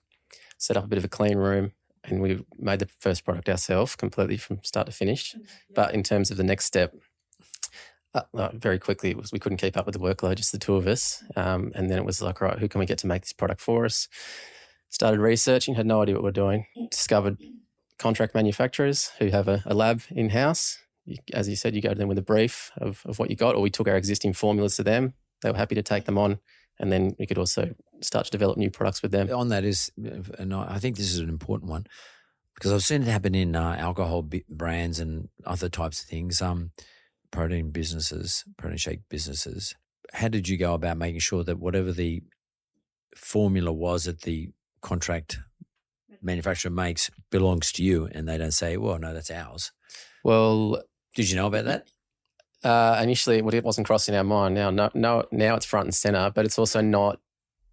set 0.59 0.77
up 0.77 0.85
a 0.85 0.89
bit 0.89 0.99
of 0.99 1.05
a 1.05 1.09
clean 1.09 1.37
room, 1.37 1.73
and 2.05 2.21
we 2.21 2.45
made 2.59 2.79
the 2.79 2.89
first 3.01 3.25
product 3.25 3.49
ourselves 3.49 3.97
completely 3.97 4.37
from 4.37 4.63
start 4.63 4.87
to 4.87 4.93
finish. 4.93 5.35
But 5.75 5.95
in 5.95 6.03
terms 6.03 6.31
of 6.31 6.37
the 6.37 6.45
next 6.45 6.65
step, 6.65 6.95
uh, 8.15 8.51
very 8.55 8.79
quickly 8.79 9.11
it 9.11 9.17
was 9.17 9.33
we 9.33 9.39
couldn't 9.39 9.59
keep 9.59 9.77
up 9.77 9.87
with 9.87 9.95
the 9.95 10.01
workload, 10.01 10.37
just 10.37 10.53
the 10.53 10.59
two 10.59 10.77
of 10.77 10.87
us. 10.87 11.23
Um, 11.37 11.73
and 11.75 11.91
then 11.91 11.99
it 11.99 12.05
was 12.05 12.23
like, 12.23 12.41
right, 12.41 12.59
who 12.59 12.69
can 12.69 12.79
we 12.79 12.87
get 12.87 12.99
to 12.99 13.07
make 13.07 13.23
this 13.23 13.33
product 13.33 13.61
for 13.61 13.85
us? 13.85 14.09
Started 14.91 15.21
researching, 15.21 15.75
had 15.75 15.87
no 15.87 16.03
idea 16.03 16.15
what 16.15 16.23
we're 16.23 16.31
doing. 16.31 16.67
Discovered 16.91 17.39
contract 17.99 18.35
manufacturers 18.35 19.11
who 19.19 19.29
have 19.29 19.49
a, 19.49 19.63
a 19.67 19.75
lab 19.75 20.03
in 20.11 20.31
house. 20.31 20.79
As 21.33 21.49
you 21.49 21.57
said, 21.57 21.75
you 21.75 21.83
go 21.83 21.91
to 21.91 21.99
them 21.99 22.09
with 22.09 22.19
a 22.19 22.23
brief 22.23 22.71
of, 22.79 23.03
of 23.05 23.19
what 23.19 23.31
you 23.31 23.37
got, 23.37 23.55
or 23.55 23.61
we 23.61 23.71
took 23.71 23.89
our 23.89 23.97
existing 23.97 24.33
formulas 24.33 24.77
to 24.77 24.83
them. 24.83 25.15
They 25.43 25.51
were 25.51 25.57
happy 25.57 25.75
to 25.75 25.83
take 25.83 26.05
them 26.05 26.19
on, 26.19 26.39
and 26.79 26.91
then 26.91 27.15
we 27.19 27.27
could 27.27 27.39
also 27.39 27.75
start 28.01 28.27
to 28.27 28.31
develop 28.31 28.57
new 28.57 28.71
products 28.71 29.03
with 29.03 29.13
them. 29.13 29.31
On 29.31 29.49
that 29.49 29.65
is, 29.65 29.91
and 29.97 30.55
I 30.55 30.79
think 30.79 30.97
this 30.97 31.13
is 31.13 31.19
an 31.19 31.29
important 31.29 31.71
one 31.71 31.87
because 32.55 32.73
I've 32.73 32.85
seen 32.85 33.03
it 33.03 33.09
happen 33.09 33.35
in 33.35 33.57
uh, 33.57 33.77
alcohol 33.79 34.23
b- 34.23 34.45
brands 34.49 35.01
and 35.01 35.29
other 35.45 35.69
types 35.69 36.03
of 36.03 36.09
things, 36.09 36.41
um, 36.41 36.71
protein 37.31 37.71
businesses, 37.71 38.45
protein 38.57 38.79
shake 38.79 39.01
businesses. 39.09 39.75
How 40.13 40.29
did 40.29 40.49
you 40.49 40.57
go 40.57 40.75
about 40.75 40.97
making 40.97 41.21
sure 41.21 41.43
that 41.45 41.59
whatever 41.59 41.93
the 41.93 42.23
formula 43.17 43.73
was 43.73 44.05
that 44.05 44.23
the 44.23 44.51
contract 44.81 45.39
manufacturer 46.23 46.71
makes 46.71 47.11
belongs 47.31 47.73
to 47.73 47.83
you, 47.83 48.09
and 48.13 48.29
they 48.29 48.39
don't 48.39 48.53
say, 48.53 48.77
"Well, 48.77 48.99
no, 48.99 49.13
that's 49.13 49.31
ours." 49.31 49.73
Well, 50.23 50.83
Did 51.15 51.31
you 51.31 51.37
know 51.37 51.47
about 51.47 51.65
that? 51.67 51.89
Uh, 52.63 52.99
initially, 53.03 53.43
well, 53.43 53.55
it 53.55 53.65
wasn't 53.65 53.87
crossing 53.87 54.15
our 54.17 54.25
mind. 54.25 54.55
Now, 54.55 54.71
no, 54.71 54.91
no, 54.95 55.25
now 55.31 55.55
it's 55.55 55.67
front 55.67 55.87
and 55.87 55.95
center, 55.95 56.31
but 56.35 56.45
it's 56.45 56.59
also 56.59 56.81
not. 56.81 57.21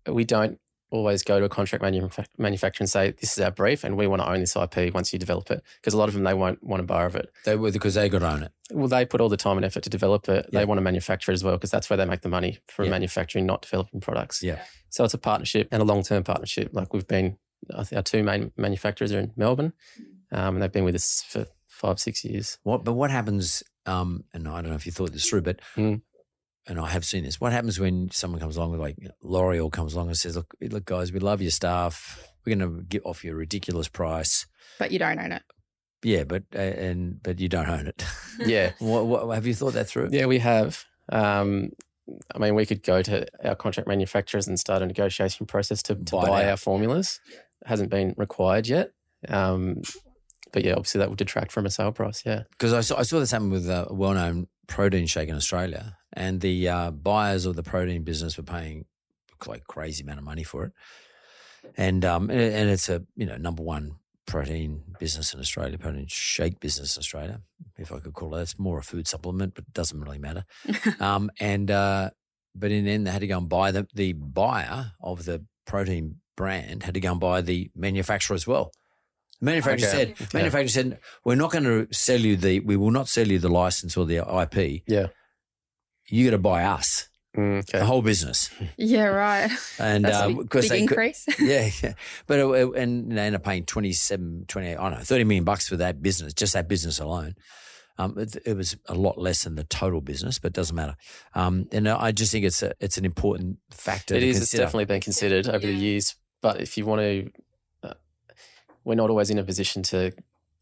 We 0.06 0.26
don't 0.26 0.60
always 0.90 1.24
go 1.24 1.40
to 1.40 1.46
a 1.46 1.50
contract 1.50 1.82
manufa- 1.82 2.26
manufacturer 2.38 2.84
and 2.84 2.90
say, 2.90 3.12
"This 3.12 3.38
is 3.38 3.40
our 3.42 3.52
brief, 3.52 3.86
and 3.86 3.96
we 3.96 4.06
want 4.08 4.22
to 4.22 4.30
own 4.30 4.42
this 4.42 4.56
IP 4.58 4.94
once 4.94 5.14
you 5.14 5.20
develop 5.20 5.50
it," 5.50 5.64
because 5.80 5.94
a 5.94 5.98
lot 5.98 6.10
of 6.10 6.14
them 6.14 6.24
they 6.26 6.34
won't 6.34 6.62
want 6.62 6.82
to 6.82 6.86
borrow 6.86 7.06
of 7.08 7.16
it. 7.16 7.32
They 7.46 7.56
were 7.56 7.72
because 7.72 7.94
they 7.94 8.10
got 8.10 8.20
to 8.20 8.30
own 8.30 8.44
it. 8.44 8.52
Well, 8.72 8.90
they 8.90 9.06
put 9.06 9.22
all 9.22 9.30
the 9.30 9.38
time 9.38 9.56
and 9.58 9.66
effort 9.66 9.84
to 9.84 9.90
develop 9.90 10.28
it. 10.28 10.48
Yeah. 10.52 10.60
They 10.60 10.66
want 10.66 10.80
to 10.80 10.82
manufacture 10.84 11.32
it 11.32 11.36
as 11.36 11.44
well 11.44 11.56
because 11.56 11.72
that's 11.72 11.90
where 11.90 11.96
they 11.98 12.06
make 12.06 12.22
the 12.22 12.30
money 12.30 12.60
from 12.68 12.86
Yeah. 12.86 12.92
manufacturing, 12.92 13.46
not 13.46 13.62
developing 13.62 14.02
products. 14.02 14.44
Yeah. 14.44 14.62
So 14.90 15.06
it's 15.06 15.14
a 15.14 15.18
partnership 15.18 15.70
and 15.72 15.82
a 15.82 15.86
long 15.86 16.04
term 16.04 16.24
partnership. 16.26 16.72
Like 16.74 16.94
we've 16.94 17.08
been, 17.08 17.38
I 17.74 17.86
think 17.86 17.96
our 17.98 18.04
two 18.04 18.24
main 18.24 18.52
manufacturers 18.58 19.14
are 19.14 19.20
in 19.20 19.32
Melbourne, 19.38 19.72
um, 20.34 20.56
and 20.56 20.62
they've 20.62 20.72
been 20.72 20.84
with 20.84 20.96
us 20.96 21.24
for 21.26 21.46
five, 21.82 22.00
six 22.00 22.24
years. 22.24 22.58
What? 22.64 22.84
But 22.84 22.94
what 22.94 23.12
happens? 23.12 23.64
Um, 23.86 24.24
and 24.34 24.48
I 24.48 24.62
don't 24.62 24.70
know 24.70 24.76
if 24.76 24.86
you 24.86 24.92
thought 24.92 25.12
this 25.12 25.28
through, 25.28 25.42
but 25.42 25.60
Mm. 25.76 26.02
and 26.68 26.80
I 26.80 26.88
have 26.90 27.04
seen 27.06 27.24
this. 27.24 27.42
What 27.42 27.52
happens 27.52 27.80
when 27.80 28.10
someone 28.12 28.40
comes 28.40 28.56
along 28.58 28.72
with 28.72 28.80
like 28.80 28.98
L'Oreal 29.24 29.72
comes 29.72 29.94
along 29.96 30.08
and 30.08 30.18
says, 30.18 30.36
"Look, 30.36 30.54
look, 30.62 30.86
guys, 30.86 31.12
we 31.12 31.20
love 31.20 31.42
your 31.42 31.52
stuff. 31.52 31.96
We're 32.46 32.56
going 32.56 32.68
to 32.78 32.84
get 32.84 33.06
off 33.06 33.24
you 33.24 33.32
a 33.32 33.36
ridiculous 33.36 33.88
price." 33.88 34.46
But 34.80 34.92
you 34.92 35.00
don't 35.00 35.20
own 35.20 35.32
it. 35.32 35.44
Yeah, 36.04 36.24
but 36.24 36.44
uh, 36.56 36.60
and 36.60 37.22
but 37.24 37.40
you 37.40 37.50
don't 37.50 37.70
own 37.70 37.88
it. 37.88 38.04
Yeah. 38.46 38.72
what, 38.80 39.06
what 39.08 39.36
have 39.36 39.46
you 39.46 39.54
thought 39.54 39.74
that 39.74 39.88
through? 39.88 40.10
Yeah, 40.12 40.26
we 40.28 40.40
have. 40.40 40.86
Um, 41.12 41.72
I 42.34 42.40
mean, 42.40 42.56
we 42.56 42.66
could 42.66 42.82
go 42.84 43.02
to 43.04 43.26
our 43.48 43.56
contract 43.56 43.88
manufacturers 43.88 44.48
and 44.48 44.60
start 44.60 44.82
a 44.82 44.86
negotiation 44.86 45.46
process 45.46 45.82
to, 45.84 45.96
to 45.96 46.16
Buy 46.16 46.26
buy, 46.28 46.50
our 46.50 46.58
formulas. 46.58 47.20
It 47.30 47.68
hasn't 47.68 47.90
been 47.90 48.14
required 48.18 48.68
yet. 48.68 48.92
Um, 49.30 49.82
but 50.52 50.64
yeah, 50.66 50.74
obviously 50.74 51.00
that 51.00 51.10
would 51.10 51.18
detract 51.18 51.52
from 51.52 51.66
a 51.66 51.70
sale 51.70 51.92
price. 51.92 52.24
Yeah. 52.26 52.44
because 52.52 52.74
I 52.74 52.82
saw, 52.82 52.98
I 52.98 53.04
saw 53.04 53.20
this 53.20 53.32
happen 53.32 53.50
with 53.50 53.70
a 53.70 53.88
well-known 53.90 54.48
protein 54.68 55.06
shake 55.06 55.30
in 55.30 55.36
Australia, 55.36 55.98
and 56.14 56.42
the 56.42 56.68
uh, 56.68 56.92
buyers 56.92 57.46
of 57.46 57.56
the 57.56 57.64
protein 57.64 58.04
business 58.04 58.38
were 58.38 58.44
paying 58.44 58.86
like 59.48 59.66
crazy 59.66 60.04
amount 60.04 60.20
of 60.20 60.26
money 60.26 60.44
for 60.44 60.66
it, 60.66 60.72
and 61.76 62.06
um 62.06 62.30
and, 62.30 62.40
and 62.40 62.70
it's 62.70 62.90
a 62.90 63.04
you 63.16 63.26
know 63.26 63.38
number 63.38 63.64
one 63.64 63.96
protein 64.28 64.84
business 65.00 65.34
in 65.34 65.40
Australia, 65.40 65.78
protein 65.78 66.06
shake 66.08 66.60
business 66.60 66.96
in 66.96 67.02
Australia, 67.02 67.42
if 67.78 67.92
I 67.92 68.00
could 68.00 68.14
call 68.14 68.36
it. 68.36 68.44
It's 68.44 68.60
more 68.60 68.78
a 68.78 68.84
food 68.84 69.08
supplement, 69.08 69.56
but 69.56 69.66
it 69.68 69.74
doesn't 69.74 70.00
really 70.00 70.20
matter. 70.20 70.46
um, 71.00 71.32
and 71.40 71.72
uh, 71.72 72.12
but 72.56 72.72
in 72.72 72.86
the 72.86 72.92
end, 72.92 73.08
they 73.08 73.12
had 73.12 73.22
to 73.22 73.28
go 73.28 73.38
and 73.38 73.50
buy 73.50 73.72
the 73.72 73.88
the 73.94 74.14
buyer 74.14 74.92
of 75.02 75.26
the 75.26 75.46
protein 75.66 76.18
brand 76.36 76.84
had 76.84 76.94
to 76.96 77.00
go 77.00 77.12
and 77.12 77.20
buy 77.20 77.42
the 77.42 77.70
manufacturer 77.76 78.36
as 78.36 78.48
well. 78.48 78.72
The 79.42 79.46
manufacturer 79.46 79.90
Okay. 79.90 79.98
said, 79.98 80.16
Yeah. 80.20 80.28
manufacturer 80.34 80.70
said, 80.70 81.00
we're 81.26 81.36
not 81.36 81.52
going 81.52 81.64
to 81.66 81.88
sell 81.92 82.20
you 82.20 82.38
the, 82.38 82.60
we 82.62 82.78
will 82.78 82.92
not 82.92 83.10
sell 83.10 83.28
you 83.28 83.40
the 83.40 83.50
license 83.50 83.98
or 83.98 84.06
the 84.06 84.18
IP. 84.18 84.84
Yeah. 84.88 85.08
You 86.08 86.26
got 86.26 86.32
to 86.32 86.38
buy 86.38 86.64
us, 86.64 87.08
Mm, 87.38 87.66
the 87.66 87.86
whole 87.86 88.02
business. 88.02 88.50
Yeah, 88.78 89.06
right. 89.06 89.50
And 89.80 90.04
That's 90.04 90.18
uh, 90.22 90.26
a 90.26 90.28
big, 90.28 90.38
because 90.40 90.66
big 90.66 90.72
they 90.72 90.86
could- 90.86 90.92
increase. 90.92 91.26
yeah, 91.40 91.70
yeah. 91.82 91.94
But 92.28 92.40
it, 92.40 92.46
it- 92.46 92.76
and 92.76 93.18
they 93.18 93.22
end 93.22 93.36
up 93.36 93.44
paying 93.44 93.64
27, 93.66 94.46
28, 94.50 94.76
I 94.76 94.90
don't 94.90 94.92
know, 95.00 95.04
30 95.04 95.24
million 95.24 95.44
bucks 95.46 95.70
for 95.70 95.78
that 95.78 96.02
business, 96.02 96.34
just 96.34 96.52
that 96.54 96.68
business 96.68 97.00
alone. 97.00 97.36
Um, 97.98 98.18
it, 98.20 98.36
it 98.46 98.58
was 98.58 98.76
a 98.88 98.96
lot 98.96 99.18
less 99.18 99.44
than 99.46 99.56
the 99.56 99.64
total 99.64 100.02
business, 100.02 100.40
but 100.40 100.48
it 100.48 100.54
doesn't 100.54 100.76
matter. 100.76 100.96
Um, 101.34 101.68
and 101.72 101.88
I 101.88 102.12
just 102.12 102.32
think 102.34 102.44
it's 102.46 102.62
a, 102.64 102.74
it's 102.82 102.98
an 102.98 103.06
important 103.06 103.60
factor. 103.72 104.16
It 104.16 104.20
to 104.22 104.28
is. 104.28 104.42
It's 104.42 104.52
definitely 104.52 104.86
been 104.86 105.02
considered 105.02 105.48
over 105.48 105.66
the 105.66 105.74
years. 105.74 106.16
But 106.42 106.60
if 106.60 106.78
you 106.78 106.86
want 106.86 107.00
to, 107.02 107.30
we're 108.84 108.96
not 108.96 109.10
always 109.10 109.30
in 109.30 109.38
a 109.38 109.44
position 109.44 109.84
to 109.84 110.12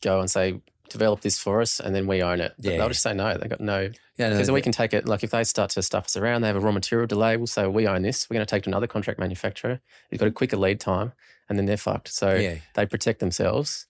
go 0.01 0.19
and 0.19 0.29
say, 0.29 0.61
develop 0.89 1.21
this 1.21 1.37
for 1.37 1.61
us 1.61 1.79
and 1.79 1.93
then 1.95 2.07
we 2.07 2.21
own 2.23 2.41
it. 2.41 2.53
Yeah. 2.57 2.77
They'll 2.77 2.87
just 2.89 3.03
say 3.03 3.13
no. 3.13 3.37
They 3.37 3.47
got 3.47 3.59
no. 3.59 3.89
Yeah, 4.17 4.29
no, 4.29 4.35
Because 4.35 4.49
we 4.51 4.61
can 4.61 4.71
take 4.71 4.93
it, 4.93 5.07
like 5.07 5.23
if 5.23 5.29
they 5.31 5.43
start 5.43 5.69
to 5.71 5.81
stuff 5.83 6.05
us 6.05 6.17
around, 6.17 6.41
they 6.41 6.47
have 6.47 6.55
a 6.55 6.59
raw 6.59 6.71
material 6.71 7.05
delay, 7.07 7.37
we'll 7.37 7.47
say, 7.47 7.67
we 7.67 7.87
own 7.87 8.01
this. 8.01 8.29
We're 8.29 8.35
going 8.35 8.45
to 8.45 8.49
take 8.49 8.61
it 8.61 8.63
to 8.65 8.69
another 8.71 8.87
contract 8.87 9.19
manufacturer 9.19 9.79
who's 10.09 10.19
got 10.19 10.27
a 10.27 10.31
quicker 10.31 10.57
lead 10.57 10.79
time 10.79 11.13
and 11.47 11.57
then 11.57 11.65
they're 11.67 11.77
fucked. 11.77 12.09
So 12.09 12.35
Yeah. 12.35 12.55
they 12.73 12.85
protect 12.85 13.19
themselves 13.19 13.85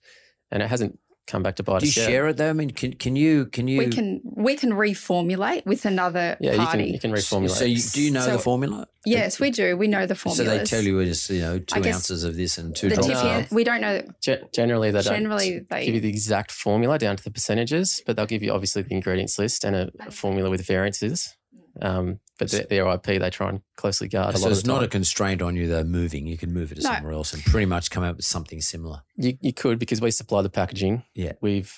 and 0.50 0.62
it 0.62 0.68
hasn't 0.68 0.98
come 1.26 1.42
back 1.42 1.56
to 1.56 1.62
bite 1.62 1.80
Do 1.80 1.86
you 1.86 1.90
us 1.90 1.96
yet. 1.96 2.06
share 2.06 2.28
it 2.28 2.36
though? 2.36 2.50
I 2.50 2.52
mean, 2.52 2.70
can, 2.70 2.92
can 2.94 3.14
you, 3.16 3.46
can 3.46 3.68
you, 3.68 3.78
we 3.78 3.88
can 3.88 4.20
we 4.24 4.56
can 4.56 4.70
reformulate 4.72 5.64
with 5.66 5.84
another 5.84 6.36
Yeah, 6.40 6.52
you 6.52 6.58
party. 6.58 6.84
can, 6.84 6.92
you 6.94 6.98
can 7.00 7.12
reformulate. 7.12 7.50
so 7.50 7.64
you, 7.64 7.80
do 7.80 8.02
you 8.02 8.10
know 8.10 8.20
So- 8.22 8.32
the 8.32 8.38
formula? 8.38 8.86
yes, 9.06 9.40
we 9.40 9.50
do. 9.50 9.76
We 9.76 9.86
know 9.88 10.06
the 10.06 10.14
formula. 10.14 10.44
So 10.52 10.58
they 10.58 10.64
tell 10.64 10.82
you 10.82 10.98
it's, 10.98 11.30
you 11.30 11.40
know, 11.40 11.58
two 11.58 11.82
ounces 11.88 12.24
of 12.24 12.36
this 12.36 12.58
and 12.58 12.74
two 12.76 12.88
the 12.90 12.96
drops 12.96 13.08
No. 13.10 13.44
we 13.50 13.64
don't 13.64 13.80
know. 13.80 14.02
Ge- 14.22 14.42
generally, 14.52 14.90
they 14.90 15.02
Generally, 15.02 15.50
don't 15.50 15.70
they- 15.70 15.86
give 15.86 15.94
you 15.94 16.00
the 16.00 16.08
exact 16.08 16.50
formula 16.52 16.98
down 16.98 17.16
to 17.16 17.22
the 17.24 17.30
percentages, 17.30 18.02
but 18.06 18.16
they'll 18.16 18.26
give 18.26 18.42
you 18.42 18.52
obviously 18.52 18.82
the 18.82 18.92
ingredients 18.94 19.38
list 19.38 19.64
and 19.64 19.74
a, 19.76 19.90
a 20.00 20.10
formula 20.10 20.50
with 20.50 20.66
variances. 20.66 21.34
Um, 21.82 22.20
but 22.38 22.50
their, 22.50 22.64
their 22.64 22.88
IP, 22.94 23.04
they 23.20 23.30
try 23.30 23.48
and 23.50 23.60
closely 23.76 24.08
guard 24.08 24.34
a 24.34 24.38
So 24.38 24.44
lot 24.44 24.50
it's 24.52 24.60
of 24.60 24.66
the 24.66 24.72
not 24.72 24.82
a 24.82 24.88
constraint 24.88 25.42
on 25.42 25.56
you 25.56 25.66
though 25.68 25.84
moving. 25.84 26.26
You 26.26 26.36
can 26.38 26.52
move 26.52 26.72
it 26.72 26.76
to 26.76 26.82
No. 26.82 26.94
somewhere 26.94 27.12
else 27.12 27.32
and 27.34 27.42
pretty 27.44 27.66
much 27.66 27.90
come 27.90 28.02
up 28.02 28.16
with 28.16 28.24
something 28.24 28.60
similar. 28.60 29.02
you, 29.16 29.36
you 29.40 29.52
could 29.52 29.78
because 29.78 30.00
we 30.00 30.10
supply 30.10 30.42
the 30.42 30.48
packaging. 30.50 31.04
Yeah. 31.14 31.32
We've 31.40 31.72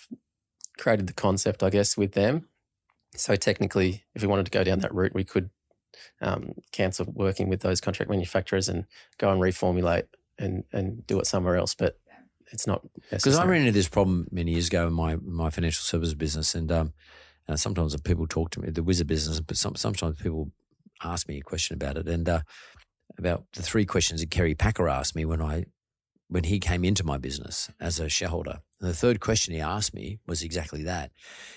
created 0.78 1.06
the 1.06 1.12
concept, 1.12 1.62
I 1.62 1.70
guess, 1.70 1.96
with 1.96 2.12
them. 2.12 2.48
So 3.16 3.36
technically, 3.36 4.04
if 4.14 4.22
we 4.22 4.28
wanted 4.28 4.46
to 4.46 4.50
go 4.50 4.64
down 4.64 4.78
that 4.80 4.94
route, 4.94 5.14
we 5.14 5.24
could 5.24 5.50
um, 6.20 6.54
cancel 6.72 7.06
working 7.12 7.48
with 7.48 7.60
those 7.60 7.80
contract 7.80 8.10
manufacturers 8.10 8.68
and 8.68 8.86
go 9.18 9.30
and 9.30 9.40
reformulate 9.40 10.04
and, 10.38 10.64
and 10.72 11.06
do 11.06 11.18
it 11.20 11.26
somewhere 11.26 11.56
else. 11.56 11.74
But 11.74 11.98
it's 12.52 12.66
not 12.66 12.82
Because 13.10 13.36
I 13.36 13.44
ran 13.46 13.60
into 13.62 13.72
this 13.72 13.88
problem 13.88 14.28
many 14.30 14.52
years 14.52 14.68
ago 14.68 14.86
in 14.86 14.92
my 14.92 15.16
my 15.16 15.50
financial 15.50 15.82
services 15.82 16.14
business, 16.14 16.54
and 16.54 16.70
um, 16.72 16.92
sometimes 17.54 17.98
people 18.00 18.26
talk 18.26 18.50
to 18.50 18.60
me, 18.60 18.70
the 18.70 18.82
wizard 18.82 19.06
business, 19.06 19.40
but 19.40 19.56
some, 19.56 19.74
sometimes 19.76 20.20
people 20.20 20.50
ask 21.02 21.28
me 21.28 21.38
a 21.38 21.42
question 21.42 21.74
about 21.74 21.96
it, 21.96 22.08
and 22.08 22.28
uh, 22.28 22.40
about 23.18 23.44
the 23.52 23.62
three 23.62 23.84
questions 23.84 24.20
that 24.20 24.30
Kerry 24.30 24.54
Packer 24.54 24.88
asked 24.88 25.14
me 25.14 25.24
when 25.24 25.42
I 25.42 25.66
when 26.28 26.44
he 26.44 26.58
came 26.58 26.82
into 26.82 27.04
my 27.04 27.18
business 27.18 27.70
as 27.78 28.00
a 28.00 28.08
shareholder. 28.08 28.60
And 28.80 28.88
the 28.88 28.94
third 28.94 29.20
question 29.20 29.52
he 29.52 29.60
asked 29.60 29.92
me 29.92 30.18
was 30.26 30.42
exactly 30.42 30.82
that. 30.84 31.10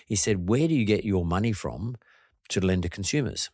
He 0.06 0.16
said, 0.16 0.50
"Where 0.50 0.68
do 0.68 0.74
you 0.74 0.86
get 0.86 1.06
your 1.06 1.26
money 1.26 1.54
from 1.54 1.96
to 2.50 2.60
lend 2.60 2.84
to 2.84 2.90
consumers?" 2.90 3.50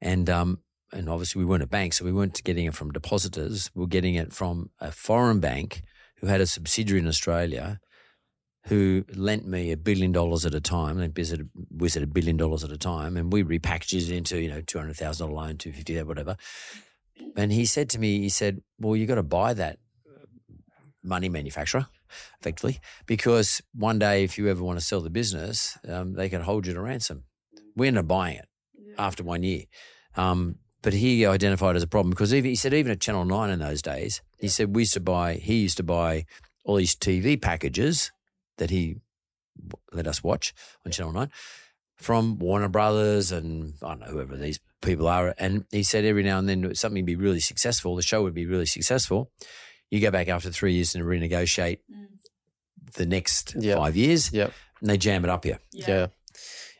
And 0.00 0.28
um, 0.28 0.60
and 0.92 1.08
obviously 1.08 1.40
we 1.40 1.46
weren't 1.46 1.62
a 1.62 1.68
bank, 1.68 1.92
so 1.92 2.04
we 2.04 2.12
weren't 2.12 2.42
getting 2.44 2.66
it 2.66 2.74
from 2.74 2.90
depositors. 2.90 3.70
We 3.74 3.80
were 3.80 3.88
getting 3.88 4.14
it 4.14 4.32
from 4.32 4.70
a 4.80 4.90
foreign 4.90 5.40
bank 5.40 5.82
who 6.16 6.26
had 6.26 6.40
a 6.40 6.46
subsidiary 6.46 7.00
in 7.00 7.08
Australia 7.08 7.78
who 8.68 9.04
lent 9.14 9.46
me 9.46 9.72
a 9.72 9.76
billion 9.76 10.12
dollars 10.12 10.44
at 10.44 10.54
a 10.54 10.60
time. 10.60 10.98
They 10.98 11.08
visited, 11.08 11.48
visited 11.70 12.08
a 12.08 12.12
billion 12.12 12.36
dollars 12.36 12.64
at 12.64 12.70
a 12.70 12.76
time, 12.76 13.16
and 13.16 13.32
we 13.32 13.42
repackaged 13.42 14.10
it 14.10 14.10
into 14.10 14.40
you 14.40 14.48
know 14.48 14.60
two 14.60 14.78
hundred 14.78 14.96
thousand 14.96 15.28
dollar 15.28 15.46
loan, 15.46 15.56
two 15.56 15.72
fifty, 15.72 16.00
whatever. 16.02 16.36
And 17.36 17.52
he 17.52 17.64
said 17.64 17.88
to 17.90 17.98
me, 17.98 18.20
he 18.20 18.28
said, 18.28 18.62
"Well, 18.78 18.96
you 18.96 19.06
got 19.06 19.16
to 19.16 19.22
buy 19.22 19.54
that 19.54 19.78
money 21.02 21.28
manufacturer." 21.28 21.86
Effectively, 22.40 22.80
because 23.04 23.60
one 23.74 23.98
day, 23.98 24.24
if 24.24 24.38
you 24.38 24.48
ever 24.48 24.62
want 24.62 24.78
to 24.78 24.84
sell 24.84 25.02
the 25.02 25.10
business, 25.10 25.76
um, 25.86 26.14
they 26.14 26.30
can 26.30 26.40
hold 26.40 26.66
you 26.66 26.72
to 26.72 26.80
ransom. 26.80 27.24
We 27.76 27.86
ended 27.86 28.04
up 28.04 28.08
buying 28.08 28.38
it 28.38 28.48
after 28.98 29.22
one 29.22 29.42
year. 29.42 29.64
Um, 30.16 30.56
but 30.80 30.94
he 30.94 31.26
identified 31.26 31.76
as 31.76 31.82
a 31.82 31.86
problem 31.86 32.10
because 32.10 32.32
even, 32.32 32.48
he 32.48 32.56
said 32.56 32.72
even 32.72 32.92
at 32.92 33.00
Channel 33.00 33.26
Nine 33.26 33.50
in 33.50 33.58
those 33.58 33.82
days, 33.82 34.22
he 34.38 34.48
said 34.48 34.74
we 34.74 34.82
used 34.82 34.94
to 34.94 35.00
buy. 35.00 35.34
He 35.34 35.56
used 35.56 35.76
to 35.78 35.82
buy 35.82 36.24
all 36.64 36.76
these 36.76 36.94
TV 36.94 37.40
packages 37.40 38.10
that 38.58 38.70
he 38.70 38.96
let 39.92 40.06
us 40.06 40.22
watch 40.22 40.54
on 40.86 40.92
Channel 40.92 41.12
Nine 41.12 41.30
from 41.96 42.38
Warner 42.38 42.68
Brothers 42.68 43.32
and 43.32 43.74
I 43.82 43.88
don't 43.88 44.00
know 44.00 44.06
whoever 44.06 44.36
these 44.36 44.60
people 44.82 45.08
are. 45.08 45.34
And 45.38 45.64
he 45.72 45.82
said 45.82 46.04
every 46.04 46.22
now 46.22 46.38
and 46.38 46.48
then 46.48 46.74
something 46.74 47.00
would 47.02 47.06
be 47.06 47.16
really 47.16 47.40
successful. 47.40 47.96
The 47.96 48.02
show 48.02 48.22
would 48.22 48.34
be 48.34 48.46
really 48.46 48.66
successful. 48.66 49.32
You 49.90 50.00
go 50.00 50.10
back 50.10 50.28
after 50.28 50.50
three 50.50 50.74
years 50.74 50.94
and 50.94 51.04
renegotiate 51.04 51.78
mm. 51.90 52.06
the 52.94 53.06
next 53.06 53.54
Yeah. 53.58 53.76
five 53.76 53.96
years, 53.96 54.32
Yep. 54.32 54.52
and 54.80 54.90
they 54.90 54.96
jam 54.98 55.24
it 55.24 55.30
up 55.30 55.44
here. 55.44 55.58
Yeah. 55.72 56.08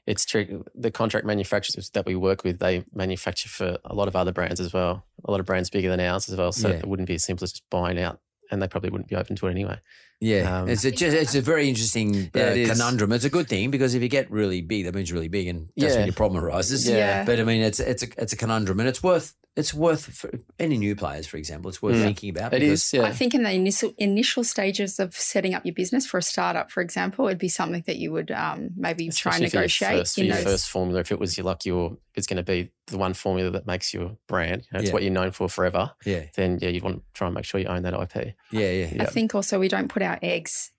It's 0.06 0.24
true. 0.24 0.64
The 0.74 0.90
contract 0.90 1.26
manufacturers 1.26 1.90
that 1.90 2.06
we 2.06 2.14
work 2.14 2.44
with, 2.44 2.60
they 2.60 2.84
manufacture 2.94 3.48
for 3.48 3.78
a 3.84 3.94
lot 3.94 4.08
of 4.08 4.16
other 4.16 4.32
brands 4.32 4.60
as 4.60 4.72
well. 4.72 5.04
A 5.24 5.30
lot 5.30 5.40
of 5.40 5.46
brands 5.46 5.68
bigger 5.68 5.90
than 5.90 6.00
ours 6.00 6.28
as 6.30 6.36
well. 6.36 6.52
So 6.52 6.68
Yeah. 6.68 6.76
it 6.76 6.86
wouldn't 6.86 7.08
be 7.08 7.16
as 7.16 7.24
simple 7.24 7.44
as 7.44 7.52
just 7.52 7.68
buying 7.70 7.98
out, 7.98 8.20
and 8.50 8.60
they 8.62 8.68
probably 8.68 8.90
wouldn't 8.90 9.08
be 9.08 9.16
open 9.16 9.36
to 9.36 9.46
it 9.46 9.50
anyway. 9.50 9.78
Yeah, 10.20 10.62
Um, 10.62 10.68
it's 10.68 10.84
a 10.84 10.90
just, 10.90 11.16
it's 11.16 11.34
a 11.36 11.40
very 11.40 11.68
interesting 11.68 12.30
Yeah, 12.34 12.48
uh, 12.48 12.50
it 12.50 12.56
is. 12.58 12.70
conundrum. 12.70 13.12
It's 13.12 13.24
a 13.24 13.30
good 13.30 13.48
thing 13.48 13.70
because 13.70 13.94
if 13.94 14.02
you 14.02 14.08
get 14.08 14.30
really 14.30 14.60
big, 14.62 14.84
that 14.86 14.94
means 14.94 15.12
really 15.12 15.28
big, 15.28 15.46
and 15.46 15.68
that's 15.76 15.92
Yeah. 15.92 15.98
when 16.00 16.06
your 16.06 16.14
problem 16.14 16.44
arises. 16.44 16.88
Yeah. 16.88 17.24
But 17.24 17.38
I 17.38 17.44
mean, 17.44 17.60
it's 17.62 17.78
it's 17.78 18.02
a 18.02 18.08
it's 18.18 18.32
a 18.32 18.36
conundrum, 18.36 18.80
and 18.80 18.88
it's 18.88 19.02
worth 19.02 19.34
it's 19.58 19.74
worth 19.74 20.04
for 20.20 20.30
any 20.58 20.78
new 20.78 20.94
players, 20.94 21.26
for 21.26 21.36
example, 21.36 21.68
it's 21.68 21.82
worth 21.82 21.96
Mm. 21.96 22.02
thinking 22.04 22.30
about. 22.30 22.54
It 22.54 22.62
is. 22.62 22.92
yeah. 22.92 23.02
I 23.02 23.12
think 23.12 23.34
in 23.34 23.42
the 23.42 23.50
initial 23.52 23.92
initial 23.98 24.44
stages 24.44 24.98
of 25.00 25.14
setting 25.14 25.52
up 25.54 25.64
your 25.66 25.74
business 25.74 26.06
for 26.06 26.16
a 26.18 26.22
startup, 26.22 26.70
for 26.70 26.80
example, 26.80 27.26
it'd 27.26 27.38
be 27.38 27.48
something 27.48 27.82
that 27.86 27.96
you 27.96 28.12
would 28.12 28.30
um, 28.30 28.70
maybe 28.76 29.08
try 29.10 29.34
and 29.36 29.44
Especially 29.44 29.48
for 29.50 29.56
your 29.56 29.62
negotiate. 29.62 29.98
First, 30.00 30.14
for 30.14 30.20
in 30.20 30.26
your 30.28 30.36
those- 30.36 30.44
first 30.44 30.70
formula, 30.70 31.00
if 31.00 31.10
it 31.12 31.18
was 31.18 31.36
your 31.36 31.44
luck, 31.44 31.64
your, 31.66 31.96
it's 32.14 32.26
going 32.28 32.36
to 32.38 32.42
be 32.42 32.70
the 32.86 32.98
one 32.98 33.14
formula 33.14 33.50
that 33.50 33.66
makes 33.66 33.92
your 33.92 34.16
brand. 34.28 34.62
You 34.62 34.68
know, 34.72 34.80
it's 34.80 34.88
Yeah. 34.88 34.92
what 34.94 35.02
you're 35.02 35.12
known 35.12 35.32
for 35.32 35.48
forever. 35.48 35.90
Yeah, 36.06 36.24
Then 36.36 36.58
yeah, 36.62 36.68
you'd 36.68 36.84
want 36.84 36.96
to 36.98 37.02
try 37.14 37.26
and 37.26 37.34
make 37.34 37.44
sure 37.44 37.60
you 37.60 37.66
own 37.66 37.82
that 37.82 37.94
IP. 37.94 38.34
yeah, 38.52 38.70
yeah. 38.70 39.02
I 39.02 39.06
think 39.06 39.34
also 39.34 39.58
we 39.58 39.68
don't 39.68 39.88
put 39.88 40.02
our 40.02 40.18
eggs 40.22 40.70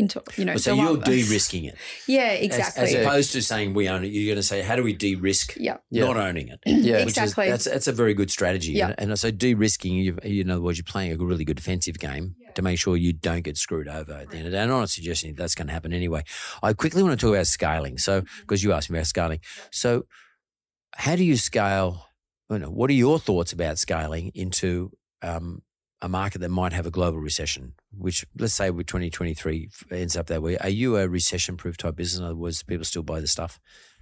into 0.00 0.22
you 0.36 0.44
know. 0.44 0.56
so 0.56 0.74
the 0.74 0.82
you're 0.82 0.96
de-risking 0.96 1.64
it, 1.66 1.76
Yeah, 2.08 2.32
exactly. 2.32 2.82
as, 2.82 2.94
opposed 2.94 3.32
to 3.32 3.42
saying 3.42 3.74
we 3.74 3.88
own 3.88 4.04
it. 4.04 4.08
You're 4.08 4.26
going 4.34 4.36
to 4.36 4.42
say, 4.42 4.62
how 4.62 4.74
do 4.76 4.82
we 4.82 4.92
de-risk 4.92 5.54
yeah, 5.56 5.76
Yeah. 5.90 6.06
not 6.06 6.16
owning 6.16 6.48
it? 6.48 6.58
Yeah. 6.66 7.04
Which 7.04 7.16
is- 7.16 7.18
Exactly. 7.18 7.50
that's 7.50 7.64
that's 7.66 7.86
a 7.86 7.92
very 7.92 8.14
good 8.14 8.30
strategy. 8.30 8.72
Yeah. 8.72 8.94
And, 8.98 9.10
and 9.10 9.18
so 9.18 9.30
de-risking, 9.30 9.94
you, 9.94 10.18
you 10.24 10.40
in 10.42 10.50
other 10.50 10.60
words, 10.60 10.78
you're 10.78 10.84
playing 10.84 11.12
a 11.12 11.16
really 11.24 11.44
good 11.44 11.56
defensive 11.56 11.98
game 11.98 12.34
to 12.54 12.62
make 12.62 12.78
sure 12.78 12.96
you 12.96 13.12
don't 13.12 13.42
get 13.42 13.56
screwed 13.56 13.86
over 13.86 14.12
at 14.12 14.30
the 14.30 14.36
end 14.36 14.46
of 14.46 14.52
the 14.52 14.56
day. 14.56 14.62
And 14.62 14.72
I'm 14.72 14.80
not 14.80 14.90
suggesting 14.90 15.34
that's 15.34 15.54
going 15.54 15.68
to 15.68 15.72
happen 15.72 15.92
anyway. 15.92 16.24
I 16.62 16.72
quickly 16.72 17.02
want 17.02 17.18
to 17.18 17.24
talk 17.24 17.34
about 17.34 17.46
scaling. 17.46 17.98
So 17.98 18.22
because 18.40 18.64
you 18.64 18.72
asked 18.72 18.90
me 18.90 18.98
about 18.98 19.06
scaling, 19.06 19.40
so 19.70 20.06
how 20.94 21.14
do 21.16 21.22
you 21.24 21.36
scale? 21.36 22.06
You 22.50 22.58
know, 22.58 22.70
what 22.70 22.90
are 22.90 22.94
your 22.94 23.18
thoughts 23.20 23.52
about 23.52 23.78
scaling 23.78 24.32
into 24.34 24.90
um, 25.22 25.62
a 26.02 26.08
market 26.08 26.38
that 26.40 26.48
might 26.48 26.72
have 26.72 26.86
a 26.86 26.90
global 26.90 27.18
recession? 27.18 27.74
Which 27.96 28.24
let's 28.38 28.54
say 28.54 28.70
with 28.70 28.86
2023 28.86 29.68
ends 29.90 30.16
up 30.16 30.26
that 30.26 30.42
way. 30.42 30.56
Are 30.58 30.68
you 30.68 30.96
a 30.96 31.08
recession-proof 31.08 31.76
type 31.76 31.96
business? 31.96 32.18
In 32.20 32.24
other 32.24 32.36
words, 32.36 32.62
people 32.62 32.84
still 32.84 33.02
buy 33.02 33.20
the 33.20 33.26
stuff 33.26 33.58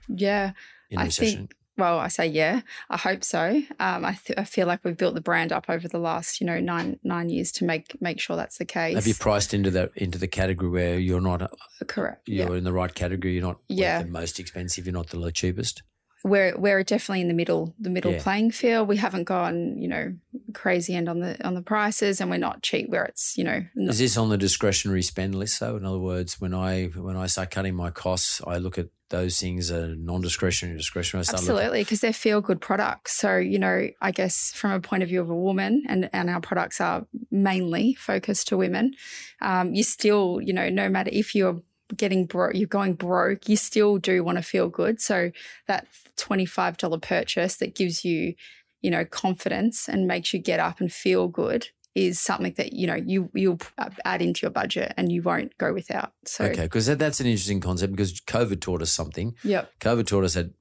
yeah. 0.09 0.53
in 0.91 0.99
I 0.99 1.05
recession. 1.05 1.39
think. 1.39 1.55
Well, 1.77 2.01
I 2.01 2.09
say 2.09 2.27
yeah. 2.27 2.63
I 2.91 2.97
hope 2.97 3.23
so. 3.23 3.63
Um, 3.79 4.05
I, 4.05 4.19
th- 4.25 4.37
I 4.37 4.43
feel 4.43 4.67
like 4.67 4.81
we've 4.85 4.97
built 4.97 5.15
the 5.15 5.21
brand 5.21 5.53
up 5.53 5.67
over 5.69 5.87
the 5.87 6.01
last, 6.01 6.41
you 6.41 6.47
know, 6.49 6.59
nine 6.59 6.99
nine 7.05 7.29
years 7.31 7.53
to 7.53 7.65
make 7.65 7.97
make 8.03 8.19
sure 8.19 8.35
that's 8.35 8.59
the 8.59 8.65
case. 8.65 8.97
Have 8.97 9.07
you 9.07 9.15
priced 9.15 9.55
into 9.55 9.71
that 9.71 9.93
into 9.95 10.19
the 10.19 10.27
category 10.27 10.71
where 10.71 10.99
you're 10.99 11.21
not 11.21 11.49
Correct. 11.87 12.29
you're 12.29 12.51
Yeah. 12.51 12.57
in 12.59 12.65
the 12.65 12.73
right 12.73 12.93
category? 12.93 13.35
You're 13.35 13.45
not 13.45 13.59
Yeah. 13.69 14.03
the 14.03 14.09
most 14.09 14.41
expensive. 14.41 14.87
You're 14.87 14.93
not 14.93 15.11
the 15.11 15.31
cheapest. 15.31 15.85
We're 16.25 16.57
we're 16.59 16.83
definitely 16.83 17.21
in 17.21 17.29
the 17.29 17.35
middle 17.35 17.75
the 17.79 17.91
middle 17.91 18.13
Yeah. 18.13 18.23
playing 18.23 18.51
field. 18.51 18.89
We 18.89 18.97
haven't 18.97 19.25
gone 19.25 19.79
you 19.79 19.89
know 19.89 20.15
crazy 20.55 20.95
end 20.95 21.09
on 21.09 21.21
the 21.21 21.45
on 21.47 21.55
the 21.55 21.63
prices, 21.63 22.21
and 22.21 22.31
we're 22.31 22.39
not 22.39 22.63
cheap 22.63 22.89
where 22.91 23.05
it's 23.05 23.37
you 23.37 23.45
know 23.45 23.65
not, 23.75 23.93
Is 23.93 23.99
this 23.99 24.17
on 24.17 24.29
the 24.29 24.39
discretionary 24.39 25.03
spend 25.03 25.35
list? 25.35 25.61
though? 25.61 25.77
in 25.77 25.85
other 25.85 25.99
words, 25.99 26.41
when 26.41 26.55
I 26.55 26.87
when 26.87 27.17
I 27.17 27.27
start 27.27 27.51
cutting 27.51 27.75
my 27.75 27.91
costs, 27.91 28.41
I 28.47 28.59
look 28.59 28.79
at 28.79 28.89
those 29.11 29.41
things 29.41 29.71
are 29.73 29.97
non-discretionary, 29.97 30.77
discretionary. 30.77 31.25
Absolutely 31.27 31.81
because 31.81 32.01
they're 32.01 32.13
feel 32.13 32.43
good 32.43 32.61
products. 32.61 33.13
So 33.19 33.37
you 33.39 33.59
know 33.59 33.89
I 34.03 34.11
guess 34.11 34.53
from 34.55 34.73
a 34.73 34.81
point 34.81 35.03
of 35.03 35.09
view 35.09 35.21
of 35.23 35.31
a 35.31 35.37
woman, 35.37 35.85
and 35.89 36.11
and 36.13 36.29
our 36.29 36.41
products 36.41 36.81
are 36.81 37.07
mainly 37.31 37.95
focused 37.95 38.49
to 38.49 38.57
women. 38.57 38.93
Um, 39.41 39.73
you 39.73 39.83
still 39.83 40.41
you 40.43 40.53
know 40.53 40.69
no 40.69 40.89
matter 40.89 41.11
if 41.13 41.35
you're 41.35 41.63
getting 41.97 42.27
broke, 42.27 42.55
you're 42.55 42.67
going 42.67 42.95
broke, 42.95 43.49
you 43.49 43.57
still 43.57 43.99
do 43.99 44.23
want 44.23 44.39
to 44.39 44.43
feel 44.43 44.69
good. 44.69 45.01
So 45.01 45.31
that 45.67 45.87
$25 46.17 47.03
purchase 47.03 47.57
that 47.57 47.75
gives 47.75 48.05
you, 48.05 48.35
you 48.83 48.91
know, 48.91 49.05
confidence 49.05 49.89
and 49.89 50.07
makes 50.07 50.33
you 50.33 50.39
get 50.39 50.61
up 50.61 50.81
and 50.81 50.93
feel 50.93 51.29
good 51.29 51.69
is 51.95 52.21
something 52.21 52.53
that, 52.57 52.73
you 52.73 52.87
know, 52.87 52.95
you, 52.95 53.31
you'll 53.35 53.59
add 54.05 54.23
into 54.23 54.43
your 54.43 54.51
budget 54.51 54.93
and 54.97 55.11
you 55.11 55.23
won't 55.23 55.57
go 55.59 55.73
without. 55.73 56.13
So, 56.25 56.45
Okay, 56.45 56.63
because 56.63 56.87
that, 56.87 56.99
that's 56.99 57.19
an 57.21 57.27
interesting 57.27 57.61
concept 57.61 57.93
because 57.93 58.21
COVID 58.21 58.61
taught 58.61 58.83
us 58.83 58.93
something. 58.93 59.35
yep. 59.43 59.73
COVID 59.81 60.07
taught 60.07 60.25
us 60.25 60.35
that 60.35 60.53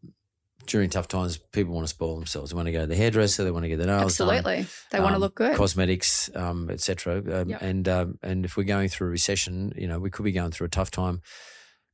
during 0.68 0.89
tough 0.89 1.07
times, 1.07 1.38
people 1.38 1.74
want 1.74 1.86
to 1.86 1.89
spoil 1.89 2.15
themselves. 2.15 2.51
They 2.51 2.55
want 2.55 2.68
to 2.68 2.72
go 2.72 2.82
to 2.82 2.88
the 2.88 2.95
hairdresser. 2.95 3.43
They 3.43 3.51
want 3.51 3.63
to 3.63 3.70
get 3.70 3.78
their 3.78 3.88
nails 3.88 4.15
done. 4.18 4.30
Absolutely. 4.30 4.68
They 4.91 4.99
want 4.99 5.11
to 5.11 5.15
um, 5.15 5.22
look 5.22 5.36
good. 5.36 5.55
cosmetics, 5.55 6.30
um, 6.36 6.70
etc. 6.70 7.18
Um, 7.41 7.49
Yep. 7.49 7.61
And 7.61 7.88
um, 7.89 8.20
and 8.22 8.45
if 8.45 8.55
we're 8.57 8.63
going 8.63 8.89
through 8.89 9.07
a 9.07 9.11
recession, 9.11 9.74
you 9.76 9.88
know, 9.88 9.99
we 9.99 10.09
could 10.09 10.24
be 10.24 10.32
going 10.32 10.51
through 10.51 10.65
a 10.68 10.70
tough 10.70 10.91
time. 10.91 11.22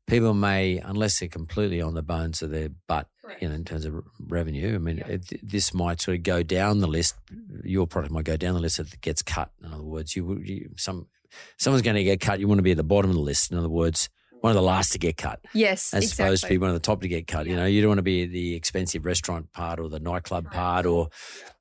People 0.06 0.34
may, 0.34 0.80
unless 0.80 1.20
they're 1.20 1.30
completely 1.30 1.80
on 1.82 1.94
the 1.94 2.04
bones 2.04 2.42
of 2.42 2.50
their 2.52 2.68
butt, 2.90 3.08
you 3.40 3.48
know, 3.48 3.56
in 3.56 3.64
terms 3.64 3.86
of 3.86 4.04
revenue. 4.20 4.76
I 4.76 4.78
mean, 4.78 5.00
it, 5.08 5.26
this 5.42 5.74
might 5.74 6.02
sort 6.02 6.18
of 6.18 6.24
go 6.24 6.44
down 6.44 6.80
the 6.80 6.88
list. 6.88 7.16
Your 7.64 7.88
product 7.88 8.12
might 8.12 8.26
go 8.26 8.36
down 8.36 8.54
the 8.54 8.60
list 8.60 8.80
if 8.80 8.94
it 8.94 9.00
gets 9.00 9.22
cut. 9.22 9.52
In 9.64 9.72
other 9.72 9.82
words, 9.84 10.14
you, 10.18 10.26
would- 10.26 10.46
you 10.46 10.72
some 10.76 11.08
someone's 11.58 11.84
going 11.84 11.96
to 11.96 12.04
get 12.04 12.20
cut. 12.20 12.42
You 12.42 12.50
want 12.50 12.60
to 12.60 12.64
be 12.64 12.72
at 12.72 12.78
the 12.78 12.84
bottom 12.84 13.12
of 13.12 13.16
the 13.16 13.22
list. 13.22 13.50
In 13.52 13.58
other 13.58 13.70
words, 13.70 14.10
one 14.44 14.52
of 14.52 14.56
the 14.56 14.62
last 14.62 14.92
to 14.92 15.00
get 15.00 15.16
cut 15.16 15.40
yes. 15.54 15.94
as 15.94 16.04
exactly. 16.04 16.26
opposed 16.26 16.44
to 16.44 16.50
be 16.50 16.58
one 16.58 16.70
of 16.70 16.74
the 16.74 16.82
top 16.82 17.00
to 17.00 17.08
get 17.08 17.28
cut. 17.28 17.48
You 17.48 17.56
know, 17.56 17.66
you 17.66 17.82
don't 17.82 17.88
want 17.88 18.00
to 18.00 18.04
be 18.04 18.26
the 18.26 18.56
expensive 18.56 19.06
restaurant 19.06 19.50
part 19.54 19.80
or 19.80 19.88
the 19.88 20.02
nightclub 20.02 20.52
part 20.52 20.86
or 20.86 21.08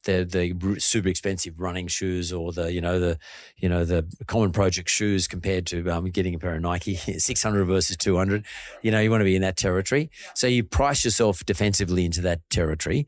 the 0.03 0.25
the 0.25 0.81
super 0.81 1.07
expensive 1.07 1.61
running 1.61 1.87
shoes 1.87 2.33
or 2.33 2.51
the 2.51 2.73
you 2.73 2.81
know 2.81 2.99
the 2.99 3.21
you 3.57 3.69
know 3.69 3.85
the 3.85 4.05
common 4.27 4.51
project 4.51 4.89
shoes 4.89 5.29
compared 5.29 5.65
to 5.67 5.89
um, 5.91 6.11
getting 6.11 6.35
a 6.35 6.41
pair 6.41 6.57
of 6.57 6.61
Nike 6.61 6.97
six 7.19 7.41
hundred 7.41 7.67
versus 7.67 7.97
two 7.97 8.17
hundred. 8.17 8.45
You 8.83 8.91
know, 8.91 8.99
you 8.99 9.13
want 9.13 9.21
to 9.21 9.27
be 9.27 9.37
in 9.37 9.43
that 9.43 9.57
territory. 9.57 10.11
So 10.35 10.49
you 10.49 10.65
price 10.65 11.05
yourself 11.05 11.47
defensively 11.47 12.05
into 12.05 12.21
that 12.23 12.41
territory. 12.51 13.07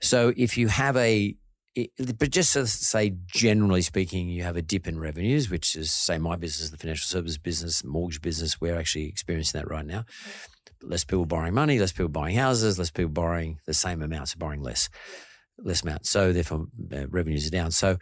So 0.00 0.32
if 0.36 0.56
you 0.56 0.68
have 0.68 0.96
a 0.96 1.34
it- 1.76 2.18
but 2.18 2.30
just 2.30 2.54
to 2.54 2.66
say, 2.66 3.12
generally 3.26 3.82
speaking, 3.82 4.28
you 4.28 4.42
have 4.42 4.56
a 4.56 4.62
dip 4.62 4.88
in 4.88 4.98
revenues, 4.98 5.50
which 5.50 5.76
is, 5.76 5.92
say, 5.92 6.18
my 6.18 6.34
business, 6.36 6.70
the 6.70 6.78
financial 6.78 7.06
service 7.06 7.36
business, 7.38 7.84
mortgage 7.84 8.22
business. 8.22 8.60
We're 8.60 8.78
actually 8.78 9.04
experiencing 9.06 9.60
that 9.60 9.68
right 9.68 9.86
now. 9.86 10.04
Less 10.82 11.04
people 11.04 11.26
borrowing 11.26 11.54
money, 11.54 11.78
less 11.78 11.92
people 11.92 12.08
buying 12.08 12.36
houses, 12.36 12.78
less 12.78 12.90
people 12.90 13.10
borrowing 13.10 13.60
the 13.66 13.74
same 13.74 14.02
amounts, 14.02 14.34
borrowing 14.34 14.62
less, 14.62 14.88
less 15.58 15.82
amount. 15.82 16.06
So 16.06 16.32
therefore, 16.32 16.66
uh, 16.92 17.08
revenues 17.08 17.46
are 17.46 17.50
down. 17.50 17.70
So 17.70 17.98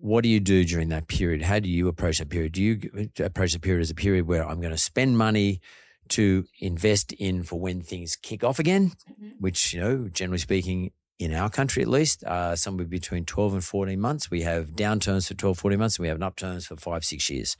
what 0.00 0.22
do 0.22 0.28
you 0.28 0.40
do 0.40 0.64
during 0.64 0.88
that 0.88 1.06
period? 1.06 1.42
How 1.42 1.60
do 1.60 1.68
you 1.68 1.86
approach 1.88 2.18
that 2.18 2.28
period? 2.28 2.52
Do 2.52 2.62
you 2.62 3.10
approach 3.20 3.52
the 3.52 3.60
period 3.60 3.82
as 3.82 3.90
a 3.90 3.94
period 3.94 4.26
where 4.26 4.46
I'm 4.46 4.60
going 4.60 4.72
to 4.72 4.78
spend 4.78 5.16
money 5.16 5.60
to 6.08 6.44
invest 6.60 7.12
in 7.12 7.44
for 7.44 7.60
when 7.60 7.80
things 7.80 8.16
kick 8.16 8.42
off 8.42 8.58
again, 8.58 8.92
which, 9.38 9.72
you 9.72 9.80
know, 9.80 10.08
generally 10.08 10.38
speaking, 10.38 10.90
in 11.24 11.32
our 11.34 11.48
country 11.50 11.82
at 11.82 11.88
least, 11.88 12.24
uh, 12.24 12.54
somewhere 12.56 12.86
between 12.86 13.24
12 13.24 13.54
and 13.54 13.64
14 13.64 14.00
months. 14.00 14.30
We 14.30 14.42
have 14.42 14.70
downturns 14.70 15.28
for 15.28 15.34
12, 15.34 15.58
14 15.58 15.78
months, 15.78 15.96
and 15.96 16.02
we 16.02 16.08
have 16.08 16.16
an 16.16 16.22
upturns 16.22 16.66
for 16.66 16.76
five, 16.76 17.04
six 17.04 17.28
years. 17.30 17.56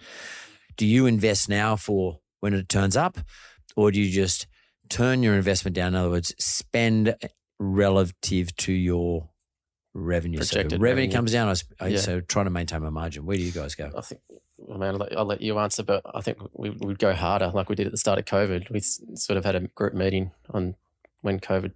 Do 0.77 0.87
you 0.87 1.07
invest 1.07 1.49
now 1.49 1.77
for 1.77 2.21
when 2.41 2.55
it 2.55 2.69
turns 2.69 2.97
up, 2.97 3.19
or 3.77 3.91
do 3.91 4.01
you 4.01 4.11
just 4.11 4.47
turn 4.89 5.23
your 5.23 5.35
investment 5.35 5.75
down? 5.75 5.89
In 5.89 5.95
other 5.97 6.11
words, 6.11 6.35
spend 6.39 7.15
relative 7.59 8.55
to 8.57 8.73
your 8.73 9.29
revenue. 9.95 10.43
so 10.43 10.57
revenue, 10.59 10.79
revenue. 10.79 11.13
comes 11.13 11.33
down, 11.33 11.55
I- 11.81 11.89
Yeah. 11.89 11.99
so 11.99 12.21
trying 12.21 12.47
to 12.47 12.51
maintain 12.51 12.83
my 12.83 12.91
margin. 12.91 13.27
Where 13.27 13.37
do 13.37 13.43
you 13.43 13.53
guys 13.53 13.75
go? 13.75 13.91
I 13.97 14.01
think, 14.01 14.21
I 14.69 14.73
mean, 14.73 14.83
I'll 14.85 14.93
let, 14.95 15.19
I'll 15.19 15.25
let 15.27 15.41
you 15.43 15.59
answer, 15.59 15.83
but 15.83 16.03
I 16.15 16.21
think 16.23 16.39
we 16.55 16.71
would 16.71 16.99
go 16.99 17.13
harder 17.13 17.49
like 17.55 17.69
we 17.69 17.75
did 17.75 17.87
at 17.87 17.93
the 17.93 17.99
start 17.99 18.19
of 18.19 18.25
COVID. 18.25 18.71
We 18.71 18.81
sort 18.81 19.37
of 19.37 19.45
had 19.45 19.55
a 19.55 19.61
group 19.69 19.93
meeting 19.95 20.31
on 20.51 20.77
when 21.21 21.41
COVID 21.41 21.73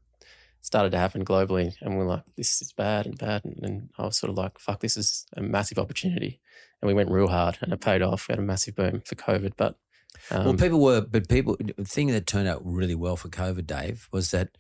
started 0.67 0.91
to 0.91 0.99
happen 0.99 1.25
globally, 1.25 1.75
and 1.81 1.97
we 1.97 2.03
are 2.03 2.09
like, 2.09 2.25
this 2.37 2.61
is 2.61 2.73
bad 2.73 3.07
and 3.07 3.17
bad. 3.17 3.45
And, 3.45 3.57
and 3.63 3.89
I 3.99 4.05
was 4.05 4.19
sort 4.19 4.31
of 4.31 4.37
like, 4.37 4.59
fuck, 4.59 4.81
this 4.81 4.97
is 4.97 5.25
a 5.37 5.41
massive 5.41 5.79
opportunity. 5.79 6.41
And 6.83 6.89
we 6.89 6.95
went 6.95 7.09
real 7.09 7.29
hard, 7.29 7.59
and 7.63 7.73
it 7.73 7.81
paid 7.81 8.03
off. 8.03 8.27
We 8.29 8.33
had 8.33 8.41
a 8.41 8.43
massive 8.43 8.75
boom 8.75 9.01
for 9.05 9.15
COVID, 9.15 9.53
but 9.57 9.77
um, 10.33 10.45
well, 10.45 10.55
people 10.55 10.81
were, 10.81 11.03
but 11.03 11.29
people, 11.29 11.57
the 11.61 11.85
thing 11.85 12.09
that 12.09 12.27
turned 12.27 12.49
out 12.49 12.63
really 12.65 12.97
well 12.97 13.15
for 13.15 13.29
COVID, 13.29 13.65
Dave, 13.65 14.09
was 14.11 14.33
that 14.33 14.59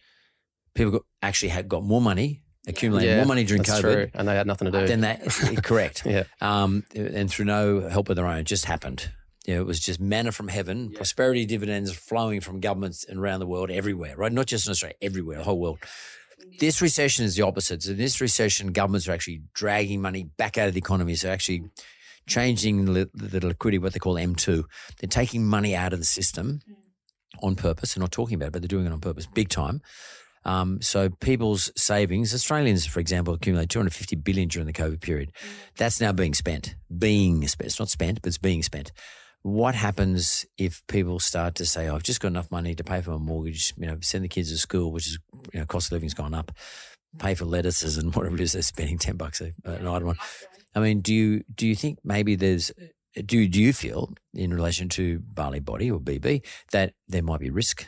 people 0.74 0.92
got, 0.92 1.02
actually 1.22 1.48
had 1.48 1.68
got 1.68 1.82
more 1.82 2.00
money, 2.00 2.42
accumulated 2.68 3.11
yeah, 3.11 3.16
more 3.16 3.26
money 3.26 3.42
during 3.42 3.64
that's 3.64 3.80
COVID. 3.80 3.82
true, 3.82 4.11
and 4.14 4.28
they 4.28 4.36
had 4.36 4.46
nothing 4.46 4.70
to 4.70 4.80
do. 4.80 4.86
Then 4.86 5.00
that 5.00 5.24
correct. 5.64 6.07
yeah, 6.07 6.24
um, 6.40 6.84
and 6.94 7.28
through 7.28 7.46
no 7.46 7.88
help 7.88 8.09
of 8.11 8.16
their 8.16 8.26
own, 8.26 8.38
it 8.38 8.44
just 8.44 8.66
happened. 8.66 9.11
You 9.47 9.55
know, 9.55 9.61
it 9.61 9.66
was 9.66 9.78
just 9.78 10.01
manna 10.01 10.32
from 10.32 10.49
heaven, 10.49 10.90
prosperity 10.90 11.47
dividends 11.47 11.94
flowing 11.94 12.40
from 12.40 12.59
governments 12.59 13.05
and 13.09 13.20
around 13.20 13.38
the 13.38 13.47
world, 13.47 13.70
everywhere, 13.70 14.16
right? 14.16 14.32
Not 14.32 14.47
just 14.47 14.66
in 14.66 14.72
Australia, 14.72 14.97
everywhere, 15.01 15.38
the 15.38 15.44
whole 15.44 15.61
world. 15.61 15.78
This 16.59 16.82
recession 16.82 17.24
is 17.24 17.36
the 17.36 17.42
opposite. 17.42 17.84
So, 17.84 17.92
in 17.92 17.97
this 17.97 18.20
recession, 18.20 18.72
governments 18.72 19.07
are 19.07 19.12
actually 19.12 19.42
dragging 19.55 20.03
money 20.03 20.24
back 20.36 20.59
out 20.59 20.66
of 20.66 20.74
the 20.74 20.80
economy. 20.80 21.14
So, 21.14 21.28
they're 21.28 21.34
actually 21.34 21.61
mm. 21.61 21.70
changing 22.26 22.86
the, 22.86 23.09
the 23.14 23.47
liquidity, 23.47 23.78
what 23.78 23.92
they 23.92 24.01
call 24.01 24.14
M2. 24.14 24.64
They're 24.99 25.09
taking 25.09 25.47
money 25.47 25.76
out 25.76 25.92
of 25.92 26.01
the 26.01 26.05
system 26.05 26.61
mm. 26.68 26.74
on 27.40 27.55
purpose. 27.55 27.94
They're 27.94 28.03
not 28.03 28.11
talking 28.11 28.34
about 28.34 28.49
it, 28.49 28.53
but 28.53 28.62
they're 28.62 28.68
doing 28.68 28.86
it 28.86 28.92
on 28.92 29.01
purpose, 29.01 29.26
big 29.26 29.49
time. 29.49 29.80
Um, 30.44 30.80
so 30.80 31.09
people's 31.09 31.70
savings, 31.76 32.34
Australians, 32.34 32.84
for 32.86 32.99
example, 32.99 33.34
accumulated 33.34 33.70
250 33.70 34.16
billion 34.16 34.49
during 34.49 34.66
the 34.66 34.72
COVID 34.72 35.01
period. 35.01 35.32
Mm. 35.34 35.49
That's 35.76 36.01
now 36.01 36.11
being 36.11 36.34
spent, 36.34 36.74
being 36.99 37.47
spent. 37.47 37.66
It's 37.66 37.78
not 37.78 37.90
spent, 37.90 38.22
but 38.22 38.28
it's 38.28 38.38
being 38.38 38.64
spent. 38.64 38.90
What 39.47 39.76
happens 39.76 40.44
if 40.59 40.84
people 40.88 41.20
start 41.20 41.55
to 41.57 41.66
say, 41.66 41.86
oh, 41.86 41.94
I've 41.94 42.03
just 42.03 42.20
got 42.20 42.28
enough 42.28 42.51
money 42.51 42.74
to 42.74 42.82
pay 42.82 43.01
for 43.01 43.12
my 43.12 43.18
mortgage, 43.18 43.72
you 43.76 43.86
know, 43.86 43.97
send 44.03 44.24
the 44.24 44.28
kids 44.28 44.51
to 44.51 44.59
school, 44.59 44.90
which 44.90 45.07
is, 45.07 45.20
you 45.53 45.61
know, 45.61 45.66
cost 45.66 45.86
of 45.86 45.92
living's 45.92 46.14
gone 46.14 46.34
up, 46.34 46.51
pay 47.20 47.34
for 47.36 47.44
lettuces 47.44 47.97
and 47.97 48.12
whatever 48.16 48.34
it 48.34 48.40
is 48.40 48.55
they're 48.55 48.62
spending 48.62 48.99
10 48.99 49.16
bucks 49.16 49.40
a, 49.40 49.53
an 49.64 49.86
item 49.86 50.09
on. 50.09 50.16
I 50.74 50.80
mean, 50.80 51.01
do 51.01 51.14
you, 51.14 51.44
do 51.55 51.64
you 51.64 51.76
think 51.76 52.01
maybe 52.03 52.34
there's, 52.34 52.72
do, 53.14 53.47
do 53.47 53.62
you 53.62 53.72
feel 53.72 54.14
in 54.34 54.53
relation 54.53 54.88
to 54.90 55.20
Bali 55.20 55.61
Body 55.61 55.92
or 55.92 56.01
BB 56.01 56.44
that 56.72 56.94
there 57.07 57.22
might 57.22 57.40
be 57.40 57.51
risk 57.51 57.86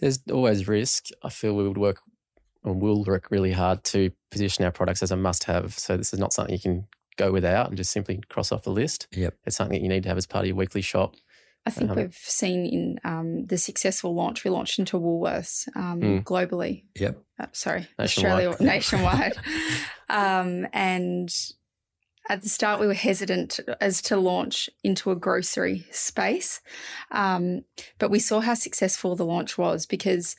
There's 0.00 0.18
always 0.28 0.66
risk. 0.66 1.06
I 1.22 1.28
feel 1.28 1.54
we 1.54 1.68
would 1.68 1.78
work 1.78 2.00
and 2.64 2.82
will 2.82 3.04
work 3.04 3.30
really 3.30 3.52
hard 3.52 3.84
to 3.84 4.10
position 4.32 4.64
our 4.64 4.72
products 4.72 5.04
as 5.04 5.12
a 5.12 5.16
must 5.16 5.44
have. 5.44 5.78
So 5.78 5.96
this 5.96 6.12
is 6.12 6.18
not 6.18 6.32
something 6.32 6.54
you 6.54 6.60
can 6.60 6.88
go 7.16 7.32
without 7.32 7.68
and 7.68 7.76
just 7.76 7.90
simply 7.92 8.20
cross 8.28 8.52
off 8.52 8.62
the 8.62 8.70
list. 8.70 9.06
Yep. 9.12 9.34
It's 9.46 9.56
something 9.56 9.78
that 9.78 9.82
you 9.82 9.88
need 9.88 10.02
to 10.04 10.08
have 10.08 10.18
as 10.18 10.26
part 10.26 10.44
of 10.44 10.48
your 10.48 10.56
weekly 10.56 10.80
shop. 10.82 11.14
I 11.66 11.70
think 11.70 11.90
Um, 11.90 11.96
we've 11.96 12.14
seen 12.14 12.64
in 12.64 13.00
um, 13.04 13.44
the 13.46 13.58
successful 13.58 14.14
launch, 14.14 14.44
we 14.44 14.50
launched 14.50 14.78
into 14.78 14.98
Woolworths 14.98 15.68
um, 15.76 16.00
Mm. 16.00 16.24
globally. 16.24 16.84
Yep. 16.98 17.18
Uh, 17.38 17.46
sorry, 17.52 17.86
Nationwide. 17.98 18.46
Australia 18.46 18.56
nationwide. 18.60 19.32
um, 20.08 20.66
and 20.72 21.28
at 22.28 22.42
the 22.42 22.48
start, 22.48 22.80
we 22.80 22.86
were 22.86 22.94
hesitant 22.94 23.60
as 23.80 24.00
to 24.02 24.16
launch 24.16 24.70
into 24.84 25.10
a 25.10 25.16
grocery 25.16 25.86
space, 25.90 26.60
um, 27.10 27.62
but 27.98 28.10
we 28.10 28.18
saw 28.20 28.40
how 28.40 28.54
successful 28.54 29.16
the 29.16 29.24
launch 29.24 29.58
was 29.58 29.84
because 29.84 30.36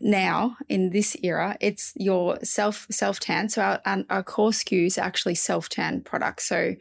now 0.00 0.56
in 0.68 0.90
this 0.90 1.16
era, 1.22 1.56
it's 1.60 1.92
your 1.96 2.38
self 2.42 2.86
self 2.90 3.20
tan. 3.20 3.48
So 3.48 3.62
our 3.84 4.04
our 4.10 4.22
core 4.22 4.50
SKUs 4.50 4.98
are 4.98 5.02
actually 5.02 5.34
self 5.34 5.68
tan 5.68 6.00
products. 6.02 6.48
So 6.48 6.74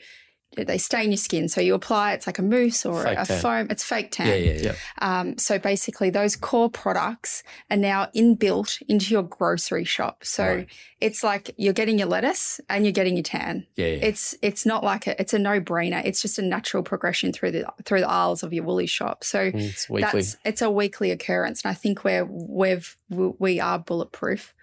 they 0.55 0.77
stain 0.77 1.11
your 1.11 1.17
skin. 1.17 1.49
So 1.49 1.61
you 1.61 1.73
apply, 1.73 2.13
it's 2.13 2.27
like 2.27 2.39
a 2.39 2.41
mousse 2.43 2.85
or 2.85 3.03
Fake 3.03 3.17
a 3.19 3.25
tan. 3.25 3.41
foam. 3.41 3.67
It's 3.69 3.83
fake 3.83 4.11
tan. 4.11 4.27
Yeah, 4.27 4.35
yeah, 4.35 4.53
yeah. 4.61 4.75
Um, 5.01 5.37
so 5.37 5.57
basically, 5.59 6.09
those 6.09 6.35
core 6.35 6.69
products 6.69 7.43
are 7.71 7.77
now 7.77 8.07
inbuilt 8.15 8.81
into 8.87 9.11
your 9.13 9.23
grocery 9.23 9.83
shop. 9.85 10.23
So 10.23 10.45
Right. 10.45 10.67
it's 11.01 11.23
like 11.23 11.51
you're 11.57 11.73
getting 11.73 11.97
your 11.99 12.07
lettuce 12.07 12.59
and 12.69 12.85
you're 12.85 12.91
getting 12.93 13.15
your 13.15 13.23
tan. 13.23 13.65
Yeah, 13.75 13.87
yeah. 13.87 14.05
It's 14.05 14.35
it's 14.41 14.65
not 14.65 14.83
like 14.83 15.07
a 15.07 15.19
it's 15.19 15.33
a 15.33 15.39
no 15.39 15.59
brainer. 15.59 16.03
It's 16.05 16.21
just 16.21 16.37
a 16.39 16.41
natural 16.41 16.83
progression 16.83 17.33
through 17.33 17.51
the 17.51 17.65
through 17.85 18.01
the 18.01 18.09
aisles 18.09 18.43
of 18.43 18.53
your 18.53 18.63
woolly 18.63 18.87
shop. 18.87 19.23
So 19.23 19.51
Mm, 19.51 19.69
It's 19.69 19.89
weekly. 19.89 20.21
that's 20.21 20.37
it's 20.45 20.61
a 20.61 20.69
weekly 20.69 21.11
occurrence, 21.11 21.63
and 21.63 21.71
I 21.71 21.73
think 21.73 22.03
we're 22.03 22.25
we've 22.25 22.95
we 23.09 23.59
are 23.59 23.79
bulletproof. 23.79 24.53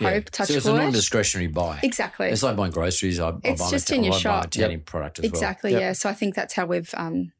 Yeah. 0.00 0.20
Touch 0.20 0.48
so 0.48 0.54
it's 0.54 0.66
a 0.66 0.72
non-discretionary 0.74 1.46
buy. 1.48 1.80
Exactly. 1.82 2.28
It's 2.28 2.42
like 2.42 2.56
buying 2.56 2.72
groceries. 2.72 3.20
I, 3.20 3.32
It's 3.44 3.60
I 3.60 3.64
buy 3.64 3.70
just 3.70 3.90
my, 3.90 3.96
in 3.96 4.04
your 4.04 4.14
I 4.14 4.16
buy 4.16 4.46
my 4.58 4.74
shop. 4.76 4.84
product 4.86 5.18
as 5.20 5.24
exactly. 5.24 5.72
Yep. 5.72 5.80
Yeah. 5.80 5.92
So 5.92 6.08
I 6.08 6.14
think 6.14 6.34
that's 6.34 6.54
how 6.54 6.66
we've 6.66 6.92
um, 6.96 7.32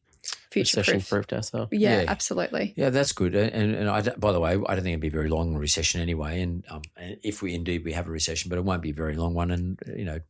future 0.51 0.81
recession-proofed 0.81 1.33
ourselves. 1.33 1.71
Yeah, 1.73 2.03
Yeah. 2.03 2.11
absolutely. 2.11 2.73
Yeah, 2.77 2.91
that's 2.91 3.13
good. 3.13 3.35
And, 3.35 3.75
and, 3.75 3.91
I, 3.91 4.01
by 4.03 4.33
the 4.33 4.41
way, 4.41 4.53
I 4.53 4.55
don't 4.55 4.85
think 4.85 4.87
it'd 4.89 5.01
be 5.01 5.09
a 5.09 5.11
very 5.11 5.29
long 5.29 5.55
recession 5.57 6.01
anyway. 6.01 6.41
And, 6.43 6.65
um, 6.71 6.83
and 6.97 7.17
if 7.25 7.43
we 7.43 7.55
indeed 7.55 7.85
we 7.85 7.93
have 7.93 8.07
a 8.07 8.11
recession, 8.11 8.49
but 8.51 8.59
it 8.59 8.65
won't 8.65 8.83
be 8.83 8.91
a 8.91 8.95
very 8.95 9.17
long 9.17 9.35
one. 9.35 9.51
And 9.51 9.79
you 9.97 10.05
know, 10.05 10.21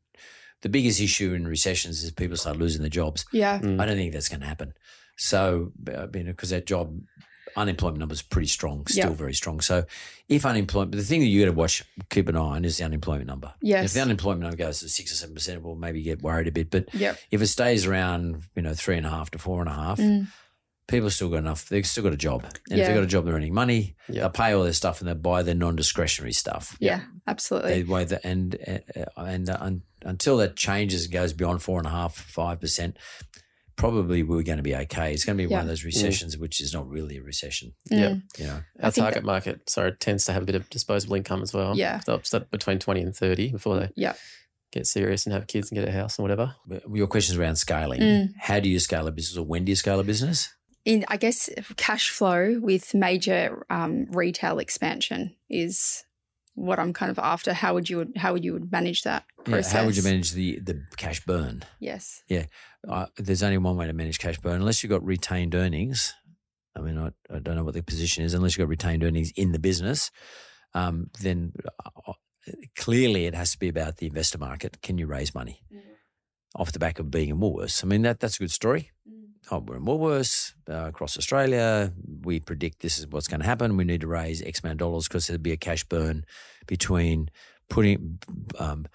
the 0.62 0.68
biggest 0.70 1.00
issue 1.00 1.34
in 1.34 1.46
recessions 1.46 2.02
is 2.02 2.10
people 2.10 2.38
start 2.38 2.56
losing 2.56 2.80
their 2.80 2.88
jobs. 2.90 3.26
Yeah. 3.32 3.60
Mm. 3.60 3.80
I 3.80 3.84
don't 3.84 3.96
think 3.96 4.14
that's 4.14 4.30
going 4.30 4.40
to 4.40 4.46
happen. 4.46 4.72
So, 5.16 5.72
I 5.86 6.06
mean, 6.06 6.26
because 6.26 6.50
that 6.50 6.66
job 6.66 6.98
unemployment 7.56 7.98
numbers 8.00 8.22
pretty 8.22 8.48
strong, 8.48 8.86
still 8.86 9.10
Yeah. 9.10 9.14
very 9.16 9.34
strong. 9.34 9.60
So, 9.60 9.84
if 10.28 10.44
unemployment, 10.46 10.92
the 10.92 11.02
thing 11.02 11.20
that 11.20 11.26
you 11.26 11.40
got 11.44 11.50
to 11.52 11.56
watch, 11.56 11.82
keep 12.10 12.28
an 12.28 12.36
eye 12.36 12.40
on 12.40 12.64
is 12.64 12.78
the 12.78 12.84
unemployment 12.84 13.26
number. 13.26 13.52
Yes. 13.62 13.86
If 13.86 13.92
the 13.94 14.00
unemployment 14.00 14.42
number 14.42 14.56
goes 14.56 14.80
to 14.80 14.88
six 14.88 15.12
or 15.12 15.16
seven 15.16 15.34
percent, 15.34 15.62
we'll 15.62 15.74
maybe 15.76 16.02
get 16.02 16.22
worried 16.22 16.48
a 16.48 16.52
bit. 16.52 16.70
But 16.70 16.94
Yep. 16.94 17.18
if 17.30 17.42
it 17.42 17.46
stays 17.48 17.86
around, 17.86 18.42
you 18.56 18.62
know, 18.62 18.74
three 18.74 18.96
and 18.96 19.06
a 19.06 19.10
half 19.10 19.30
to 19.32 19.38
four 19.38 19.60
and 19.60 19.68
a 19.68 19.74
half, 19.74 19.98
Mm. 19.98 20.28
people 20.88 21.08
still 21.10 21.28
got 21.30 21.38
enough. 21.38 21.68
They've 21.68 21.86
still 21.86 22.02
got 22.04 22.12
a 22.12 22.16
job, 22.16 22.44
and 22.70 22.78
if 22.80 22.86
they've 22.86 22.94
got 22.94 23.04
a 23.04 23.06
job, 23.06 23.24
they're 23.24 23.34
earning 23.34 23.54
money. 23.54 23.96
Yeah. 24.08 24.20
They'll 24.22 24.30
pay 24.30 24.52
all 24.52 24.64
their 24.64 24.72
stuff, 24.74 25.00
and 25.00 25.08
they 25.08 25.14
buy 25.14 25.42
their 25.42 25.54
non-discretionary 25.54 26.32
stuff. 26.34 26.76
Yeah. 26.80 27.02
Absolutely. 27.26 27.70
They 27.70 27.82
way 27.84 28.04
that, 28.04 28.20
and 28.24 28.56
uh, 28.96 29.04
and 29.16 29.48
uh, 29.48 29.56
un, 29.60 29.82
until 30.02 30.36
that 30.38 30.56
changes 30.56 31.04
and 31.04 31.12
goes 31.12 31.32
beyond 31.32 31.62
four 31.62 31.78
and 31.78 31.86
a 31.86 31.90
half, 31.90 32.14
five 32.14 32.60
percent, 32.60 32.98
probably 33.76 34.22
we're 34.22 34.42
going 34.42 34.58
to 34.58 34.62
be 34.62 34.74
okay. 34.74 35.12
It's 35.12 35.24
going 35.24 35.36
to 35.36 35.42
be 35.42 35.46
one 35.46 35.62
of 35.62 35.66
those 35.66 35.84
recessions, 35.84 36.36
which 36.38 36.60
is 36.60 36.72
not 36.72 36.88
really 36.88 37.16
a 37.18 37.22
recession. 37.22 37.74
Yeah. 37.90 38.08
Mm. 38.10 38.22
You 38.38 38.46
know, 38.46 38.60
Our 38.82 38.90
think 38.90 39.04
target 39.04 39.24
market, 39.24 39.68
sorry, 39.68 39.92
tends 39.98 40.24
to 40.26 40.32
have 40.32 40.42
a 40.42 40.46
bit 40.46 40.54
of 40.54 40.68
disposable 40.70 41.16
income 41.16 41.42
as 41.42 41.52
well. 41.52 41.76
Yeah. 41.76 42.00
So 42.00 42.14
it's 42.14 42.30
that 42.30 42.50
between 42.50 42.78
20 42.78 43.00
and 43.00 43.14
30 43.16 43.52
before 43.52 43.78
they 43.80 43.90
Yeah. 43.96 44.14
get 44.72 44.86
serious 44.86 45.26
and 45.26 45.32
have 45.32 45.46
kids 45.46 45.70
and 45.70 45.78
get 45.80 45.88
a 45.88 45.92
house 45.92 46.18
and 46.18 46.24
whatever. 46.24 46.54
But 46.66 46.82
your 46.92 47.06
questions 47.06 47.38
around 47.38 47.56
scaling. 47.56 48.00
Mm. 48.00 48.28
How 48.38 48.60
do 48.60 48.68
you 48.68 48.78
scale 48.78 49.06
a 49.08 49.12
business, 49.12 49.36
or 49.38 49.44
when 49.44 49.64
do 49.64 49.70
you 49.72 49.76
scale 49.76 50.00
a 50.00 50.04
business? 50.04 50.48
in 50.84 51.02
I 51.08 51.16
guess 51.16 51.48
cash 51.76 52.10
flow 52.10 52.60
with 52.60 52.92
major 52.92 53.64
um, 53.70 54.04
retail 54.10 54.58
expansion 54.58 55.34
is 55.48 56.04
what 56.54 56.78
I'm 56.78 56.92
kind 56.92 57.10
of 57.10 57.18
after. 57.18 57.52
How 57.52 57.74
would 57.74 57.88
you 57.90 58.12
how 58.16 58.32
would 58.32 58.44
you 58.44 58.52
would 58.52 58.70
manage 58.72 59.02
that 59.02 59.24
Yeah, 59.46 59.54
process? 59.54 59.72
how 59.72 59.84
would 59.84 59.96
you 59.96 60.02
manage 60.02 60.32
the 60.32 60.58
the 60.60 60.82
cash 60.96 61.24
burn? 61.24 61.64
Yes. 61.80 62.22
uh, 62.88 63.06
there's 63.16 63.42
only 63.42 63.58
one 63.58 63.76
way 63.76 63.86
to 63.86 63.92
manage 63.92 64.18
cash 64.18 64.38
burn 64.38 64.56
unless 64.60 64.82
you've 64.82 64.90
got 64.90 65.04
retained 65.04 65.54
earnings. 65.54 66.14
I 66.76 66.80
mean, 66.80 66.98
I, 66.98 67.10
I 67.34 67.38
don't 67.38 67.54
know 67.54 67.64
what 67.64 67.74
the 67.74 67.82
position 67.82 68.24
is. 68.24 68.34
Unless 68.34 68.56
you've 68.56 68.64
got 68.66 68.70
retained 68.70 69.04
earnings 69.04 69.32
in 69.36 69.52
the 69.52 69.58
business, 69.60 70.10
um, 70.74 71.10
then 71.20 71.52
uh, 72.06 72.12
clearly 72.76 73.26
it 73.26 73.34
has 73.34 73.52
to 73.52 73.58
be 73.58 73.68
about 73.68 73.98
the 73.98 74.06
investor 74.06 74.38
market. 74.38 74.82
Can 74.82 74.98
you 74.98 75.06
raise 75.06 75.34
money 75.34 75.60
off 76.56 76.72
the 76.72 76.78
back 76.78 76.98
of 76.98 77.10
being 77.10 77.28
in 77.30 77.38
Woolworths? 77.38 77.84
I 77.84 77.86
mean, 77.86 78.02
that 78.02 78.20
that's 78.20 78.36
a 78.36 78.40
good 78.40 78.50
story. 78.50 78.90
Oh, 79.50 79.58
we're 79.58 79.76
in 79.76 79.84
Woolworths 79.84 80.54
uh, 80.68 80.86
across 80.88 81.18
Australia. 81.18 81.92
We 82.22 82.40
predict 82.40 82.80
this 82.80 82.98
is 82.98 83.06
what's 83.08 83.28
going 83.28 83.40
to 83.40 83.46
happen. 83.46 83.76
We 83.76 83.84
need 83.84 84.00
to 84.00 84.06
raise 84.06 84.42
X 84.42 84.60
amount 84.62 84.74
of 84.74 84.78
dollars 84.78 85.06
because 85.06 85.26
there'd 85.26 85.42
be 85.42 85.52
a 85.52 85.56
cash 85.56 85.84
burn 85.84 86.24
between 86.66 87.30
putting 87.68 88.18
um, 88.58 88.86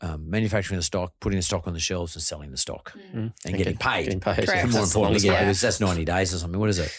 um, 0.00 0.28
manufacturing 0.28 0.78
the 0.78 0.82
stock, 0.82 1.12
putting 1.20 1.38
the 1.38 1.42
stock 1.42 1.66
on 1.66 1.72
the 1.72 1.80
shelves, 1.80 2.16
and 2.16 2.22
selling 2.22 2.50
the 2.50 2.56
stock 2.56 2.92
and, 3.12 3.32
getting 3.44 3.76
paid. 3.76 4.04
Getting 4.04 4.20
paid. 4.20 4.46
Correct. 4.46 4.72
More 4.72 4.82
importantly, 4.82 5.20
getting, 5.20 5.30
way. 5.30 5.36
Yeah. 5.36 5.44
because 5.44 5.60
that's 5.60 5.80
90 5.80 6.04
days 6.04 6.34
or 6.34 6.38
something. 6.38 6.58
What 6.58 6.70
is 6.70 6.78
it? 6.78 6.92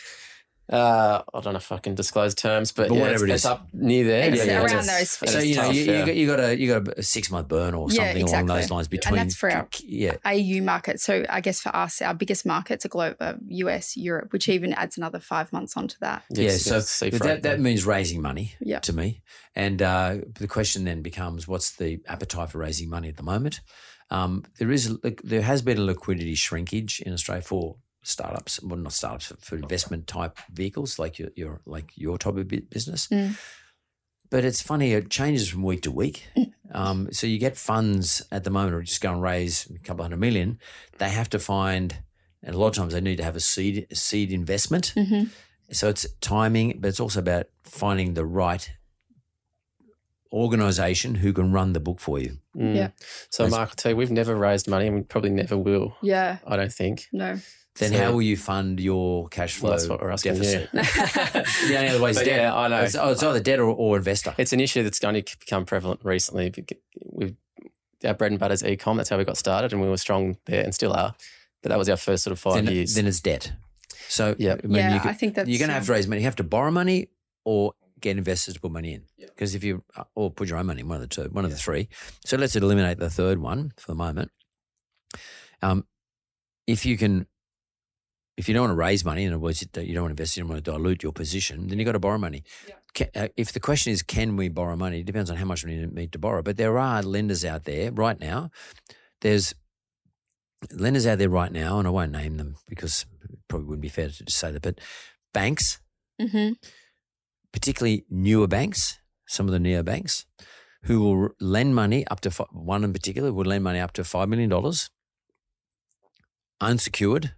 Uh, 0.69 1.21
I 1.33 1.39
don't 1.39 1.53
know 1.53 1.57
if 1.57 1.71
I 1.71 1.77
can 1.77 1.95
disclose 1.95 2.35
terms, 2.35 2.73
but, 2.73 2.89
But 2.89 2.95
yeah, 2.95 3.01
whatever 3.01 3.23
it's, 3.25 3.31
it 3.31 3.35
it's 3.35 3.45
up 3.45 3.67
near 3.73 4.03
there. 4.03 4.33
It's 4.33 4.45
yeah, 4.45 4.57
around 4.57 4.65
it's- 4.65 5.17
those 5.17 5.21
it's 5.23 5.31
So, 5.31 5.39
you 5.39 5.55
know, 5.55 5.61
tough, 5.61 5.75
you, 5.75 5.83
yeah. 5.83 6.05
you, 6.07 6.27
got, 6.27 6.39
a, 6.41 6.59
you 6.59 6.79
got 6.79 6.97
a 6.99 7.03
six 7.03 7.31
month 7.31 7.47
burn 7.47 7.73
or 7.73 7.89
Yeah, 7.89 8.03
something 8.13 8.23
along 8.23 8.45
those 8.47 8.69
lines 8.69 8.87
between. 8.89 9.17
And 9.19 9.29
that's 9.29 9.35
for 9.37 9.49
our- 9.49 9.69
Yeah. 9.81 10.17
AU 10.25 10.61
market. 10.61 10.99
So 10.99 11.23
I 11.29 11.39
guess 11.39 11.61
for 11.61 11.73
us, 11.73 12.01
our 12.01 12.13
biggest 12.13 12.45
markets 12.45 12.85
are 12.85 12.89
global, 12.89 13.15
uh, 13.21 13.35
US, 13.47 13.95
Europe, 13.95 14.33
which 14.33 14.49
even 14.49 14.73
adds 14.73 14.97
another 14.97 15.19
five 15.21 15.53
months 15.53 15.77
onto 15.77 15.95
that. 16.01 16.23
Yeah, 16.29 16.49
so 16.57 16.75
yes, 16.75 16.89
sea 16.89 17.09
that, 17.11 17.43
that 17.43 17.59
means 17.61 17.85
raising 17.85 18.21
money 18.21 18.55
Yeah. 18.59 18.79
to 18.79 18.91
me. 18.91 19.21
And 19.55 19.81
uh, 19.81 20.17
the 20.37 20.47
question 20.49 20.83
then 20.83 21.01
becomes 21.01 21.47
what's 21.47 21.71
the 21.71 22.01
appetite 22.07 22.49
for 22.51 22.57
raising 22.57 22.89
money 22.89 23.07
at 23.07 23.15
the 23.15 23.23
moment? 23.23 23.61
Um, 24.09 24.43
there 24.59 24.71
is 24.71 24.97
there 25.23 25.41
has 25.41 25.61
been 25.61 25.77
a 25.77 25.81
liquidity 25.81 26.35
shrinkage 26.35 27.01
in 27.01 27.11
Australia 27.11 27.41
for 27.43 27.75
startups, 28.07 28.61
well, 28.63 28.77
not 28.77 28.93
startups, 28.93 29.27
for, 29.27 29.35
for 29.37 29.55
investment 29.55 30.07
type 30.07 30.37
vehicles 30.51 30.97
like 30.97 31.19
your, 31.19 31.29
your 31.35 31.61
like 31.65 31.91
your 31.95 32.17
type 32.17 32.37
of 32.37 32.47
business. 32.47 33.07
Mm. 33.07 33.37
But 34.29 34.43
it's 34.43 34.61
funny, 34.61 34.93
it 34.93 35.09
changes 35.09 35.47
from 35.49 35.63
week 35.63 35.81
to 35.83 35.91
week. 35.91 36.27
Um, 36.73 37.07
so 37.13 37.27
you 37.27 37.37
get 37.39 37.57
funds 37.57 38.21
at 38.29 38.43
the 38.43 38.49
moment, 38.49 38.75
or 38.75 38.81
just 38.81 38.99
go 39.01 39.11
and 39.13 39.21
raise 39.21 39.65
a 39.73 39.79
couple 39.79 40.03
hundred 40.03 40.19
million. 40.19 40.59
They 40.97 41.09
have 41.09 41.29
to 41.29 41.39
find, 41.39 41.97
and 42.43 42.53
a 42.53 42.57
lot 42.57 42.67
of 42.67 42.75
times 42.75 42.93
they 42.93 42.99
need 43.01 43.17
to 43.17 43.23
have 43.23 43.37
a 43.37 43.39
seed 43.39 43.87
seed 43.93 44.31
investment. 44.33 44.93
hmm 44.97 45.23
So 45.71 45.87
it's 45.89 46.05
timing, 46.19 46.79
but 46.79 46.89
it's 46.89 46.99
also 46.99 47.19
about 47.19 47.45
finding 47.63 48.15
the 48.15 48.25
right 48.25 48.69
organization 50.33 51.15
who 51.15 51.31
can 51.33 51.51
run 51.53 51.73
the 51.73 51.79
book 51.79 51.99
for 51.99 52.19
you. 52.19 52.37
Mm. 52.55 52.75
Yeah. 52.75 52.89
So, 53.29 53.43
That's- 53.43 53.51
Mark, 53.57 53.69
I'll 53.69 53.75
tell 53.75 53.91
you, 53.91 53.95
we've 53.95 54.11
never 54.11 54.35
raised 54.35 54.67
money 54.67 54.87
and 54.87 54.95
we 54.95 55.01
probably 55.03 55.29
never 55.29 55.57
will. 55.57 55.95
Yeah. 56.01 56.39
I 56.45 56.57
don't 56.57 56.71
think. 56.73 57.07
No. 57.13 57.37
Then 57.77 57.91
So- 57.91 57.97
how 57.99 58.11
will 58.11 58.21
you 58.23 58.37
fund 58.37 58.79
your 58.79 59.27
cash 59.29 59.55
flow 59.55 59.69
Well, 59.69 59.77
that's 59.77 59.89
what 59.89 60.01
we're 60.01 60.09
asking 60.11 60.33
deficit? 60.33 60.69
you. 60.73 60.79
the 61.69 61.75
only 61.77 61.89
other 61.89 62.01
way 62.01 62.09
is 62.11 62.17
But 62.17 62.25
debt. 62.25 62.39
yeah, 62.41 62.55
I 62.55 62.67
know. 62.67 62.81
It's, 62.81 62.95
oh, 62.95 63.11
it's 63.11 63.21
either 63.21 63.39
debt 63.39 63.59
or, 63.59 63.65
or 63.69 63.97
investor. 63.97 64.33
It's 64.37 64.51
an 64.53 64.59
issue 64.59 64.81
that's 64.83 64.99
going 64.99 65.21
to 65.23 65.37
become 65.39 65.65
prevalent 65.65 65.99
recently. 66.03 66.53
We've, 67.05 67.35
our 68.03 68.13
bread 68.15 68.31
and 68.31 68.39
butter 68.39 68.53
is 68.55 68.63
e-com. 68.63 68.97
That's 68.97 69.09
how 69.09 69.17
we 69.17 69.25
got 69.25 69.37
started, 69.37 69.73
and 69.73 69.81
we 69.81 69.89
were 69.89 69.97
strong 69.97 70.37
there 70.45 70.63
and 70.63 70.73
still 70.73 70.93
are. 70.93 71.13
But 71.61 71.69
that 71.69 71.77
was 71.77 71.89
our 71.89 71.97
first 71.97 72.23
sort 72.23 72.31
of 72.31 72.39
five 72.39 72.65
then, 72.65 72.73
years. 72.73 72.95
then 72.95 73.05
it's 73.07 73.19
debt. 73.19 73.51
So 74.07 74.35
Yep. 74.37 74.61
I 74.63 74.67
mean, 74.67 74.75
yeah, 74.77 74.93
you 74.95 74.99
can, 74.99 75.09
I 75.09 75.13
think 75.13 75.35
that's 75.35 75.49
you're 75.49 75.59
going 75.59 75.69
to 75.69 75.73
have 75.73 75.85
to 75.87 75.91
raise 75.91 76.07
money. 76.07 76.21
You 76.21 76.25
have 76.27 76.35
to 76.37 76.43
borrow 76.43 76.71
money 76.71 77.09
or 77.45 77.73
get 77.99 78.17
investors 78.17 78.53
to 78.55 78.59
put 78.59 78.71
money 78.71 78.93
in. 78.93 79.03
Because 79.19 79.53
if 79.55 79.63
you 79.63 79.83
uh, 79.95 80.03
or 80.15 80.31
put 80.31 80.47
your 80.47 80.57
own 80.57 80.65
money 80.67 80.81
in, 80.81 80.87
one 80.87 80.95
of 80.95 81.01
the 81.01 81.07
two, 81.07 81.23
one 81.31 81.45
of 81.45 81.51
the 81.51 81.57
three. 81.57 81.89
So 82.25 82.37
let's 82.37 82.55
eliminate 82.55 82.99
the 82.99 83.09
third 83.09 83.39
one 83.39 83.73
for 83.77 83.87
the 83.91 83.95
moment. 83.95 84.31
Um, 85.61 85.85
if 86.67 86.85
you 86.85 86.97
can, 86.97 87.25
if 88.37 88.47
you 88.47 88.53
don't 88.53 88.63
want 88.63 88.71
to 88.71 88.75
raise 88.75 89.03
money, 89.03 89.23
in 89.23 89.33
other 89.33 89.39
words, 89.39 89.61
you 89.61 89.67
don't 89.71 89.85
you 89.87 89.93
don't 89.93 90.03
want 90.03 90.15
to 90.15 90.21
invest, 90.21 90.37
you 90.37 90.43
don't 90.43 90.49
want 90.51 90.63
to 90.63 90.71
dilute 90.71 91.03
your 91.03 91.11
position, 91.11 91.67
then 91.67 91.79
you've 91.79 91.85
got 91.85 91.93
to 91.93 91.99
borrow 91.99 92.17
money. 92.17 92.43
ca- 92.95 93.09
uh, 93.15 93.27
if 93.35 93.51
the 93.51 93.59
question 93.59 93.91
is, 93.91 94.03
can 94.03 94.35
we 94.35 94.47
borrow 94.49 94.75
money? 94.75 94.99
It 94.99 95.05
depends 95.05 95.29
on 95.31 95.37
how 95.37 95.45
much 95.45 95.65
money 95.65 95.79
we 95.79 95.87
need 95.87 96.11
to 96.13 96.19
borrow. 96.19 96.41
But 96.43 96.57
there 96.57 96.77
are 96.77 97.01
lenders 97.01 97.43
out 97.43 97.63
there 97.65 97.91
right 97.91 98.19
now. 98.19 98.51
There's 99.21 99.53
lenders 100.71 101.07
out 101.07 101.17
there 101.17 101.29
right 101.29 101.51
now, 101.51 101.79
and 101.79 101.87
I 101.87 101.91
won't 101.91 102.11
name 102.11 102.37
them 102.37 102.55
because 102.69 103.05
it 103.29 103.39
probably 103.47 103.67
wouldn't 103.67 103.81
be 103.81 103.89
fair 103.89 104.09
to 104.09 104.31
say 104.31 104.51
that, 104.51 104.61
but 104.61 104.79
banks, 105.33 105.79
hmm 106.19 106.51
particularly 107.53 108.05
newer 108.09 108.47
banks, 108.47 108.99
some 109.27 109.47
of 109.47 109.51
the 109.51 109.59
neo 109.59 109.81
banks, 109.81 110.25
who 110.83 110.99
will 111.01 111.29
lend 111.39 111.73
money 111.73 112.05
up 112.07 112.19
to 112.21 112.29
one 112.51 112.83
in 112.83 112.93
particular 112.93 113.33
would 113.33 113.47
lend 113.47 113.63
money 113.63 113.79
up 113.79 113.93
to 113.93 114.03
five 114.03 114.29
million 114.29 114.49
dollars, 114.49 114.89
unsecured. 116.61 117.33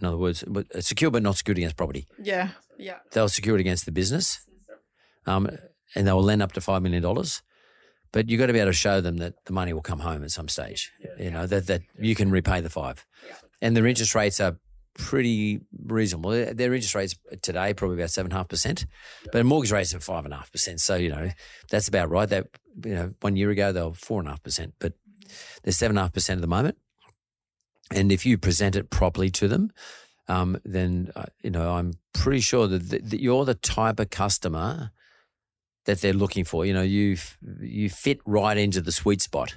In 0.00 0.06
other 0.06 0.16
words, 0.16 0.44
but 0.46 0.66
uh, 0.74 0.80
secure 0.80 1.10
but 1.10 1.22
not 1.22 1.36
secured 1.36 1.58
against 1.58 1.76
property. 1.76 2.06
Yeah. 2.22 2.50
Yeah. 2.78 2.98
They'll 3.12 3.28
secure 3.28 3.56
it 3.56 3.60
against 3.60 3.84
the 3.84 3.92
business, 3.92 4.40
um, 5.26 5.50
and 5.94 6.06
they 6.06 6.12
will 6.12 6.22
lend 6.22 6.42
up 6.42 6.52
to 6.52 6.60
five 6.60 6.82
million 6.82 7.02
dollars. 7.02 7.42
But 8.12 8.28
you've 8.28 8.40
got 8.40 8.46
to 8.46 8.52
be 8.52 8.58
able 8.58 8.70
to 8.70 8.76
show 8.76 9.00
them 9.00 9.18
that 9.18 9.34
the 9.44 9.52
money 9.52 9.72
will 9.72 9.82
come 9.82 10.00
home 10.00 10.24
at 10.24 10.30
some 10.30 10.48
stage. 10.48 10.90
You 11.18 11.30
know 11.30 11.46
that 11.46 11.66
that 11.66 11.82
you 11.98 12.14
can 12.14 12.30
repay 12.30 12.60
the 12.60 12.70
five, 12.70 13.04
and 13.60 13.76
their 13.76 13.86
interest 13.86 14.14
rates 14.14 14.40
are 14.40 14.56
pretty 14.94 15.60
reasonable. 15.84 16.30
Their 16.30 16.54
their 16.54 16.74
interest 16.74 16.94
rates 16.94 17.14
today 17.42 17.74
probably 17.74 17.98
about 17.98 18.10
seven 18.10 18.32
and 18.32 18.36
a 18.36 18.38
half 18.38 18.48
percent, 18.48 18.86
but 19.32 19.44
mortgage 19.44 19.72
rates 19.72 19.94
are 19.94 20.00
five 20.00 20.24
and 20.24 20.34
a 20.34 20.38
half 20.38 20.50
percent. 20.50 20.80
So 20.80 20.96
you 20.96 21.10
know 21.10 21.30
that's 21.70 21.88
about 21.88 22.10
right. 22.10 22.28
That 22.28 22.46
you 22.84 22.94
know 22.94 23.12
one 23.20 23.36
year 23.36 23.50
ago 23.50 23.72
they 23.72 23.82
were 23.82 23.92
four 23.94 24.20
and 24.20 24.28
a 24.28 24.32
half 24.32 24.42
percent, 24.42 24.74
but 24.78 24.94
they're 25.62 25.72
seven 25.72 25.96
and 25.96 26.00
a 26.00 26.02
half 26.02 26.12
percent 26.12 26.38
at 26.38 26.42
the 26.42 26.48
moment. 26.48 26.78
And 27.90 28.12
if 28.12 28.24
you 28.24 28.38
present 28.38 28.76
it 28.76 28.90
properly 28.90 29.30
to 29.30 29.48
them, 29.48 29.72
um, 30.28 30.58
then 30.64 31.10
uh, 31.16 31.24
you 31.42 31.50
know 31.50 31.74
I'm 31.74 31.94
pretty 32.12 32.40
sure 32.40 32.66
that, 32.66 32.90
that, 32.90 33.10
that 33.10 33.20
you're 33.20 33.44
the 33.44 33.54
type 33.54 33.98
of 33.98 34.10
customer 34.10 34.92
that 35.86 36.00
they're 36.00 36.12
looking 36.12 36.44
for. 36.44 36.64
You 36.64 36.74
know, 36.74 36.82
you 36.82 37.14
f- 37.14 37.38
you 37.60 37.90
fit 37.90 38.20
right 38.24 38.56
into 38.56 38.80
the 38.80 38.92
sweet 38.92 39.22
spot 39.22 39.56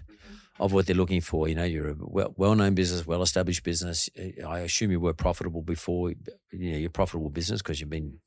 of 0.60 0.72
what 0.74 0.86
they're 0.86 0.96
looking 0.96 1.22
for. 1.22 1.48
You 1.48 1.56
know, 1.56 1.64
you're 1.64 1.90
a 1.90 1.96
well, 2.00 2.34
well-known 2.38 2.74
business, 2.74 3.06
well-established 3.06 3.64
business. 3.64 4.10
Uh, 4.18 4.48
I 4.48 4.60
assume 4.60 4.92
you 4.92 5.00
were 5.00 5.14
profitable 5.14 5.62
before. 5.62 6.12
You 6.52 6.72
know, 6.72 6.78
you're 6.78 6.88
a 6.88 6.92
profitable 6.92 7.30
business 7.30 7.62
because 7.62 7.80
you've 7.80 7.90
been 7.90 8.20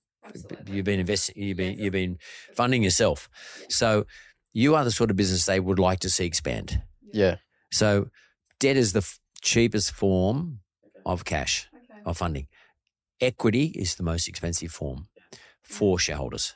you've 0.66 0.84
been 0.84 1.00
investing, 1.00 1.42
you've 1.42 1.56
been 1.56 1.78
you've 1.78 1.92
been 1.92 2.18
funding 2.54 2.82
yourself. 2.82 3.28
So 3.68 4.06
you 4.52 4.74
are 4.74 4.84
the 4.84 4.90
sort 4.90 5.10
of 5.10 5.16
business 5.16 5.46
they 5.46 5.60
would 5.60 5.78
like 5.78 6.00
to 6.00 6.10
see 6.10 6.26
expand. 6.26 6.82
Yeah. 7.12 7.36
So 7.70 8.08
debt 8.58 8.76
is 8.76 8.92
the 8.92 9.00
f- 9.00 9.18
cheapest 9.42 9.92
form 9.92 10.60
of 11.04 11.24
cash 11.24 11.68
of 12.04 12.18
funding. 12.18 12.48
Equity 13.20 13.66
is 13.74 13.94
the 13.94 14.02
most 14.02 14.28
expensive 14.28 14.70
form 14.70 15.08
for 15.62 15.98
shareholders 15.98 16.54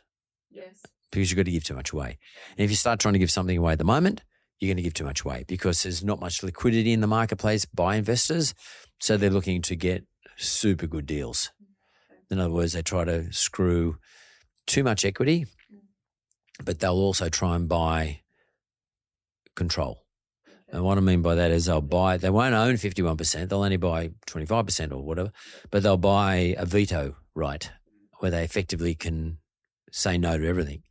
Yes. 0.51 0.87
because 1.11 1.31
you've 1.31 1.37
got 1.37 1.47
to 1.47 1.51
give 1.51 1.65
too 1.65 1.75
much 1.75 1.93
away. 1.93 2.19
And 2.57 2.65
if 2.65 2.71
you 2.71 2.77
start 2.77 3.01
trying 3.01 3.15
to 3.15 3.19
give 3.19 3.31
something 3.31 3.57
away 3.57 3.73
at 3.73 3.79
the 3.79 3.85
moment, 3.85 4.23
you're 4.59 4.69
going 4.69 4.77
to 4.77 4.83
give 4.83 4.95
too 4.95 5.05
much 5.05 5.25
away 5.25 5.45
because 5.49 5.83
there's 5.83 6.05
not 6.05 6.21
much 6.21 6.43
liquidity 6.43 6.93
in 6.93 7.01
the 7.01 7.07
marketplace 7.07 7.65
by 7.65 7.97
investors. 7.97 8.55
So 9.01 9.17
they're 9.17 9.31
looking 9.31 9.63
to 9.63 9.75
get 9.75 10.05
super 10.37 10.87
good 10.87 11.07
deals. 11.07 11.51
Mm, 11.63 12.33
in 12.33 12.39
other 12.41 12.53
words, 12.53 12.75
they 12.75 12.83
try 12.83 13.05
to 13.05 13.33
screw 13.33 13.97
too 14.67 14.85
much 14.85 15.05
equity, 15.05 15.47
mm. 15.73 15.79
but 16.63 16.81
they'll 16.81 16.93
also 16.93 17.31
try 17.31 17.57
and 17.57 17.69
buy 17.69 18.21
control. 19.57 20.05
And 20.73 20.85
what 20.85 20.99
I 20.99 21.01
mean 21.01 21.23
by 21.23 21.35
that 21.35 21.51
is 21.51 21.67
they'll 21.67 21.81
buy, 21.81 22.17
they 22.17 22.31
won't 22.31 22.55
own 22.55 22.75
51%, 22.75 23.49
they'll 23.49 23.63
only 23.63 23.77
buy 23.77 24.11
25% 24.27 24.93
or 24.93 24.99
whatever, 24.99 25.33
but 25.71 25.83
they'll 25.83 25.97
buy 25.97 26.55
a 26.57 26.65
veto 26.65 27.17
right 27.35 27.71
where 28.21 28.31
they 28.31 28.45
effectively 28.45 28.95
can 28.95 29.39
say 29.91 30.17
no 30.17 30.39
to 30.39 30.47
everything. 30.47 30.83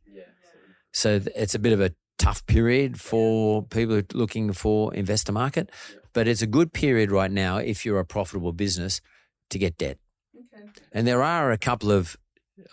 So 0.92 1.20
it's 1.34 1.54
a 1.54 1.58
bit 1.58 1.72
of 1.72 1.80
a 1.80 1.92
tough 2.18 2.44
period 2.46 3.00
for 3.00 3.62
people 3.62 4.02
looking 4.12 4.52
for 4.52 4.92
investor 4.94 5.32
market, 5.32 5.70
but 6.12 6.28
it's 6.28 6.42
a 6.42 6.46
good 6.46 6.72
period 6.72 7.10
right 7.10 7.30
now 7.30 7.56
if 7.56 7.86
you're 7.86 8.00
a 8.00 8.04
profitable 8.04 8.52
business 8.52 9.00
to 9.50 9.58
get 9.58 9.78
debt. 9.78 9.98
And 10.92 11.06
there 11.06 11.22
are 11.22 11.52
a 11.52 11.58
couple 11.58 11.90
of, 11.92 12.16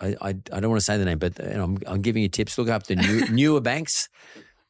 I, 0.00 0.16
I, 0.20 0.28
I 0.28 0.60
don't 0.60 0.68
want 0.68 0.80
to 0.80 0.84
say 0.84 0.98
the 0.98 1.04
name, 1.04 1.18
but 1.18 1.38
you 1.38 1.54
know, 1.54 1.64
I'm, 1.64 1.78
I'm 1.86 2.02
giving 2.02 2.22
you 2.22 2.28
tips. 2.28 2.58
Look 2.58 2.68
up 2.68 2.84
the 2.84 2.96
new, 2.96 3.26
newer 3.30 3.60
banks. 3.60 4.08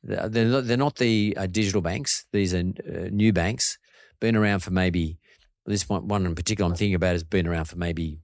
They're 0.03 0.45
not, 0.45 0.67
they're 0.67 0.77
not 0.77 0.97
the 0.97 1.35
uh, 1.37 1.47
digital 1.47 1.81
banks. 1.81 2.27
These 2.33 2.55
are 2.55 2.59
uh, 2.61 3.09
new 3.11 3.33
banks, 3.33 3.79
been 4.21 4.37
around 4.37 4.61
for 4.61 4.71
maybe, 4.71 5.19
this 5.67 5.89
one, 5.89 6.09
one 6.09 6.25
in 6.25 6.35
particular 6.35 6.71
I'm 6.71 6.77
thinking 6.77 6.95
about 6.95 7.13
has 7.13 7.25
been 7.25 7.47
around 7.47 7.67
for 7.67 7.77
maybe 7.77 8.21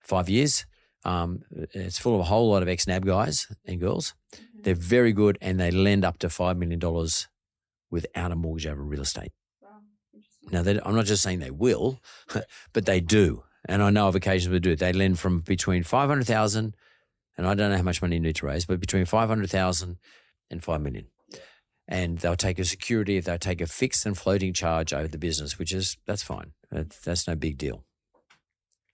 five 0.00 0.28
years. 0.28 0.66
Um, 1.04 1.42
it's 1.72 1.98
full 1.98 2.14
of 2.14 2.20
a 2.20 2.24
whole 2.24 2.50
lot 2.50 2.62
of 2.62 2.68
ex 2.68 2.86
NAB 2.86 3.06
guys 3.06 3.46
and 3.64 3.80
girls. 3.80 4.14
They're 4.54 4.74
very 4.74 5.12
good 5.12 5.38
and 5.40 5.58
they 5.58 5.70
lend 5.70 6.04
up 6.04 6.18
to 6.18 6.28
$5 6.28 6.56
million 6.58 6.80
without 7.90 8.32
a 8.32 8.36
mortgage 8.36 8.66
over 8.66 8.82
real 8.82 9.02
estate. 9.02 9.32
Now, 10.50 10.60
I'm 10.60 10.94
not 10.94 11.06
just 11.06 11.22
saying 11.22 11.38
they 11.38 11.50
will, 11.50 12.00
but 12.72 12.86
they 12.86 13.00
do. 13.00 13.44
And 13.68 13.82
I 13.82 13.90
know 13.90 14.08
of 14.08 14.14
occasions 14.14 14.52
they 14.52 14.58
do. 14.58 14.74
They 14.74 14.92
lend 14.92 15.18
from 15.18 15.40
between 15.40 15.84
500,000 15.84 16.74
and 17.36 17.46
I 17.46 17.54
don't 17.54 17.70
know 17.70 17.76
how 17.76 17.82
much 17.82 18.02
money 18.02 18.16
you 18.16 18.20
need 18.20 18.36
to 18.36 18.46
raise, 18.46 18.66
but 18.66 18.80
between 18.80 19.04
500,000 19.04 19.96
and 20.50 20.62
5 20.62 20.80
million. 20.80 21.06
And 21.90 22.18
they'll 22.18 22.36
take 22.36 22.58
a 22.58 22.64
security, 22.64 23.18
they'll 23.20 23.38
take 23.38 23.60
a 23.62 23.66
fixed 23.66 24.04
and 24.04 24.16
floating 24.16 24.52
charge 24.52 24.92
over 24.92 25.08
the 25.08 25.16
business, 25.18 25.58
which 25.58 25.72
is, 25.72 25.96
that's 26.06 26.22
fine. 26.22 26.52
That's, 26.70 26.98
that's 27.00 27.26
no 27.26 27.34
big 27.34 27.56
deal. 27.56 27.84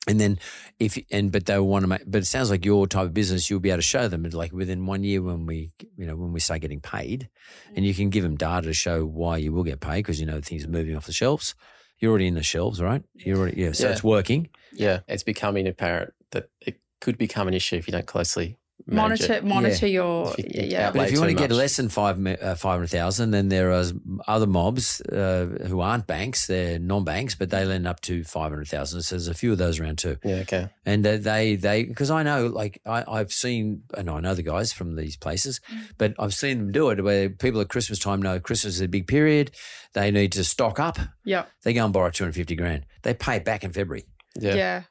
And 0.06 0.20
then 0.20 0.38
if 0.78 0.98
and 1.10 1.32
but 1.32 1.46
they 1.46 1.58
want 1.58 1.82
to 1.84 1.86
make 1.86 2.02
but 2.06 2.18
it 2.18 2.26
sounds 2.26 2.50
like 2.50 2.62
your 2.66 2.86
type 2.86 3.06
of 3.06 3.14
business 3.14 3.48
you'll 3.48 3.58
be 3.60 3.70
able 3.70 3.78
to 3.78 3.82
show 3.82 4.06
them 4.06 4.22
like 4.24 4.52
within 4.52 4.84
one 4.84 5.02
year 5.02 5.22
when 5.22 5.46
we 5.46 5.72
you 5.96 6.04
know 6.04 6.14
when 6.14 6.30
we 6.34 6.40
start 6.40 6.60
getting 6.60 6.80
paid 6.82 7.30
and 7.74 7.86
you 7.86 7.94
can 7.94 8.10
give 8.10 8.22
them 8.22 8.36
data 8.36 8.66
to 8.66 8.74
show 8.74 9.06
why 9.06 9.38
you 9.38 9.50
will 9.50 9.62
get 9.62 9.80
paid 9.80 10.00
because 10.00 10.20
you 10.20 10.26
know 10.26 10.42
things 10.42 10.62
are 10.62 10.68
moving 10.68 10.94
off 10.94 11.06
the 11.06 11.12
shelves 11.14 11.54
you're 12.00 12.10
already 12.10 12.26
in 12.26 12.34
the 12.34 12.42
shelves 12.42 12.82
right 12.82 13.02
you're 13.14 13.38
already 13.38 13.58
yeah 13.62 13.72
so 13.72 13.86
Yeah. 13.86 13.92
it's 13.92 14.04
working 14.04 14.50
Yeah. 14.74 15.00
It's 15.08 15.22
becoming 15.22 15.66
apparent 15.66 16.12
that 16.32 16.50
it 16.60 16.80
could 17.00 17.16
become 17.16 17.48
an 17.48 17.54
issue 17.54 17.76
if 17.76 17.88
you 17.88 17.92
don't 17.92 18.04
closely 18.06 18.58
manage 18.86 19.20
Monitor 19.20 19.32
it. 19.32 19.44
monitor 19.44 19.86
your 19.86 20.34
If 20.36 20.38
you 20.38 20.44
yeah. 20.50 20.60
can 20.60 20.70
yeah. 20.70 20.90
but 20.90 21.06
if 21.06 21.12
you 21.12 21.20
want 21.20 21.30
to 21.30 21.36
get 21.36 21.50
less 21.50 21.76
than 21.76 21.88
five 21.88 22.24
uh, 22.26 22.54
five 22.54 22.74
hundred 22.74 22.90
thousand 22.90 23.30
then 23.30 23.48
there 23.48 23.72
are 23.72 23.84
other 24.28 24.46
mobs 24.46 25.00
uh, 25.00 25.46
who 25.66 25.80
aren't 25.80 26.06
banks 26.06 26.46
they're 26.46 26.78
non-banks 26.78 27.34
but 27.34 27.48
they 27.48 27.64
lend 27.64 27.86
up 27.86 28.00
to 28.00 28.24
five 28.24 28.50
hundred 28.50 28.68
thousand 28.68 29.00
so 29.02 29.14
there's 29.14 29.28
a 29.28 29.34
few 29.34 29.52
of 29.52 29.58
those 29.58 29.80
around 29.80 29.98
too 29.98 30.18
Yeah. 30.22 30.36
Okay. 30.36 30.68
And 30.86 31.06
uh, 31.06 31.16
they, 31.16 31.56
they, 31.56 31.84
because 31.84 32.10
I 32.10 32.22
know, 32.22 32.46
like, 32.46 32.80
I, 32.84 33.04
I've 33.08 33.32
seen, 33.32 33.82
and 33.96 34.10
I 34.10 34.20
know 34.20 34.34
the 34.34 34.42
guys 34.42 34.72
from 34.72 34.96
these 34.96 35.16
places, 35.16 35.60
but 35.96 36.14
I've 36.18 36.34
seen 36.34 36.58
them 36.58 36.72
do 36.72 36.90
it 36.90 37.02
where 37.02 37.30
people 37.30 37.60
at 37.60 37.68
Christmas 37.68 37.98
time 37.98 38.20
know 38.20 38.38
Christmas 38.38 38.74
is 38.74 38.80
a 38.82 38.88
big 38.88 39.06
period. 39.06 39.52
They 39.94 40.10
need 40.10 40.32
to 40.32 40.44
stock 40.44 40.78
up. 40.78 40.98
Yeah. 41.24 41.46
They 41.62 41.72
go 41.72 41.84
and 41.84 41.92
borrow 41.92 42.10
250 42.10 42.54
grand. 42.56 42.86
They 43.02 43.14
pay 43.14 43.36
it 43.36 43.44
back 43.44 43.64
in 43.64 43.72
February. 43.72 44.04
Yeah. 44.38 44.54
Yeah. 44.54 44.82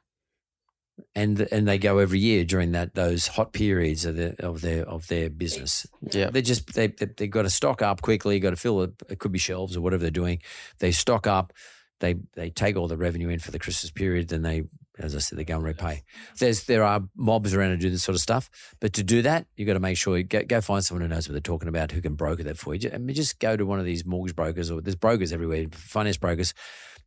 And, 1.16 1.48
and 1.50 1.66
they 1.66 1.78
go 1.78 1.98
every 1.98 2.20
year 2.20 2.44
during 2.44 2.72
that, 2.72 2.94
those 2.94 3.26
hot 3.26 3.52
periods 3.52 4.04
of 4.04 4.16
their, 4.16 4.34
of 4.38 4.60
their, 4.60 4.88
of 4.88 5.08
their 5.08 5.28
business. 5.28 5.86
Yeah. 6.12 6.30
They 6.30 6.42
just, 6.42 6.72
they, 6.74 6.88
they, 6.88 7.06
they've 7.06 7.30
got 7.30 7.42
to 7.42 7.50
stock 7.50 7.82
up 7.82 8.00
quickly, 8.02 8.38
got 8.38 8.50
to 8.50 8.56
fill 8.56 8.82
it. 8.82 8.92
It 9.08 9.18
could 9.18 9.32
be 9.32 9.38
shelves 9.38 9.76
or 9.76 9.80
whatever 9.80 10.02
they're 10.02 10.10
doing. 10.10 10.40
They 10.78 10.92
stock 10.92 11.26
up. 11.26 11.52
They, 12.00 12.16
they 12.34 12.50
take 12.50 12.76
all 12.76 12.88
the 12.88 12.96
revenue 12.96 13.28
in 13.28 13.40
for 13.40 13.50
the 13.50 13.58
Christmas 13.58 13.90
period. 13.90 14.28
Then 14.28 14.42
they, 14.42 14.64
as 14.98 15.16
I 15.16 15.18
said, 15.18 15.38
they 15.38 15.44
go 15.44 15.56
and 15.56 15.64
repay. 15.64 16.02
There's 16.38 16.64
there 16.64 16.84
are 16.84 17.02
mobs 17.16 17.54
around 17.54 17.70
to 17.70 17.76
do 17.76 17.90
this 17.90 18.04
sort 18.04 18.14
of 18.14 18.20
stuff, 18.20 18.48
but 18.80 18.92
to 18.94 19.02
do 19.02 19.22
that, 19.22 19.46
you 19.56 19.66
got 19.66 19.74
to 19.74 19.80
make 19.80 19.96
sure 19.96 20.16
you 20.16 20.24
go, 20.24 20.42
go 20.42 20.60
find 20.60 20.84
someone 20.84 21.02
who 21.02 21.08
knows 21.08 21.28
what 21.28 21.32
they're 21.32 21.40
talking 21.40 21.68
about, 21.68 21.92
who 21.92 22.00
can 22.00 22.14
broker 22.14 22.42
that 22.44 22.58
for 22.58 22.74
you. 22.74 22.90
I 22.92 22.98
mean, 22.98 23.14
just 23.16 23.40
go 23.40 23.56
to 23.56 23.66
one 23.66 23.78
of 23.78 23.84
these 23.84 24.04
mortgage 24.04 24.36
brokers 24.36 24.70
or 24.70 24.80
there's 24.80 24.96
brokers 24.96 25.32
everywhere, 25.32 25.66
finance 25.72 26.16
brokers. 26.16 26.54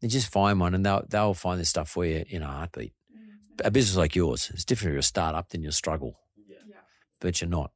And 0.02 0.12
just 0.12 0.32
find 0.32 0.60
one, 0.60 0.76
and 0.76 0.86
they'll 0.86 1.04
they'll 1.10 1.34
find 1.34 1.60
this 1.60 1.70
stuff 1.70 1.90
for 1.90 2.06
you 2.06 2.24
in 2.30 2.44
a 2.44 2.48
heartbeat. 2.48 2.94
A 3.64 3.72
business 3.72 3.98
like 3.98 4.16
yours, 4.16 4.52
it's 4.54 4.66
different 4.66 4.92
if 4.92 4.94
you're 4.94 5.00
a 5.00 5.04
startup, 5.04 5.50
then 5.50 5.64
you'll 5.64 5.72
struggle, 5.72 6.20
but 7.20 7.42
you're 7.42 7.50
not. 7.50 7.72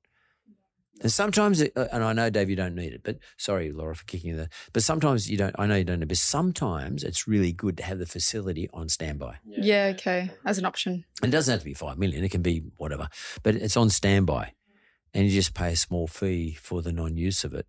And 1.02 1.12
sometimes, 1.12 1.62
it, 1.62 1.74
uh, 1.76 1.88
and 1.92 2.04
I 2.04 2.14
know 2.14 2.30
Dave, 2.30 2.50
you 2.50 2.56
don't 2.56 2.76
need 2.76 2.94
it, 2.94 3.02
but 3.04 3.18
sorry, 3.36 3.72
Laura, 3.72 3.96
for 3.96 4.06
kicking 4.06 4.30
you 4.32 4.38
there. 4.38 4.50
But 4.72 4.84
sometimes 4.84 5.30
you 5.30 5.36
don't. 5.36 5.56
I 5.58 5.66
know 5.66 5.76
you 5.76 5.84
don't 5.84 6.00
know, 6.00 6.06
but 6.06 6.18
sometimes 6.18 7.04
it's 7.04 7.28
really 7.28 7.52
good 7.52 7.78
to 7.78 7.84
have 7.84 7.98
the 7.98 8.06
facility 8.06 8.70
on 8.72 8.88
standby. 8.88 9.38
Yeah. 9.44 9.94
Okay. 9.96 10.30
As 10.46 10.60
an 10.60 10.66
option. 10.66 11.06
And 11.24 11.34
it 11.34 11.36
doesn't 11.36 11.52
have 11.52 11.62
to 11.62 11.66
be 11.66 11.74
five 11.74 11.98
million; 11.98 12.24
it 12.24 12.30
can 12.30 12.44
be 12.44 12.64
whatever, 12.78 13.10
but 13.42 13.56
it's 13.56 13.76
on 13.76 13.90
standby, 13.90 14.54
and 15.14 15.26
you 15.26 15.32
just 15.32 15.56
pay 15.56 15.74
a 15.74 15.76
small 15.76 16.06
fee 16.06 16.54
for 16.54 16.84
the 16.84 16.92
non-use 16.92 17.44
of 17.44 17.56
it. 17.56 17.66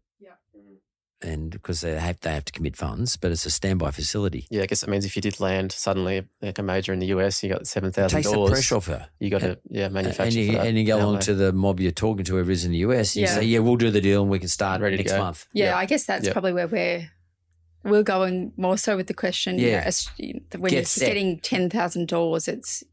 Yeah. 1.25 1.31
And 1.31 1.51
because 1.51 1.81
they 1.83 1.99
have 1.99 2.20
they 2.20 2.33
have 2.33 2.45
to 2.47 2.53
commit 2.53 2.77
funds, 2.77 3.16
but 3.16 3.31
it's 3.31 3.47
a 3.47 3.51
standby 3.51 3.91
facility. 3.93 4.47
Yeah. 4.51 4.62
I 4.62 4.66
guess 4.66 4.83
it 4.83 4.89
means 4.89 5.05
if 5.05 5.14
you 5.16 5.23
did 5.23 5.39
land 5.41 5.73
suddenly 5.73 6.25
like 6.41 6.59
a 6.59 6.62
major 6.62 6.93
in 6.93 6.99
the 6.99 7.07
US, 7.07 7.43
you 7.43 7.49
got 7.49 7.66
seven 7.66 7.89
It 7.91 7.95
thousand 7.95 8.18
takes 8.18 8.29
the 8.31 8.35
dollars. 8.35 8.51
pressure 8.53 8.77
off 8.77 8.87
her. 8.87 9.09
You 9.20 9.31
got 9.31 9.41
to 9.43 9.59
yeah 9.70 9.89
manufacture 9.89 10.23
and 10.25 10.35
you, 10.35 10.47
for 10.49 10.53
that 10.59 10.66
and 10.66 10.79
you 10.79 10.85
go 10.85 10.97
along 10.99 11.20
to 11.20 11.35
the 11.35 11.53
mob 11.53 11.81
you're 11.81 11.93
talking 11.93 12.25
to, 12.25 12.33
whoever 12.35 12.51
is 12.51 12.64
in 12.64 12.73
the 12.73 12.79
US, 12.79 13.14
and 13.14 13.20
you 13.23 13.27
Yeah. 13.29 13.35
say, 13.35 13.45
"Yeah, 13.45 13.59
we'll 13.61 13.77
do 13.77 13.91
the 13.91 14.01
deal, 14.01 14.23
and 14.23 14.31
we 14.31 14.39
can 14.39 14.49
start 14.49 14.81
Ready 14.81 14.97
next 14.97 15.12
month." 15.16 15.47
Yeah, 15.53 15.66
Yeah. 15.66 15.77
I 15.77 15.87
guess 15.87 16.05
that's 16.05 16.27
Yeah. 16.27 16.33
probably 16.33 16.53
where 16.53 16.66
we're 16.68 17.11
we're 17.85 18.05
going 18.05 18.53
more 18.57 18.79
so 18.79 18.97
with 18.97 19.09
the 19.09 19.14
question. 19.14 19.59
Yeah. 19.59 19.66
Yeah, 19.68 19.83
as, 19.87 20.09
when 20.18 20.70
Get 20.70 20.73
you're 20.73 20.85
set. 20.85 21.07
getting 21.09 21.41
ten 21.41 21.68
thousand 21.70 22.09
dollars, 22.09 22.47
it's 22.49 22.85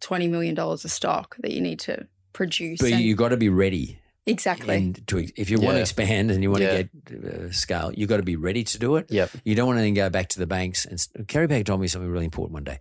twenty 0.00 0.26
million 0.28 0.54
dollars 0.54 0.84
of 0.84 0.90
stock 0.90 1.36
that 1.40 1.52
you 1.52 1.60
need 1.60 1.78
to 1.80 2.06
produce. 2.32 2.80
But 2.80 2.92
and- 2.92 3.00
you 3.00 3.14
got 3.14 3.28
to 3.30 3.36
be 3.36 3.48
ready. 3.48 3.98
Exactly. 4.28 4.76
And 4.76 5.06
to 5.08 5.26
if 5.36 5.48
you 5.50 5.58
want 5.58 5.76
to 5.76 5.80
expand 5.80 6.30
and 6.30 6.42
you 6.42 6.50
want 6.50 6.62
Yeah. 6.62 6.76
to 6.76 6.84
get 6.84 7.24
uh, 7.24 7.52
scale, 7.52 7.90
you've 7.94 8.10
got 8.10 8.18
to 8.18 8.22
be 8.22 8.36
ready 8.36 8.62
to 8.64 8.78
do 8.78 8.96
it. 8.96 9.06
Yep. 9.10 9.30
You 9.44 9.54
don't 9.54 9.66
want 9.66 9.78
to 9.78 9.82
then 9.82 9.94
go 9.94 10.10
back 10.10 10.28
to 10.30 10.38
the 10.38 10.46
banks. 10.46 10.84
And 10.84 11.26
Kerry 11.28 11.48
Packer 11.48 11.64
told 11.64 11.80
me 11.80 11.88
something 11.88 12.10
really 12.10 12.26
important 12.26 12.52
one 12.54 12.64
day. 12.64 12.78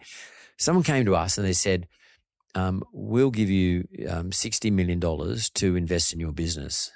Someone 0.57 0.83
came 0.83 1.05
to 1.05 1.15
us 1.15 1.37
and 1.37 1.47
they 1.47 1.53
said, 1.53 1.87
um, 2.53 2.83
"We'll 2.91 3.31
give 3.31 3.49
you 3.49 3.87
um, 4.09 4.31
sixty 4.31 4.69
million 4.71 4.99
dollars 4.99 5.49
to 5.51 5.75
invest 5.75 6.13
in 6.13 6.19
your 6.19 6.33
business." 6.33 6.91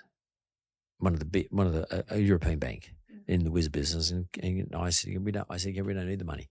One 1.00 1.14
of 1.14 1.20
the 1.20 1.48
one 1.50 1.68
of 1.68 1.74
the 1.74 1.84
a, 2.14 2.18
a 2.18 2.20
European 2.20 2.60
bank 2.60 2.92
in 3.28 3.44
the 3.46 3.52
whiz 3.52 3.70
business, 3.70 4.12
and, 4.12 4.26
and 4.44 4.76
I 4.76 4.90
said, 4.90 5.24
"We 5.26 5.32
don't." 5.32 5.48
I 5.50 5.58
said, 5.58 5.80
"We 5.86 5.94
don't 5.94 6.08
need 6.08 6.20
the 6.20 6.26
money." 6.34 6.50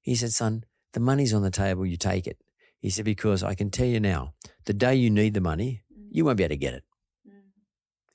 He 0.00 0.14
said, 0.14 0.30
"Son, 0.32 0.64
the 0.92 1.00
money's 1.00 1.34
on 1.34 1.42
the 1.42 1.50
table. 1.50 1.84
You 1.84 1.96
take 1.96 2.26
it." 2.26 2.38
He 2.78 2.90
said, 2.90 3.04
"Because 3.04 3.42
I 3.42 3.54
can 3.54 3.70
tell 3.70 3.86
you 3.86 4.00
now, 4.00 4.34
the 4.66 4.74
day 4.74 4.94
you 4.94 5.10
need 5.10 5.34
the 5.34 5.40
money, 5.40 5.82
you 6.10 6.24
won't 6.24 6.36
be 6.38 6.44
able 6.44 6.54
to 6.54 6.58
get 6.58 6.74
it." 6.74 6.84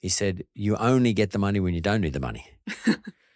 He 0.01 0.09
said, 0.09 0.43
You 0.53 0.75
only 0.77 1.13
get 1.13 1.31
the 1.31 1.39
money 1.39 1.59
when 1.59 1.73
you 1.73 1.81
don't 1.81 2.01
need 2.01 2.13
the 2.13 2.19
money. 2.19 2.47
he 2.85 2.95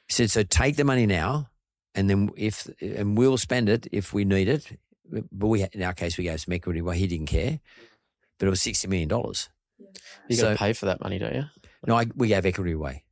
said, 0.09 0.31
So 0.31 0.43
take 0.43 0.75
the 0.75 0.83
money 0.83 1.05
now, 1.05 1.49
and 1.93 2.09
then 2.09 2.31
if, 2.35 2.67
and 2.81 3.17
we'll 3.17 3.37
spend 3.37 3.69
it 3.69 3.87
if 3.91 4.13
we 4.13 4.25
need 4.25 4.49
it. 4.49 4.77
But 5.31 5.47
we, 5.47 5.65
in 5.71 5.83
our 5.83 5.93
case, 5.93 6.17
we 6.17 6.23
gave 6.23 6.41
some 6.41 6.53
equity 6.53 6.79
away. 6.79 6.97
He 6.97 7.05
didn't 7.05 7.27
care, 7.27 7.59
but 8.39 8.47
it 8.47 8.49
was 8.49 8.61
$60 8.61 8.87
million. 8.87 9.09
You 10.27 10.41
got 10.41 10.53
to 10.53 10.55
pay 10.55 10.73
for 10.73 10.87
that 10.87 11.01
money, 11.01 11.19
don't 11.19 11.35
you? 11.35 11.45
No, 11.85 11.95
I, 11.95 12.07
we 12.15 12.27
gave 12.29 12.45
equity 12.45 12.71
away. 12.71 13.03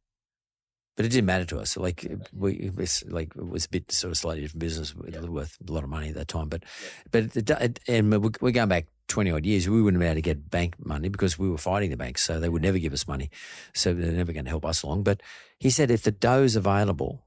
But 0.95 1.05
it 1.05 1.09
didn't 1.09 1.25
matter 1.25 1.45
to 1.45 1.59
us. 1.59 1.77
Like 1.77 2.05
we, 2.33 2.53
it 2.53 2.75
was 2.75 3.03
like 3.07 3.35
it 3.35 3.47
was 3.47 3.65
a 3.65 3.69
bit 3.69 3.91
sort 3.91 4.11
of 4.11 4.17
slightly 4.17 4.41
different 4.41 4.59
business, 4.59 4.93
was 4.93 5.27
worth 5.27 5.57
a 5.67 5.71
lot 5.71 5.83
of 5.83 5.89
money 5.89 6.09
at 6.09 6.15
that 6.15 6.27
time. 6.27 6.49
But, 6.49 6.63
but 7.11 7.35
it, 7.35 7.49
it, 7.49 7.79
and 7.87 8.11
we're 8.41 8.51
going 8.51 8.69
back 8.69 8.87
twenty 9.07 9.31
odd 9.31 9.45
years. 9.45 9.69
We 9.69 9.81
wouldn't 9.81 10.01
be 10.01 10.05
able 10.05 10.15
to 10.15 10.21
get 10.21 10.49
bank 10.49 10.75
money 10.83 11.09
because 11.09 11.37
we 11.37 11.49
were 11.49 11.57
fighting 11.57 11.89
the 11.89 11.97
banks, 11.97 12.23
so 12.23 12.39
they 12.39 12.49
would 12.49 12.61
never 12.61 12.79
give 12.79 12.93
us 12.93 13.07
money. 13.07 13.29
So 13.73 13.93
they're 13.93 14.11
never 14.11 14.33
going 14.33 14.45
to 14.45 14.49
help 14.49 14.65
us 14.65 14.83
along. 14.83 15.03
But 15.03 15.21
he 15.59 15.69
said, 15.69 15.91
if 15.91 16.03
the 16.03 16.11
dough's 16.11 16.55
available, 16.55 17.25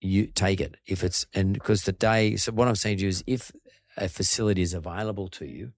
you 0.00 0.26
take 0.26 0.60
it. 0.60 0.76
If 0.86 1.02
it's 1.02 1.26
and 1.34 1.54
because 1.54 1.82
the 1.82 1.92
day. 1.92 2.36
So 2.36 2.52
what 2.52 2.68
I'm 2.68 2.76
saying 2.76 2.98
to 2.98 3.02
you 3.04 3.08
is, 3.08 3.24
if 3.26 3.52
a 3.96 4.08
facility 4.08 4.62
is 4.62 4.74
available 4.74 5.28
to 5.28 5.46
you, 5.46 5.72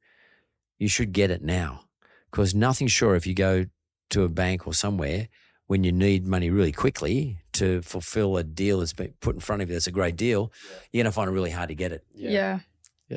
you 0.78 0.88
should 0.88 1.12
get 1.12 1.30
it 1.30 1.42
now 1.42 1.84
because 2.30 2.54
nothing's 2.54 2.92
sure 2.92 3.14
if 3.14 3.26
you 3.26 3.34
go 3.34 3.66
to 4.10 4.22
a 4.24 4.28
bank 4.28 4.66
or 4.66 4.74
somewhere 4.74 5.28
when 5.66 5.82
you 5.82 5.92
need 5.92 6.26
money 6.26 6.50
really 6.50 6.72
quickly 6.72 7.38
to 7.52 7.80
fulfill 7.82 8.36
a 8.36 8.44
deal 8.44 8.80
that's 8.80 8.92
been 8.92 9.14
put 9.20 9.34
in 9.34 9.40
front 9.40 9.62
of 9.62 9.68
you 9.68 9.74
that's 9.74 9.86
a 9.86 9.92
great 9.92 10.16
deal, 10.16 10.52
you're 10.92 11.02
going 11.02 11.10
to 11.10 11.14
find 11.14 11.28
it 11.28 11.32
really 11.32 11.50
hard 11.50 11.68
to 11.68 11.74
get 11.74 11.92
it. 11.92 12.04
yeah. 12.14 12.30
Yeah, 12.30 12.58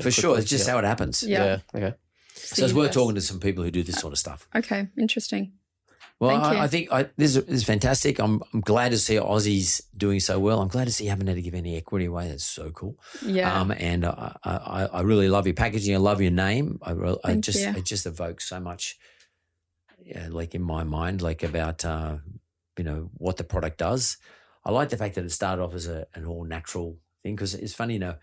For 0.01 0.11
sure. 0.11 0.37
It's 0.37 0.49
just 0.49 0.67
yeah. 0.67 0.73
how 0.73 0.79
it 0.79 0.85
happens. 0.85 1.23
Yeah. 1.23 1.59
Yeah. 1.73 1.79
Okay. 1.87 1.97
So 2.35 2.63
it's 2.63 2.73
worth 2.73 2.91
talking 2.91 3.15
to 3.15 3.21
some 3.21 3.39
people 3.39 3.63
who 3.63 3.71
do 3.71 3.83
this 3.83 3.95
sort 3.95 4.13
of 4.13 4.19
stuff. 4.19 4.47
Okay, 4.55 4.87
interesting. 4.97 5.53
Well, 6.19 6.31
Thank 6.31 6.53
you. 6.53 6.59
I, 6.59 6.63
I 6.63 6.67
think 6.67 6.91
I, 6.91 7.03
this, 7.15 7.35
is, 7.35 7.45
this 7.45 7.55
is 7.55 7.63
fantastic. 7.63 8.19
I'm, 8.19 8.41
I'm 8.51 8.61
glad 8.61 8.89
to 8.89 8.97
see 8.97 9.15
Aussies 9.15 9.81
doing 9.95 10.19
so 10.19 10.39
well. 10.39 10.61
I'm 10.61 10.67
glad 10.67 10.85
to 10.85 10.91
see 10.91 11.03
you 11.03 11.09
haven't 11.11 11.27
had 11.27 11.35
to 11.35 11.41
give 11.43 11.53
any 11.53 11.77
equity 11.77 12.05
away. 12.05 12.29
That's 12.29 12.45
so 12.45 12.71
cool. 12.71 12.97
Yeah. 13.23 13.59
Um, 13.59 13.71
and 13.71 14.03
I, 14.05 14.35
I, 14.43 14.89
I 14.93 15.01
really 15.01 15.29
love 15.29 15.45
your 15.45 15.53
packaging. 15.53 15.93
I 15.93 15.99
love 15.99 16.19
your 16.19 16.31
name. 16.31 16.79
I, 16.81 16.91
re- 16.91 17.17
I 17.23 17.35
just 17.35 17.59
you. 17.59 17.69
it 17.69 17.85
just 17.85 18.07
evokes 18.07 18.49
so 18.49 18.59
much, 18.59 18.97
yeah, 20.03 20.27
like 20.31 20.55
in 20.55 20.63
my 20.63 20.83
mind, 20.83 21.21
like 21.21 21.43
about 21.43 21.85
uh, 21.85 22.17
you 22.77 22.83
know 22.83 23.11
what 23.17 23.37
the 23.37 23.43
product 23.43 23.77
does. 23.77 24.17
I 24.65 24.71
like 24.71 24.89
the 24.89 24.97
fact 24.97 25.15
that 25.15 25.25
it 25.25 25.31
started 25.31 25.61
off 25.61 25.75
as 25.75 25.87
a, 25.87 26.07
an 26.15 26.25
all 26.25 26.45
natural 26.45 26.97
thing 27.21 27.35
because 27.35 27.53
it's 27.53 27.73
funny, 27.73 27.93
you 27.93 27.99
know. 27.99 28.15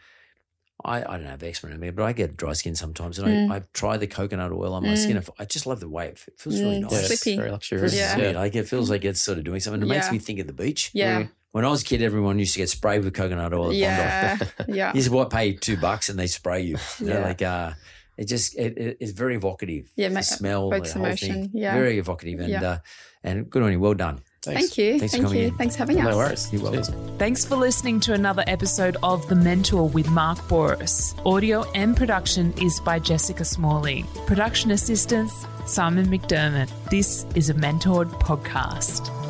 I, 0.84 0.98
I 0.98 1.16
don't 1.16 1.26
have 1.26 1.42
eczema 1.42 1.72
in 1.74 1.80
me, 1.80 1.90
but 1.90 2.02
I 2.04 2.12
get 2.12 2.36
dry 2.36 2.52
skin 2.52 2.74
sometimes, 2.74 3.18
and 3.18 3.26
Mm. 3.28 3.50
I, 3.52 3.56
I 3.56 3.62
try 3.72 3.96
the 3.96 4.06
coconut 4.06 4.52
oil 4.52 4.74
on 4.74 4.82
my 4.82 4.94
skin. 4.96 5.22
I 5.38 5.44
just 5.46 5.66
love 5.66 5.80
the 5.80 5.88
way 5.88 6.08
it 6.08 6.18
f- 6.18 6.28
feels 6.36 6.60
really 6.60 6.78
Mm, 6.80 6.82
nice. 6.82 6.92
Yeah, 6.92 6.98
it's 7.12 7.24
very 7.24 7.50
luxurious. 7.50 7.94
Yeah. 7.96 8.14
sweet. 8.14 8.34
Like 8.34 8.54
it 8.54 8.68
feels 8.68 8.90
like 8.90 9.04
it's 9.04 9.22
sort 9.22 9.38
of 9.38 9.44
doing 9.44 9.60
something. 9.60 9.80
It 9.82 9.86
makes 9.88 10.12
me 10.12 10.18
think 10.18 10.40
of 10.40 10.46
the 10.46 10.52
beach. 10.52 10.90
yeah. 10.92 11.26
When 11.52 11.64
I 11.64 11.68
was 11.68 11.82
a 11.82 11.84
kid, 11.84 12.02
everyone 12.02 12.40
used 12.40 12.54
to 12.54 12.58
get 12.58 12.68
sprayed 12.68 13.04
with 13.04 13.14
coconut 13.14 13.54
oil. 13.54 13.68
At 13.70 13.76
Yeah. 13.76 14.38
yeah. 14.68 14.88
You 14.92 15.00
just 15.00 15.10
what 15.10 15.30
pay 15.30 15.52
two 15.52 15.76
bucks 15.76 16.08
and 16.08 16.18
they 16.18 16.26
spray 16.26 16.62
you. 16.62 16.76
you 16.98 17.06
know, 17.06 17.14
Yeah. 17.20 17.24
like 17.24 17.42
uh, 17.42 17.70
it 18.18 18.24
just 18.26 18.56
it, 18.58 18.76
it- 18.76 18.96
it's 19.00 19.12
very 19.12 19.36
evocative. 19.36 19.88
Yeah, 19.94 20.08
the 20.08 20.14
ma- 20.14 20.20
smell, 20.22 20.70
the 20.70 20.76
evokes 20.76 20.92
whole 20.94 21.04
emotion. 21.04 21.32
thing, 21.32 21.50
Yeah. 21.54 21.72
very 21.74 21.98
evocative, 21.98 22.40
and 22.40 22.48
Yeah. 22.50 22.62
uh, 22.70 22.78
and 23.22 23.48
good 23.48 23.62
on 23.62 23.70
you. 23.72 23.78
Well 23.80 23.94
done. 23.94 24.20
Thank 24.52 24.78
you. 24.78 24.98
Thanks 24.98 25.14
for 25.14 25.18
Thank 25.18 25.24
coming 25.24 25.40
you. 25.40 25.48
in. 25.48 25.54
Thanks 25.56 25.74
for 25.76 25.78
having 25.80 26.00
us. 26.00 26.04
No 26.04 26.16
worries. 26.16 26.52
You're 26.52 26.62
welcome. 26.62 26.82
Cheers. 26.84 27.18
Thanks 27.18 27.44
for 27.44 27.56
listening 27.56 28.00
to 28.00 28.12
another 28.12 28.44
episode 28.46 28.96
of 29.02 29.26
The 29.28 29.34
Mentor 29.34 29.88
with 29.88 30.08
Mark 30.10 30.38
Bouris. 30.48 31.14
Audio 31.24 31.62
and 31.72 31.96
production 31.96 32.52
is 32.60 32.80
by 32.80 32.98
Jessica 32.98 33.44
Smalley. 33.44 34.04
Production 34.26 34.70
assistance, 34.72 35.46
Simon 35.66 36.06
McDermott. 36.06 36.70
This 36.90 37.24
is 37.34 37.50
a 37.50 37.54
mentored 37.54 38.10
podcast. 38.20 39.23